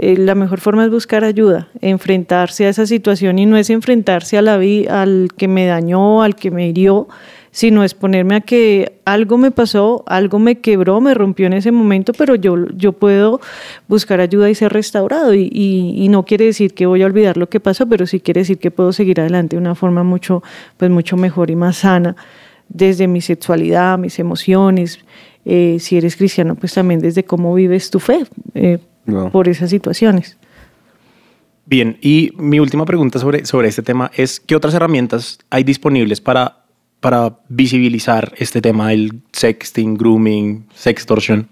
Eh, 0.00 0.16
la 0.16 0.36
mejor 0.36 0.60
forma 0.60 0.84
es 0.84 0.90
buscar 0.90 1.24
ayuda, 1.24 1.66
enfrentarse 1.80 2.66
a 2.66 2.68
esa 2.68 2.86
situación 2.86 3.38
y 3.40 3.46
no 3.46 3.56
es 3.56 3.68
enfrentarse 3.68 4.38
a 4.38 4.42
la 4.42 4.56
vi- 4.56 4.86
al 4.86 5.30
que 5.36 5.48
me 5.48 5.66
dañó, 5.66 6.22
al 6.22 6.36
que 6.36 6.52
me 6.52 6.68
hirió, 6.68 7.08
sino 7.50 7.82
es 7.82 7.94
ponerme 7.94 8.36
a 8.36 8.40
que 8.42 8.92
algo 9.04 9.38
me 9.38 9.50
pasó, 9.50 10.04
algo 10.06 10.38
me 10.38 10.60
quebró, 10.60 11.00
me 11.00 11.14
rompió 11.14 11.48
en 11.48 11.54
ese 11.54 11.72
momento, 11.72 12.12
pero 12.12 12.36
yo, 12.36 12.54
yo 12.76 12.92
puedo 12.92 13.40
buscar 13.88 14.20
ayuda 14.20 14.48
y 14.48 14.54
ser 14.54 14.72
restaurado. 14.72 15.34
Y, 15.34 15.50
y- 15.52 16.08
no 16.08 16.24
quiere 16.24 16.44
decir 16.44 16.74
que 16.74 16.86
voy 16.86 17.02
a 17.02 17.06
olvidar 17.06 17.36
lo 17.36 17.48
que 17.48 17.58
pasó, 17.58 17.88
pero 17.88 18.06
sí 18.06 18.20
quiere 18.20 18.42
decir 18.42 18.58
que 18.58 18.70
puedo 18.70 18.92
seguir 18.92 19.20
adelante 19.20 19.56
de 19.56 19.60
una 19.62 19.74
forma 19.74 20.04
mucho, 20.04 20.44
pues 20.76 20.92
mucho 20.92 21.16
mejor 21.16 21.50
y 21.50 21.56
más 21.56 21.78
sana 21.78 22.14
desde 22.68 23.06
mi 23.08 23.20
sexualidad, 23.20 23.98
mis 23.98 24.18
emociones. 24.18 24.98
eh, 25.44 25.78
si 25.80 25.96
eres 25.96 26.16
cristiano, 26.16 26.56
pues 26.56 26.74
también 26.74 27.00
desde 27.00 27.24
cómo 27.24 27.54
vives 27.54 27.88
tu 27.90 28.00
fe 28.00 28.24
eh, 28.54 28.78
por 29.32 29.48
esas 29.48 29.70
situaciones. 29.70 30.36
Bien, 31.64 31.96
y 32.02 32.32
mi 32.36 32.60
última 32.60 32.84
pregunta 32.84 33.18
sobre, 33.18 33.44
sobre 33.46 33.68
este 33.68 33.82
tema 33.82 34.10
es, 34.14 34.40
¿qué 34.40 34.54
otras 34.56 34.74
herramientas 34.74 35.38
hay 35.50 35.64
disponibles 35.64 36.20
para, 36.20 36.64
para 37.00 37.38
visibilizar 37.48 38.32
este 38.38 38.60
tema 38.60 38.88
del 38.90 39.20
sexting, 39.32 39.94
grooming, 39.96 40.66
sextortion? 40.74 41.48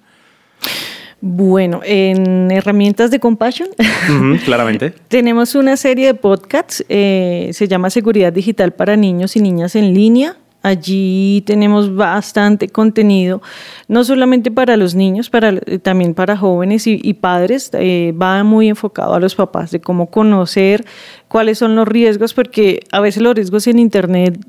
Bueno, 1.20 1.80
en 1.84 2.50
herramientas 2.50 3.10
de 3.10 3.18
compassion 3.20 3.68
Ujú, 4.10 4.36
claramente. 4.44 4.90
tenemos 5.08 5.54
una 5.54 5.76
serie 5.76 6.06
de 6.08 6.14
podcasts, 6.14 6.84
eh, 6.88 7.50
se 7.52 7.66
llama 7.68 7.88
Seguridad 7.90 8.32
Digital 8.32 8.72
para 8.74 8.96
Niños 8.96 9.36
y 9.36 9.40
Niñas 9.40 9.74
en 9.76 9.94
Línea. 9.94 10.36
Allí 10.66 11.44
tenemos 11.46 11.94
bastante 11.94 12.68
contenido, 12.68 13.40
no 13.86 14.02
solamente 14.02 14.50
para 14.50 14.76
los 14.76 14.96
niños, 14.96 15.30
para, 15.30 15.50
eh, 15.50 15.78
también 15.78 16.12
para 16.12 16.36
jóvenes 16.36 16.88
y, 16.88 17.14
padres. 17.14 17.70
Eh, 17.74 18.12
va 18.20 18.42
muy 18.42 18.68
enfocado 18.68 19.14
a 19.14 19.20
los 19.20 19.36
papás 19.36 19.70
de 19.70 19.80
cómo 19.80 20.10
conocer 20.10 20.84
cuáles 21.28 21.58
son 21.58 21.76
los 21.76 21.86
riesgos, 21.86 22.34
porque 22.34 22.80
a 22.90 22.98
veces 22.98 23.22
los 23.22 23.36
riesgos 23.36 23.68
en 23.68 23.78
Internet 23.78 24.40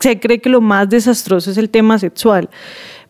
se 0.00 0.18
cree 0.18 0.40
que 0.40 0.48
lo 0.48 0.60
más 0.60 0.88
desastroso 0.88 1.52
es 1.52 1.56
el 1.56 1.70
tema 1.70 2.00
sexual. 2.00 2.50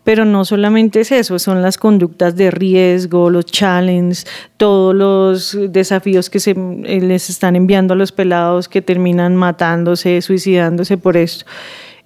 Pero 0.05 0.27
no 0.27 0.45
solamente 0.45 1.01
es 1.01 1.13
eso, 1.13 1.39
son 1.39 1.63
las 1.63 1.79
conductas 1.79 2.37
de 2.37 2.51
riesgo, 2.51 3.31
los 3.31 3.47
challenges, 3.47 4.27
todos 4.59 4.95
los 4.95 5.59
desafíos 5.73 6.29
que 6.29 6.41
se 6.41 6.51
eh, 6.51 7.01
les 7.01 7.31
están 7.31 7.57
enviando 7.57 7.95
a 7.95 7.97
los 7.97 8.13
pelados 8.13 8.69
que 8.69 8.83
terminan 8.83 9.35
matándose, 9.35 10.21
suicidándose 10.21 10.99
por 10.99 11.17
esto. 11.17 11.47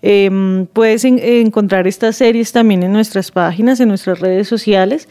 Em, 0.07 0.67
puedes 0.67 1.03
encontrar 1.03 1.87
estas 1.87 2.17
series 2.17 2.53
también 2.53 2.83
en 2.83 2.93
nuestras 2.93 3.31
páginas, 3.31 3.81
en 3.81 3.89
nuestras 3.89 4.21
redes 4.21 4.47
sociales. 4.47 5.09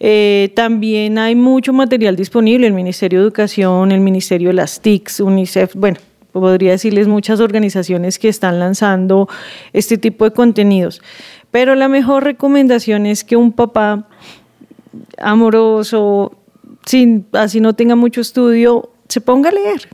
Eh, 0.00 0.50
también 0.56 1.18
hay 1.18 1.36
mucho 1.36 1.72
material 1.72 2.16
disponible, 2.16 2.66
el 2.66 2.72
Ministerio 2.72 3.20
de 3.20 3.26
Educación, 3.26 3.92
el 3.92 4.00
Ministerio 4.00 4.48
de 4.48 4.54
las 4.54 4.80
TICs, 4.80 5.20
UNICEF, 5.20 5.76
bueno, 5.76 5.98
podría 6.32 6.72
decirles 6.72 7.06
muchas 7.06 7.38
organizaciones 7.38 8.18
que 8.18 8.28
están 8.28 8.58
lanzando 8.58 9.28
este 9.72 9.98
tipo 9.98 10.24
de 10.24 10.32
contenidos. 10.32 11.00
Pero 11.52 11.76
la 11.76 11.86
mejor 11.86 12.24
recomendación 12.24 13.06
es 13.06 13.22
que 13.22 13.36
un 13.36 13.52
papá 13.52 14.08
amoroso, 15.16 16.32
sin, 16.84 17.24
así 17.34 17.60
no 17.60 17.74
tenga 17.74 17.94
mucho 17.94 18.20
estudio, 18.20 18.90
se 19.08 19.20
ponga 19.20 19.50
a 19.50 19.52
leer 19.52 19.88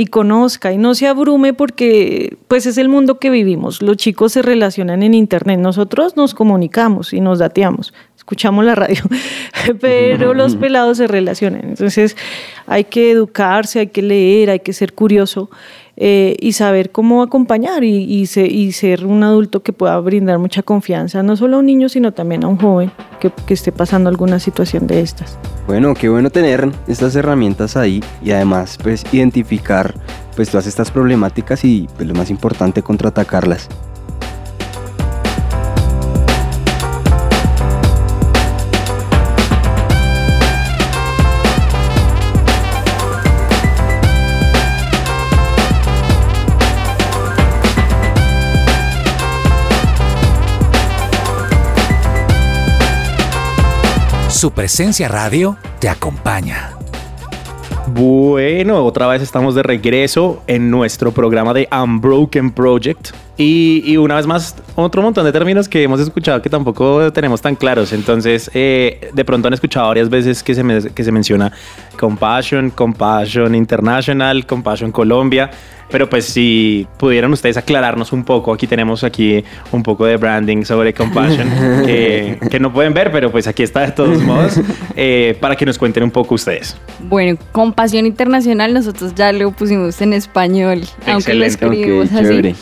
y 0.00 0.06
conozca 0.06 0.72
y 0.72 0.78
no 0.78 0.94
se 0.94 1.06
abrume 1.06 1.52
porque 1.52 2.38
pues 2.48 2.64
es 2.64 2.78
el 2.78 2.88
mundo 2.88 3.18
que 3.18 3.28
vivimos. 3.28 3.82
Los 3.82 3.98
chicos 3.98 4.32
se 4.32 4.40
relacionan 4.40 5.02
en 5.02 5.12
internet, 5.12 5.60
nosotros 5.60 6.16
nos 6.16 6.32
comunicamos 6.32 7.12
y 7.12 7.20
nos 7.20 7.38
dateamos, 7.38 7.92
escuchamos 8.16 8.64
la 8.64 8.74
radio, 8.74 9.02
pero 9.80 10.32
los 10.32 10.56
pelados 10.56 10.96
se 10.96 11.06
relacionan. 11.06 11.68
Entonces 11.68 12.16
hay 12.66 12.84
que 12.84 13.10
educarse, 13.10 13.80
hay 13.80 13.88
que 13.88 14.00
leer, 14.00 14.48
hay 14.48 14.60
que 14.60 14.72
ser 14.72 14.94
curioso 14.94 15.50
eh, 16.02 16.34
y 16.40 16.52
saber 16.52 16.90
cómo 16.92 17.22
acompañar 17.22 17.84
y, 17.84 18.24
ser 18.26 19.04
un 19.04 19.22
adulto 19.22 19.62
que 19.62 19.74
pueda 19.74 20.00
brindar 20.00 20.38
mucha 20.38 20.62
confianza, 20.62 21.22
no 21.22 21.36
solo 21.36 21.56
a 21.56 21.58
un 21.58 21.66
niño, 21.66 21.90
sino 21.90 22.12
también 22.12 22.42
a 22.42 22.48
un 22.48 22.56
joven 22.56 22.90
que, 23.20 23.30
que 23.46 23.52
esté 23.52 23.70
pasando 23.70 24.08
alguna 24.08 24.38
situación 24.38 24.86
de 24.86 25.02
estas. 25.02 25.38
Bueno, 25.66 25.92
qué 25.92 26.08
bueno 26.08 26.30
tener 26.30 26.70
estas 26.88 27.14
herramientas 27.16 27.76
ahí 27.76 28.02
y 28.22 28.30
además 28.30 28.78
pues 28.82 29.04
identificar 29.12 29.94
pues 30.36 30.48
todas 30.48 30.66
estas 30.66 30.90
problemáticas 30.90 31.64
y 31.66 31.86
pues, 31.96 32.08
lo 32.08 32.14
más 32.14 32.30
importante 32.30 32.82
contraatacarlas. 32.82 33.68
Su 54.40 54.52
presencia 54.52 55.06
radio 55.06 55.58
te 55.80 55.88
acompaña. 55.90 56.70
Bueno, 57.88 58.82
otra 58.86 59.06
vez 59.06 59.20
estamos 59.20 59.54
de 59.54 59.62
regreso 59.62 60.42
en 60.46 60.70
nuestro 60.70 61.12
programa 61.12 61.52
de 61.52 61.68
Unbroken 61.70 62.50
Project. 62.50 63.10
Y, 63.36 63.98
una 63.98 64.16
vez 64.16 64.26
más, 64.26 64.56
otro 64.76 65.02
montón 65.02 65.26
de 65.26 65.32
términos 65.32 65.68
que 65.68 65.82
hemos 65.82 66.00
escuchado 66.00 66.40
que 66.40 66.48
tampoco 66.48 67.12
tenemos 67.12 67.42
tan 67.42 67.54
claros. 67.54 67.92
Entonces, 67.92 68.50
eh, 68.54 69.10
de 69.12 69.24
pronto 69.26 69.48
han 69.48 69.52
escuchado 69.52 69.88
varias 69.88 70.08
veces 70.08 70.42
que 70.42 70.54
se, 70.54 70.90
que 70.94 71.04
se 71.04 71.12
menciona 71.12 71.52
Compassion, 71.98 72.70
Compassion 72.70 73.54
International, 73.54 74.46
Compassion 74.46 74.90
Colombia. 74.90 75.50
Pero 75.90 76.08
pues 76.08 76.26
si 76.26 76.86
pudieran 76.98 77.32
ustedes 77.32 77.56
aclararnos 77.56 78.12
un 78.12 78.24
poco, 78.24 78.52
aquí 78.52 78.66
tenemos 78.66 79.04
aquí 79.04 79.44
un 79.72 79.82
poco 79.82 80.06
de 80.06 80.16
branding 80.16 80.64
sobre 80.64 80.94
Compassion 80.94 81.48
que, 81.86 82.58
no 82.60 82.72
pueden 82.72 82.94
ver, 82.94 83.10
pero 83.10 83.30
pues 83.30 83.46
aquí 83.46 83.62
está 83.62 83.80
de 83.80 83.92
todos 83.92 84.22
modos 84.22 84.60
eh, 84.96 85.36
para 85.40 85.56
que 85.56 85.66
nos 85.66 85.78
cuenten 85.78 86.02
un 86.02 86.10
poco 86.10 86.34
ustedes. 86.34 86.76
Bueno, 87.08 87.38
Compasión 87.52 88.06
Internacional 88.06 88.74
nosotros 88.74 89.14
ya 89.14 89.32
lo 89.32 89.50
pusimos 89.52 90.00
en 90.00 90.12
español, 90.12 90.82
aunque 91.06 91.34
lo 91.34 91.44
escribimos 91.44 92.12
así. 92.12 92.54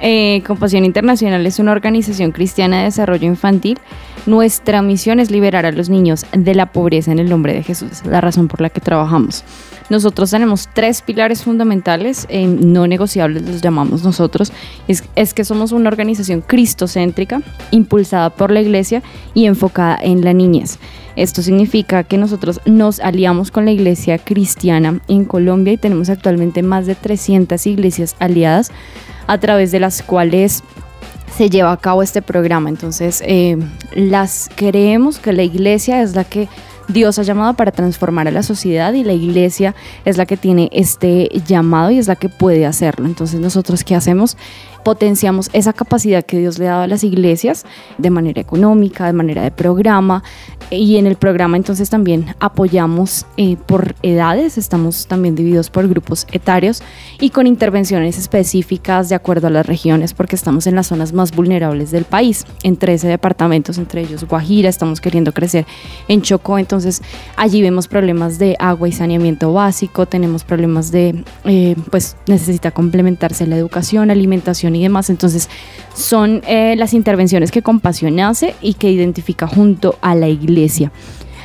Eh, 0.00 0.42
Internacional 0.72 1.46
es 1.46 1.58
una 1.58 1.72
organización 1.72 2.32
cristiana 2.32 2.78
de 2.78 2.84
desarrollo 2.84 3.26
infantil. 3.26 3.78
Nuestra 4.26 4.82
misión 4.82 5.20
es 5.20 5.30
liberar 5.30 5.66
a 5.66 5.72
los 5.72 5.88
niños 5.88 6.26
de 6.32 6.54
la 6.54 6.66
pobreza 6.66 7.12
en 7.12 7.20
el 7.20 7.28
nombre 7.28 7.54
de 7.54 7.62
Jesús, 7.62 8.04
la 8.04 8.20
razón 8.20 8.48
por 8.48 8.60
la 8.60 8.70
que 8.70 8.80
trabajamos. 8.80 9.44
Nosotros 9.88 10.32
tenemos 10.32 10.68
tres 10.72 11.00
pilares 11.00 11.44
fundamentales, 11.44 12.26
eh, 12.28 12.46
no 12.46 12.88
negociables, 12.88 13.42
los 13.42 13.62
llamamos 13.62 14.02
nosotros. 14.02 14.52
Es, 14.88 15.04
es 15.14 15.32
que 15.32 15.44
somos 15.44 15.70
una 15.70 15.88
organización 15.88 16.40
cristocéntrica, 16.40 17.40
impulsada 17.70 18.30
por 18.30 18.50
la 18.50 18.60
iglesia 18.60 19.02
y 19.32 19.46
enfocada 19.46 19.96
en 20.02 20.24
la 20.24 20.32
niñez. 20.32 20.80
Esto 21.16 21.42
significa 21.42 22.04
que 22.04 22.18
nosotros 22.18 22.60
nos 22.66 23.00
aliamos 23.00 23.50
con 23.50 23.64
la 23.64 23.72
iglesia 23.72 24.18
cristiana 24.18 25.00
en 25.08 25.24
Colombia 25.24 25.72
y 25.72 25.78
tenemos 25.78 26.10
actualmente 26.10 26.62
más 26.62 26.86
de 26.86 26.94
300 26.94 27.66
iglesias 27.66 28.14
aliadas 28.18 28.70
a 29.26 29.38
través 29.38 29.72
de 29.72 29.80
las 29.80 30.02
cuales 30.02 30.62
se 31.36 31.50
lleva 31.50 31.72
a 31.72 31.76
cabo 31.76 32.02
este 32.02 32.22
programa. 32.22 32.68
Entonces, 32.68 33.22
eh, 33.26 33.56
las 33.94 34.48
creemos 34.54 35.18
que 35.18 35.32
la 35.32 35.42
iglesia 35.42 36.02
es 36.02 36.14
la 36.14 36.24
que 36.24 36.48
Dios 36.88 37.18
ha 37.18 37.22
llamado 37.22 37.54
para 37.54 37.72
transformar 37.72 38.28
a 38.28 38.30
la 38.30 38.42
sociedad 38.42 38.92
y 38.92 39.02
la 39.02 39.12
iglesia 39.12 39.74
es 40.04 40.16
la 40.16 40.26
que 40.26 40.36
tiene 40.36 40.68
este 40.72 41.28
llamado 41.46 41.90
y 41.90 41.98
es 41.98 42.06
la 42.06 42.16
que 42.16 42.28
puede 42.28 42.64
hacerlo. 42.64 43.06
Entonces 43.06 43.40
nosotros 43.40 43.82
qué 43.82 43.94
hacemos? 43.94 44.36
Potenciamos 44.86 45.50
esa 45.52 45.72
capacidad 45.72 46.24
que 46.24 46.38
Dios 46.38 46.60
le 46.60 46.68
ha 46.68 46.74
dado 46.74 46.82
a 46.84 46.86
las 46.86 47.02
iglesias 47.02 47.64
de 47.98 48.08
manera 48.08 48.40
económica, 48.40 49.04
de 49.06 49.12
manera 49.12 49.42
de 49.42 49.50
programa, 49.50 50.22
y 50.70 50.96
en 50.96 51.08
el 51.08 51.16
programa 51.16 51.56
entonces 51.56 51.90
también 51.90 52.26
apoyamos 52.38 53.26
eh, 53.36 53.56
por 53.66 53.96
edades, 54.02 54.58
estamos 54.58 55.08
también 55.08 55.34
divididos 55.34 55.70
por 55.70 55.88
grupos 55.88 56.24
etarios 56.30 56.84
y 57.20 57.30
con 57.30 57.48
intervenciones 57.48 58.16
específicas 58.16 59.08
de 59.08 59.16
acuerdo 59.16 59.48
a 59.48 59.50
las 59.50 59.66
regiones 59.66 60.14
porque 60.14 60.36
estamos 60.36 60.68
en 60.68 60.76
las 60.76 60.86
zonas 60.86 61.12
más 61.12 61.34
vulnerables 61.34 61.90
del 61.90 62.04
país, 62.04 62.44
en 62.62 62.76
13 62.76 63.08
departamentos, 63.08 63.78
entre 63.78 64.02
ellos 64.02 64.22
Guajira, 64.22 64.68
estamos 64.68 65.00
queriendo 65.00 65.32
crecer 65.32 65.66
en 66.06 66.22
Chocó, 66.22 66.58
entonces 66.58 67.02
allí 67.36 67.60
vemos 67.60 67.88
problemas 67.88 68.38
de 68.38 68.54
agua 68.60 68.88
y 68.88 68.92
saneamiento 68.92 69.52
básico, 69.52 70.06
tenemos 70.06 70.44
problemas 70.44 70.92
de, 70.92 71.24
eh, 71.44 71.74
pues 71.90 72.16
necesita 72.28 72.70
complementarse 72.70 73.48
la 73.48 73.56
educación, 73.56 74.12
alimentación 74.12 74.75
y 74.76 74.82
demás, 74.82 75.10
entonces 75.10 75.48
son 75.94 76.42
eh, 76.46 76.74
las 76.76 76.94
intervenciones 76.94 77.50
que 77.50 77.62
Compasión 77.62 78.20
hace 78.20 78.54
y 78.60 78.74
que 78.74 78.90
identifica 78.90 79.46
junto 79.46 79.98
a 80.00 80.14
la 80.14 80.28
iglesia. 80.28 80.92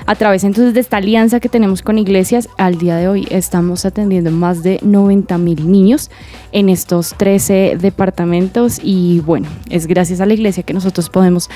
A 0.06 0.16
través 0.16 0.44
entonces 0.44 0.74
de 0.74 0.80
esta 0.80 0.98
alianza 0.98 1.40
que 1.40 1.50
tenemos 1.50 1.82
con 1.82 1.98
iglesias, 1.98 2.50
al 2.58 2.78
día 2.78 2.96
de 2.96 3.08
hoy 3.08 3.28
estamos 3.30 3.86
atendiendo 3.86 4.32
más 4.32 4.64
de 4.64 4.80
90 4.82 5.38
mil 5.38 5.72
niños 5.72 6.10
en 6.52 6.70
estos 6.70 7.14
13 7.18 7.78
departamentos 7.80 8.80
y 8.84 9.20
bueno, 9.20 9.48
es 9.70 9.86
gracias 9.86 10.20
a 10.20 10.26
la 10.26 10.34
iglesia 10.34 10.64
que 10.64 10.74
nosotros 10.74 11.10
podemos 11.10 11.50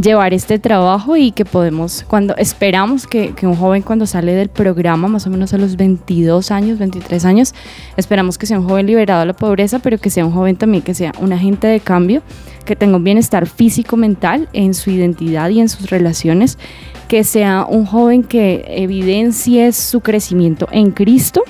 llevar 0.00 0.34
este 0.34 0.58
trabajo 0.58 1.16
y 1.16 1.32
que 1.32 1.44
podemos, 1.44 2.04
cuando 2.06 2.36
esperamos 2.36 3.06
que, 3.06 3.34
un 3.42 3.56
joven 3.56 3.82
cuando 3.82 4.06
sale 4.06 4.32
del 4.32 4.48
programa, 4.48 5.08
más 5.08 5.26
o 5.26 5.30
menos 5.30 5.52
a 5.54 5.58
los 5.58 5.76
22 5.76 6.50
años, 6.50 6.78
23 6.78 7.24
años, 7.24 7.54
esperamos 7.96 8.38
que 8.38 8.46
sea 8.46 8.58
un 8.58 8.68
joven 8.68 8.86
liberado 8.86 9.20
de 9.20 9.26
la 9.26 9.32
pobreza, 9.34 9.78
pero 9.78 9.98
que 9.98 10.10
sea 10.10 10.24
un 10.24 10.32
joven 10.32 10.56
también 10.56 10.82
que 10.82 10.94
sea 10.94 11.12
un 11.20 11.32
agente 11.32 11.66
de 11.66 11.80
cambio, 11.80 12.22
que 12.64 12.76
tenga 12.76 12.96
un 12.96 13.04
bienestar 13.04 13.46
físico, 13.46 13.96
mental 13.96 14.48
en 14.52 14.74
su 14.74 14.90
identidad 14.90 15.50
y 15.50 15.60
en 15.60 15.68
sus 15.68 15.90
relaciones, 15.90 16.58
que 17.08 17.24
sea 17.24 17.66
un 17.68 17.86
joven 17.86 18.22
que 18.22 18.64
evidencie 18.68 19.72
su 19.72 20.00
crecimiento 20.00 20.68
en 20.70 20.92
Cristo 20.92 21.42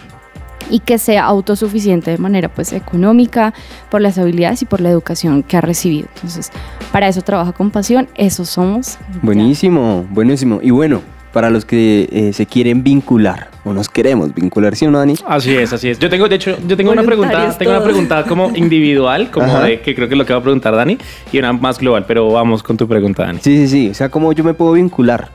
y 0.71 0.81
que 0.81 0.99
sea 0.99 1.25
autosuficiente 1.25 2.11
de 2.11 2.19
manera 2.19 2.49
pues 2.49 2.73
económica, 2.73 3.53
por 3.91 4.01
las 4.01 4.19
habilidades 4.19 4.63
y 4.63 4.65
por 4.65 4.81
la 4.81 4.91
educación 4.91 5.43
que 5.43 5.57
ha 5.57 5.61
recibido. 5.61 6.09
Entonces, 6.15 6.51
para 6.93 7.09
eso 7.09 7.23
trabaja 7.23 7.53
con 7.53 7.71
pasión, 7.71 8.09
eso 8.15 8.45
somos. 8.45 8.99
Buenísimo, 9.23 10.07
buenísimo. 10.11 10.61
Y 10.63 10.71
bueno, 10.71 11.03
para 11.33 11.51
los 11.51 11.65
que 11.65 12.09
eh, 12.11 12.33
se 12.33 12.47
quieren 12.47 12.83
vincular 12.83 13.51
o 13.65 13.73
nos 13.73 13.89
queremos 13.89 14.35
vincular, 14.35 14.75
¿sí 14.75 14.87
o 14.87 14.91
no, 14.91 14.99
Dani? 14.99 15.15
Así 15.27 15.55
es, 15.55 15.73
así 15.73 15.89
es. 15.89 15.99
Yo 15.99 16.09
tengo, 16.09 16.29
de 16.29 16.37
hecho, 16.37 16.57
yo 16.67 16.77
tengo 16.77 16.93
una 16.93 17.03
pregunta, 17.03 17.57
tengo 17.57 17.73
una 17.73 17.85
pregunta 17.85 18.25
como 18.25 18.51
individual, 18.57 19.31
como 19.31 19.61
de 19.61 19.81
que 19.81 19.95
creo 19.95 20.09
que 20.09 20.15
es 20.15 20.19
lo 20.19 20.27
que 20.27 20.33
va 20.33 20.41
a 20.41 20.43
preguntar 20.43 20.75
Dani, 20.75 20.99
y 21.33 21.39
una 21.39 21.53
más 21.53 21.79
global, 21.79 22.05
pero 22.07 22.31
vamos 22.31 22.63
con 22.63 22.77
tu 22.77 22.89
pregunta, 22.89 23.25
Dani. 23.25 23.39
Sí, 23.43 23.57
sí, 23.59 23.69
sí. 23.69 23.91
O 23.91 23.95
sea, 23.95 24.09
¿cómo 24.09 24.33
yo 24.33 24.45
me 24.45 24.55
puedo 24.55 24.73
vincular 24.73 25.29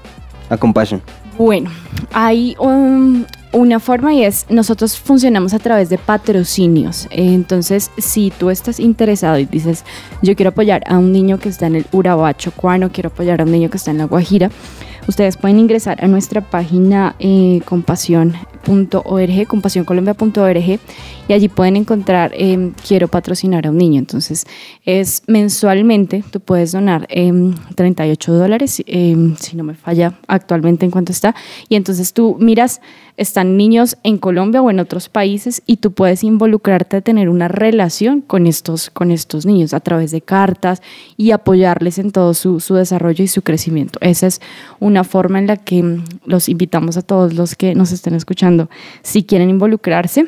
a 0.50 0.58
Compassion? 0.58 1.02
Bueno, 1.38 1.70
hay 2.14 2.56
un, 2.60 3.26
una 3.56 3.80
forma 3.80 4.14
y 4.14 4.24
es, 4.24 4.46
nosotros 4.50 5.00
funcionamos 5.00 5.54
a 5.54 5.60
través 5.60 5.90
de 5.90 5.98
patrocinios. 5.98 7.08
Entonces, 7.10 7.90
si 7.98 8.32
tú 8.32 8.50
estás 8.50 8.80
interesado 8.80 9.40
y 9.40 9.46
dices, 9.46 9.86
yo 10.22 10.36
quiero 10.36 10.50
apoyar 10.50 10.84
a 10.88 10.98
un 10.98 11.12
niño 11.12 11.40
que 11.40 11.50
está 11.50 11.68
en 11.68 11.76
el 11.76 11.86
Urabacho 11.92 12.52
Cuano, 12.52 12.92
quiero 12.92 13.08
apoyar 13.08 13.42
a 13.42 13.46
un 13.46 13.52
niño 13.52 13.70
que 13.70 13.78
está 13.78 13.92
en 13.92 14.00
la 14.00 14.06
Guajira, 14.06 14.52
ustedes 15.08 15.38
pueden 15.38 15.60
ingresar 15.60 16.04
a 16.04 16.08
nuestra 16.08 16.42
página 16.42 17.16
eh, 17.20 17.62
compasión.org, 18.66 19.48
compasioncolombia.org 19.48 20.80
y 21.28 21.34
allí 21.34 21.50
pueden 21.50 21.76
encontrar 21.76 22.34
quiero 22.88 23.08
patrocinar 23.08 23.66
a 23.68 23.72
un 23.72 23.78
niño. 23.78 24.00
Entonces 24.00 24.46
es 24.86 25.24
mensualmente, 25.28 26.24
tú 26.32 26.40
puedes 26.40 26.72
donar 26.72 27.08
eh, 27.10 27.32
38 27.76 28.34
dólares, 28.34 28.84
eh, 28.86 29.34
si 29.40 29.56
no 29.56 29.64
me 29.64 29.76
falla 29.76 30.20
actualmente 30.28 30.86
en 30.86 30.92
cuanto 30.92 31.12
está, 31.12 31.36
y 31.70 31.76
entonces 31.76 32.14
tú 32.14 32.38
miras, 32.40 32.82
están 33.18 33.56
niños 33.56 33.98
en 34.04 34.18
Colombia 34.18 34.62
o 34.62 34.70
en 34.70 34.80
otros 34.80 35.10
países 35.10 35.62
y 35.66 35.78
tú 35.78 35.92
puedes 35.92 36.24
involucrarte 36.24 36.98
a 36.98 37.02
tener 37.02 37.30
una 37.30 37.48
relación 37.48 38.22
con 38.22 38.46
estos, 38.46 38.90
con 38.90 39.12
estos 39.12 39.46
niños 39.46 39.74
a 39.74 39.80
través 39.80 40.12
de 40.12 40.22
cartas 40.22 40.82
y 41.16 41.32
apoyarles 41.32 41.98
en 41.98 42.12
todo 42.12 42.34
su, 42.34 42.60
su 42.60 42.76
desarrollo 42.76 43.24
y 43.24 43.28
su 43.28 43.42
crecimiento. 43.42 44.00
Esa 44.02 44.28
es 44.28 44.42
una 44.80 45.04
forma 45.04 45.40
en 45.40 45.48
la 45.48 45.58
que 45.58 45.82
mm, 45.82 46.04
los 46.26 46.50
invitamos 46.50 46.98
a 46.98 47.02
todos 47.02 47.34
los 47.34 47.56
que 47.56 47.76
nos 47.76 47.92
estén 47.92 48.16
escuchando, 48.16 48.55
si 49.02 49.24
quieren 49.24 49.50
involucrarse 49.50 50.28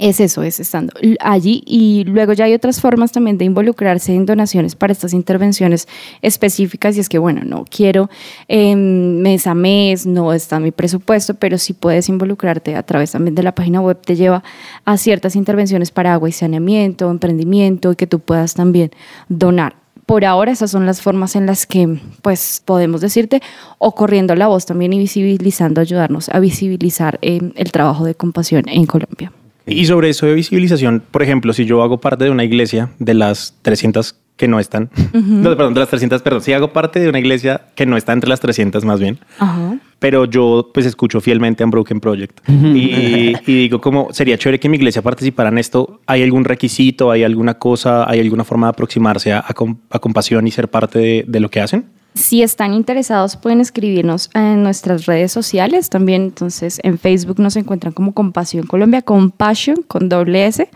es 0.00 0.18
eso, 0.20 0.42
es 0.42 0.60
estando 0.60 0.92
allí. 1.20 1.62
Y 1.66 2.04
luego 2.04 2.32
ya 2.32 2.46
hay 2.46 2.54
otras 2.54 2.80
formas 2.80 3.12
también 3.12 3.38
de 3.38 3.44
involucrarse 3.44 4.14
en 4.14 4.24
donaciones 4.24 4.74
para 4.74 4.92
estas 4.92 5.12
intervenciones 5.12 5.88
específicas. 6.22 6.96
Y 6.96 7.00
es 7.00 7.08
que 7.08 7.18
bueno, 7.18 7.42
no 7.44 7.64
quiero 7.68 8.08
eh, 8.48 8.74
mes 8.74 9.46
a 9.46 9.54
mes, 9.54 10.06
no 10.06 10.32
está 10.32 10.58
mi 10.58 10.70
presupuesto, 10.70 11.34
pero 11.34 11.58
si 11.58 11.74
puedes 11.74 12.08
involucrarte 12.08 12.76
a 12.76 12.82
través 12.82 13.12
también 13.12 13.34
de 13.34 13.42
la 13.42 13.54
página 13.54 13.80
web, 13.80 14.00
te 14.00 14.16
lleva 14.16 14.42
a 14.84 14.96
ciertas 14.96 15.36
intervenciones 15.36 15.90
para 15.90 16.14
agua 16.14 16.28
y 16.28 16.32
saneamiento, 16.32 17.10
emprendimiento 17.10 17.92
y 17.92 17.96
que 17.96 18.06
tú 18.06 18.20
puedas 18.20 18.54
también 18.54 18.90
donar 19.28 19.76
por 20.10 20.24
ahora 20.24 20.50
esas 20.50 20.72
son 20.72 20.86
las 20.86 21.00
formas 21.00 21.36
en 21.36 21.46
las 21.46 21.66
que 21.66 22.00
pues 22.20 22.60
podemos 22.64 23.00
decirte 23.00 23.40
o 23.78 23.94
corriendo 23.94 24.34
la 24.34 24.48
voz 24.48 24.66
también 24.66 24.92
y 24.92 24.98
visibilizando, 24.98 25.80
ayudarnos 25.80 26.28
a 26.30 26.40
visibilizar 26.40 27.20
eh, 27.22 27.38
el 27.54 27.70
trabajo 27.70 28.04
de 28.04 28.16
compasión 28.16 28.64
en 28.66 28.86
Colombia. 28.86 29.30
Y 29.66 29.86
sobre 29.86 30.08
eso 30.08 30.26
de 30.26 30.34
visibilización, 30.34 31.00
por 31.12 31.22
ejemplo, 31.22 31.52
si 31.52 31.64
yo 31.64 31.80
hago 31.84 31.98
parte 31.98 32.24
de 32.24 32.30
una 32.30 32.42
iglesia 32.42 32.90
de 32.98 33.14
las 33.14 33.54
300 33.62 34.16
que 34.40 34.48
no 34.48 34.58
están, 34.58 34.88
no, 35.12 35.54
perdón, 35.54 35.74
de 35.74 35.80
las 35.80 35.90
300, 35.90 36.22
perdón, 36.22 36.40
si 36.40 36.54
hago 36.54 36.72
parte 36.72 36.98
de 36.98 37.10
una 37.10 37.18
iglesia 37.18 37.66
que 37.74 37.84
no 37.84 37.98
está 37.98 38.14
entre 38.14 38.30
las 38.30 38.40
300 38.40 38.84
más 38.86 38.98
bien, 38.98 39.18
Ajá. 39.38 39.76
pero 39.98 40.24
yo 40.24 40.70
pues 40.72 40.86
escucho 40.86 41.20
fielmente 41.20 41.62
Unbroken 41.62 42.00
Project. 42.00 42.40
Y, 42.48 43.34
y 43.46 43.54
digo 43.54 43.82
como 43.82 44.08
sería 44.12 44.38
chévere 44.38 44.58
que 44.58 44.70
mi 44.70 44.78
iglesia 44.78 45.02
participara 45.02 45.50
en 45.50 45.58
esto. 45.58 46.00
¿Hay 46.06 46.22
algún 46.22 46.44
requisito, 46.44 47.10
hay 47.10 47.22
alguna 47.22 47.54
cosa, 47.58 48.08
hay 48.10 48.18
alguna 48.20 48.44
forma 48.44 48.68
de 48.68 48.70
aproximarse 48.70 49.32
a, 49.34 49.44
a, 49.46 49.52
com- 49.52 49.76
a 49.90 49.98
compasión 49.98 50.46
y 50.46 50.50
ser 50.50 50.68
parte 50.68 50.98
de, 50.98 51.24
de 51.28 51.38
lo 51.40 51.50
que 51.50 51.60
hacen? 51.60 51.84
Si 52.14 52.42
están 52.42 52.72
interesados, 52.74 53.36
pueden 53.36 53.60
escribirnos 53.60 54.30
en 54.34 54.62
nuestras 54.64 55.06
redes 55.06 55.30
sociales 55.32 55.90
también. 55.90 56.22
Entonces, 56.22 56.80
en 56.82 56.98
Facebook 56.98 57.38
nos 57.38 57.54
encuentran 57.56 57.92
como 57.92 58.14
Compasión 58.14 58.66
Colombia, 58.66 59.02
Compassion 59.02 59.82
con 59.86 60.08
doble 60.08 60.46
S, 60.46 60.68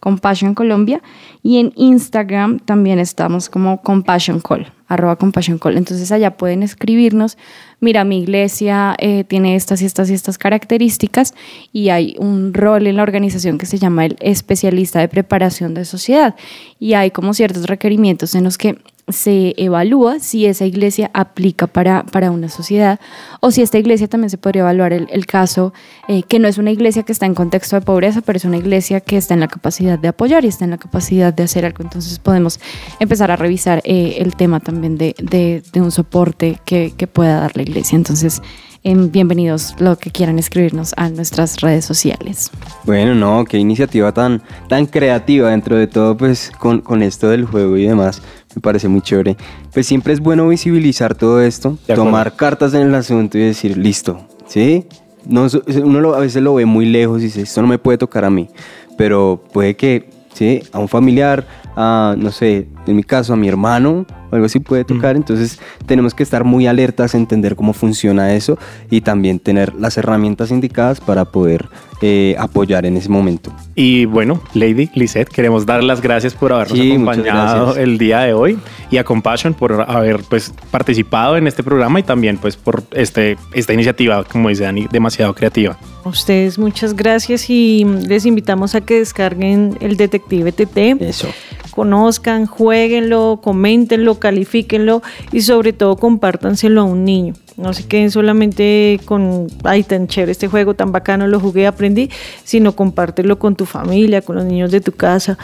Compassion 0.00 0.54
Colombia. 0.54 1.02
Y 1.42 1.58
en 1.58 1.72
Instagram 1.76 2.58
también 2.60 2.98
estamos 2.98 3.48
como 3.48 3.82
Compassion 3.82 4.40
Call, 4.40 4.72
arroba 4.86 5.16
Compassion 5.16 5.58
Call. 5.58 5.76
Entonces, 5.76 6.12
allá 6.12 6.36
pueden 6.36 6.62
escribirnos. 6.62 7.38
Mira, 7.80 8.04
mi 8.04 8.20
iglesia 8.20 8.94
eh, 8.98 9.24
tiene 9.24 9.56
estas 9.56 9.82
y 9.82 9.86
estas 9.86 10.10
y 10.10 10.14
estas 10.14 10.38
características 10.38 11.34
y 11.72 11.90
hay 11.90 12.16
un 12.18 12.54
rol 12.54 12.86
en 12.86 12.96
la 12.96 13.02
organización 13.02 13.58
que 13.58 13.66
se 13.66 13.78
llama 13.78 14.06
el 14.06 14.16
especialista 14.20 15.00
de 15.00 15.08
preparación 15.08 15.74
de 15.74 15.84
sociedad. 15.84 16.34
Y 16.78 16.94
hay 16.94 17.10
como 17.10 17.34
ciertos 17.34 17.66
requerimientos 17.66 18.34
en 18.34 18.44
los 18.44 18.58
que 18.58 18.78
se 19.08 19.54
evalúa 19.56 20.20
si 20.20 20.46
esa 20.46 20.66
iglesia 20.66 21.10
aplica 21.14 21.66
para, 21.66 22.04
para 22.04 22.30
una 22.30 22.48
sociedad 22.48 23.00
o 23.40 23.50
si 23.50 23.62
esta 23.62 23.78
iglesia 23.78 24.08
también 24.08 24.30
se 24.30 24.38
podría 24.38 24.62
evaluar 24.62 24.92
el, 24.92 25.06
el 25.10 25.26
caso 25.26 25.72
eh, 26.08 26.22
que 26.22 26.38
no 26.38 26.48
es 26.48 26.58
una 26.58 26.70
iglesia 26.70 27.02
que 27.02 27.12
está 27.12 27.26
en 27.26 27.34
contexto 27.34 27.76
de 27.76 27.82
pobreza, 27.82 28.20
pero 28.20 28.36
es 28.36 28.44
una 28.44 28.56
iglesia 28.56 29.00
que 29.00 29.16
está 29.16 29.34
en 29.34 29.40
la 29.40 29.48
capacidad 29.48 29.98
de 29.98 30.08
apoyar 30.08 30.44
y 30.44 30.48
está 30.48 30.64
en 30.64 30.70
la 30.70 30.78
capacidad 30.78 31.32
de 31.32 31.42
hacer 31.42 31.64
algo. 31.64 31.82
Entonces 31.82 32.18
podemos 32.18 32.60
empezar 33.00 33.30
a 33.30 33.36
revisar 33.36 33.80
eh, 33.84 34.16
el 34.18 34.34
tema 34.36 34.60
también 34.60 34.98
de, 34.98 35.14
de, 35.18 35.62
de 35.72 35.80
un 35.80 35.90
soporte 35.90 36.60
que, 36.64 36.92
que, 36.96 37.06
pueda 37.06 37.40
dar 37.40 37.56
la 37.56 37.62
iglesia. 37.62 37.96
Entonces, 37.96 38.42
bienvenidos 38.84 39.74
lo 39.78 39.96
que 39.96 40.10
quieran 40.10 40.38
escribirnos 40.38 40.94
a 40.96 41.08
nuestras 41.08 41.60
redes 41.60 41.84
sociales. 41.84 42.50
Bueno, 42.84 43.14
no, 43.14 43.44
qué 43.44 43.58
iniciativa 43.58 44.12
tan, 44.12 44.42
tan 44.68 44.86
creativa 44.86 45.50
dentro 45.50 45.76
de 45.76 45.86
todo, 45.86 46.16
pues 46.16 46.52
con, 46.58 46.80
con 46.80 47.02
esto 47.02 47.28
del 47.28 47.44
juego 47.44 47.76
y 47.76 47.86
demás 47.86 48.22
me 48.54 48.62
parece 48.62 48.88
muy 48.88 49.00
chévere. 49.00 49.36
Pues 49.72 49.86
siempre 49.86 50.12
es 50.12 50.20
bueno 50.20 50.48
visibilizar 50.48 51.14
todo 51.14 51.40
esto, 51.40 51.76
tomar 51.94 52.36
cartas 52.36 52.74
en 52.74 52.82
el 52.82 52.94
asunto 52.94 53.38
y 53.38 53.42
decir, 53.42 53.76
listo, 53.76 54.26
¿sí? 54.46 54.86
No, 55.26 55.46
uno 55.84 56.00
lo, 56.00 56.14
a 56.14 56.20
veces 56.20 56.42
lo 56.42 56.54
ve 56.54 56.64
muy 56.64 56.86
lejos 56.86 57.20
y 57.20 57.24
dice, 57.24 57.42
esto 57.42 57.60
no 57.60 57.68
me 57.68 57.78
puede 57.78 57.98
tocar 57.98 58.24
a 58.24 58.30
mí, 58.30 58.48
pero 58.96 59.42
puede 59.52 59.76
que, 59.76 60.08
¿sí? 60.32 60.62
A 60.72 60.78
un 60.78 60.88
familiar, 60.88 61.46
a, 61.76 62.14
no 62.16 62.30
sé, 62.30 62.68
en 62.86 62.96
mi 62.96 63.02
caso, 63.02 63.34
a 63.34 63.36
mi 63.36 63.48
hermano, 63.48 64.06
o 64.30 64.34
algo 64.34 64.46
así 64.46 64.60
puede 64.60 64.84
tocar. 64.84 65.14
Mm. 65.14 65.18
Entonces 65.18 65.60
tenemos 65.86 66.14
que 66.14 66.22
estar 66.22 66.44
muy 66.44 66.66
alertas, 66.66 67.14
entender 67.14 67.56
cómo 67.56 67.72
funciona 67.72 68.34
eso 68.34 68.58
y 68.90 69.00
también 69.00 69.38
tener 69.38 69.74
las 69.74 69.96
herramientas 69.98 70.50
indicadas 70.50 71.00
para 71.00 71.24
poder 71.26 71.68
eh, 72.00 72.36
apoyar 72.38 72.86
en 72.86 72.96
ese 72.96 73.08
momento. 73.08 73.52
Y 73.74 74.04
bueno, 74.04 74.40
Lady 74.54 74.88
Lisette, 74.94 75.28
queremos 75.28 75.66
dar 75.66 75.82
las 75.82 76.00
gracias 76.00 76.32
por 76.32 76.52
habernos 76.52 76.78
sí, 76.78 76.92
acompañado 76.92 77.76
el 77.76 77.98
día 77.98 78.20
de 78.20 78.34
hoy 78.34 78.58
y 78.90 78.98
a 78.98 79.04
Compassion 79.04 79.52
por 79.52 79.84
haber 79.88 80.20
pues 80.28 80.54
participado 80.70 81.36
en 81.36 81.48
este 81.48 81.64
programa 81.64 81.98
y 81.98 82.04
también 82.04 82.38
pues 82.38 82.56
por 82.56 82.84
este, 82.92 83.36
esta 83.52 83.72
iniciativa, 83.72 84.22
como 84.22 84.48
dice 84.48 84.62
Dani, 84.62 84.86
demasiado 84.92 85.34
creativa. 85.34 85.76
A 86.04 86.08
ustedes 86.08 86.58
muchas 86.58 86.94
gracias 86.94 87.50
y 87.50 87.84
les 87.84 88.26
invitamos 88.26 88.76
a 88.76 88.80
que 88.80 89.00
descarguen 89.00 89.76
el 89.80 89.96
Detective 89.96 90.52
TT. 90.52 91.02
Eso. 91.02 91.28
Conozcan, 91.72 92.46
jueguenlo, 92.46 93.40
coméntenlo, 93.42 94.17
califíquenlo 94.18 95.02
y 95.32 95.42
sobre 95.42 95.72
todo 95.72 95.96
compártanselo 95.96 96.82
a 96.82 96.84
un 96.84 97.04
niño. 97.04 97.34
No 97.56 97.72
se 97.72 97.86
queden 97.86 98.10
solamente 98.10 99.00
con, 99.04 99.48
ay, 99.64 99.82
tan 99.82 100.06
chévere 100.06 100.32
este 100.32 100.46
juego, 100.46 100.74
tan 100.74 100.92
bacano, 100.92 101.26
lo 101.26 101.40
jugué, 101.40 101.66
aprendí, 101.66 102.08
sino 102.44 102.76
compártelo 102.76 103.38
con 103.38 103.56
tu 103.56 103.66
familia, 103.66 104.22
con 104.22 104.36
los 104.36 104.44
niños 104.44 104.70
de 104.70 104.80
tu 104.80 104.92
casa, 104.92 105.36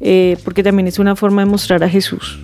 eh, 0.00 0.38
porque 0.42 0.62
también 0.62 0.88
es 0.88 0.98
una 0.98 1.16
forma 1.16 1.44
de 1.44 1.50
mostrar 1.50 1.84
a 1.84 1.88
Jesús. 1.88 2.38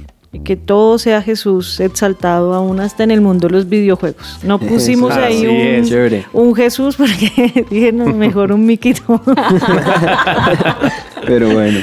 Que 0.44 0.54
todo 0.54 0.98
sea 0.98 1.22
Jesús 1.22 1.80
exaltado 1.80 2.52
aún 2.52 2.78
hasta 2.80 3.04
en 3.04 3.10
el 3.10 3.22
mundo 3.22 3.48
de 3.48 3.54
los 3.54 3.68
videojuegos. 3.68 4.40
No 4.42 4.58
pusimos 4.60 5.12
Eso, 5.12 5.20
ahí 5.24 5.46
un, 5.46 6.24
un, 6.34 6.54
Jesús 6.54 6.96
porque 6.96 7.64
dije, 7.70 7.92
no, 7.92 8.04
mejor 8.06 8.52
un 8.52 8.66
miquito. 8.66 9.22
Pero 11.26 11.50
bueno. 11.54 11.78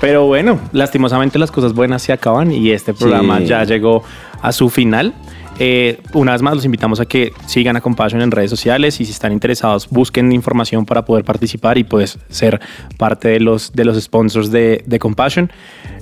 Pero 0.00 0.26
bueno, 0.26 0.58
lastimosamente 0.72 1.38
las 1.38 1.50
cosas 1.50 1.74
buenas 1.74 2.02
se 2.02 2.12
acaban 2.12 2.52
y 2.52 2.70
este 2.70 2.94
programa 2.94 3.38
sí. 3.38 3.46
ya 3.46 3.64
llegó 3.64 4.02
a 4.40 4.52
su 4.52 4.70
final. 4.70 5.14
Eh, 5.62 6.00
una 6.14 6.32
vez 6.32 6.40
más 6.40 6.54
los 6.54 6.64
invitamos 6.64 7.00
a 7.00 7.04
que 7.04 7.34
sigan 7.46 7.76
a 7.76 7.82
Compassion 7.82 8.22
en 8.22 8.30
redes 8.30 8.48
sociales 8.48 8.98
y 8.98 9.04
si 9.04 9.12
están 9.12 9.30
interesados 9.30 9.90
busquen 9.90 10.32
información 10.32 10.86
para 10.86 11.04
poder 11.04 11.22
participar 11.22 11.76
y 11.76 11.84
pues 11.84 12.18
ser 12.30 12.58
parte 12.96 13.28
de 13.28 13.40
los, 13.40 13.72
de 13.72 13.84
los 13.84 14.00
sponsors 14.00 14.50
de, 14.50 14.82
de 14.86 14.98
Compassion. 14.98 15.52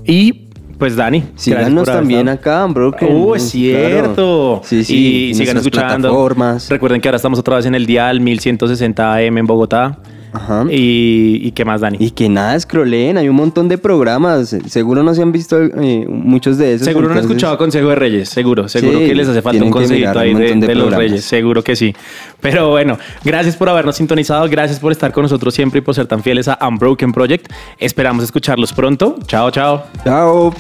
Y 0.04 0.44
pues 0.78 0.94
Dani, 0.94 1.24
síganos 1.34 1.88
también 1.88 2.28
acá, 2.28 2.64
bro. 2.66 2.94
Uh, 3.00 3.34
es 3.34 3.50
cierto. 3.50 4.14
Claro. 4.14 4.62
Sí, 4.62 4.84
sí. 4.84 5.30
Y 5.30 5.34
sigan 5.34 5.56
escuchando. 5.56 6.28
Recuerden 6.68 7.00
que 7.00 7.08
ahora 7.08 7.16
estamos 7.16 7.40
otra 7.40 7.56
vez 7.56 7.66
en 7.66 7.74
el 7.74 7.84
dial 7.84 8.20
1160 8.20 9.14
AM 9.14 9.38
en 9.38 9.46
Bogotá. 9.46 9.98
Ajá. 10.32 10.64
Y, 10.70 11.40
y, 11.42 11.52
qué 11.52 11.64
más, 11.64 11.80
Dani? 11.80 11.96
Y 12.00 12.10
que 12.10 12.28
nada, 12.28 12.58
scrolleen, 12.58 13.18
hay 13.18 13.28
un 13.28 13.36
montón 13.36 13.68
de 13.68 13.78
programas. 13.78 14.54
Seguro 14.66 15.02
no 15.02 15.14
se 15.14 15.22
han 15.22 15.32
visto 15.32 15.60
eh, 15.60 16.06
muchos 16.08 16.58
de 16.58 16.74
esos. 16.74 16.86
Seguro 16.86 17.06
entonces... 17.06 17.24
no 17.24 17.28
han 17.28 17.32
escuchado 17.32 17.58
Consejo 17.58 17.88
de 17.88 17.94
Reyes, 17.94 18.28
seguro. 18.28 18.68
Seguro 18.68 18.98
Sí, 18.98 19.06
que 19.06 19.14
les 19.14 19.28
hace 19.28 19.42
falta 19.42 19.64
un 19.64 19.70
consejito 19.70 20.18
ahí 20.18 20.32
un 20.32 20.38
de, 20.40 20.44
montón 20.44 20.60
de 20.60 20.66
de 20.66 20.74
los. 20.74 20.94
Reyes, 20.94 21.24
seguro 21.24 21.62
que 21.62 21.76
sí. 21.76 21.94
Pero 22.40 22.70
bueno, 22.70 22.98
gracias 23.24 23.56
por 23.56 23.68
habernos 23.68 23.96
sintonizado, 23.96 24.48
gracias 24.48 24.78
por 24.78 24.92
estar 24.92 25.12
con 25.12 25.22
nosotros 25.22 25.54
siempre 25.54 25.78
y 25.78 25.80
por 25.82 25.94
ser 25.94 26.06
tan 26.06 26.22
fieles 26.22 26.48
a 26.48 26.58
Unbroken 26.66 27.12
Project. 27.12 27.50
Esperamos 27.78 28.24
escucharlos 28.24 28.72
pronto. 28.72 29.18
Chao, 29.26 29.50
chao. 29.50 29.84
Chao. 30.04 30.54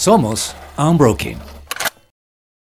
Somos 0.00 0.54
Unbroken 0.78 1.49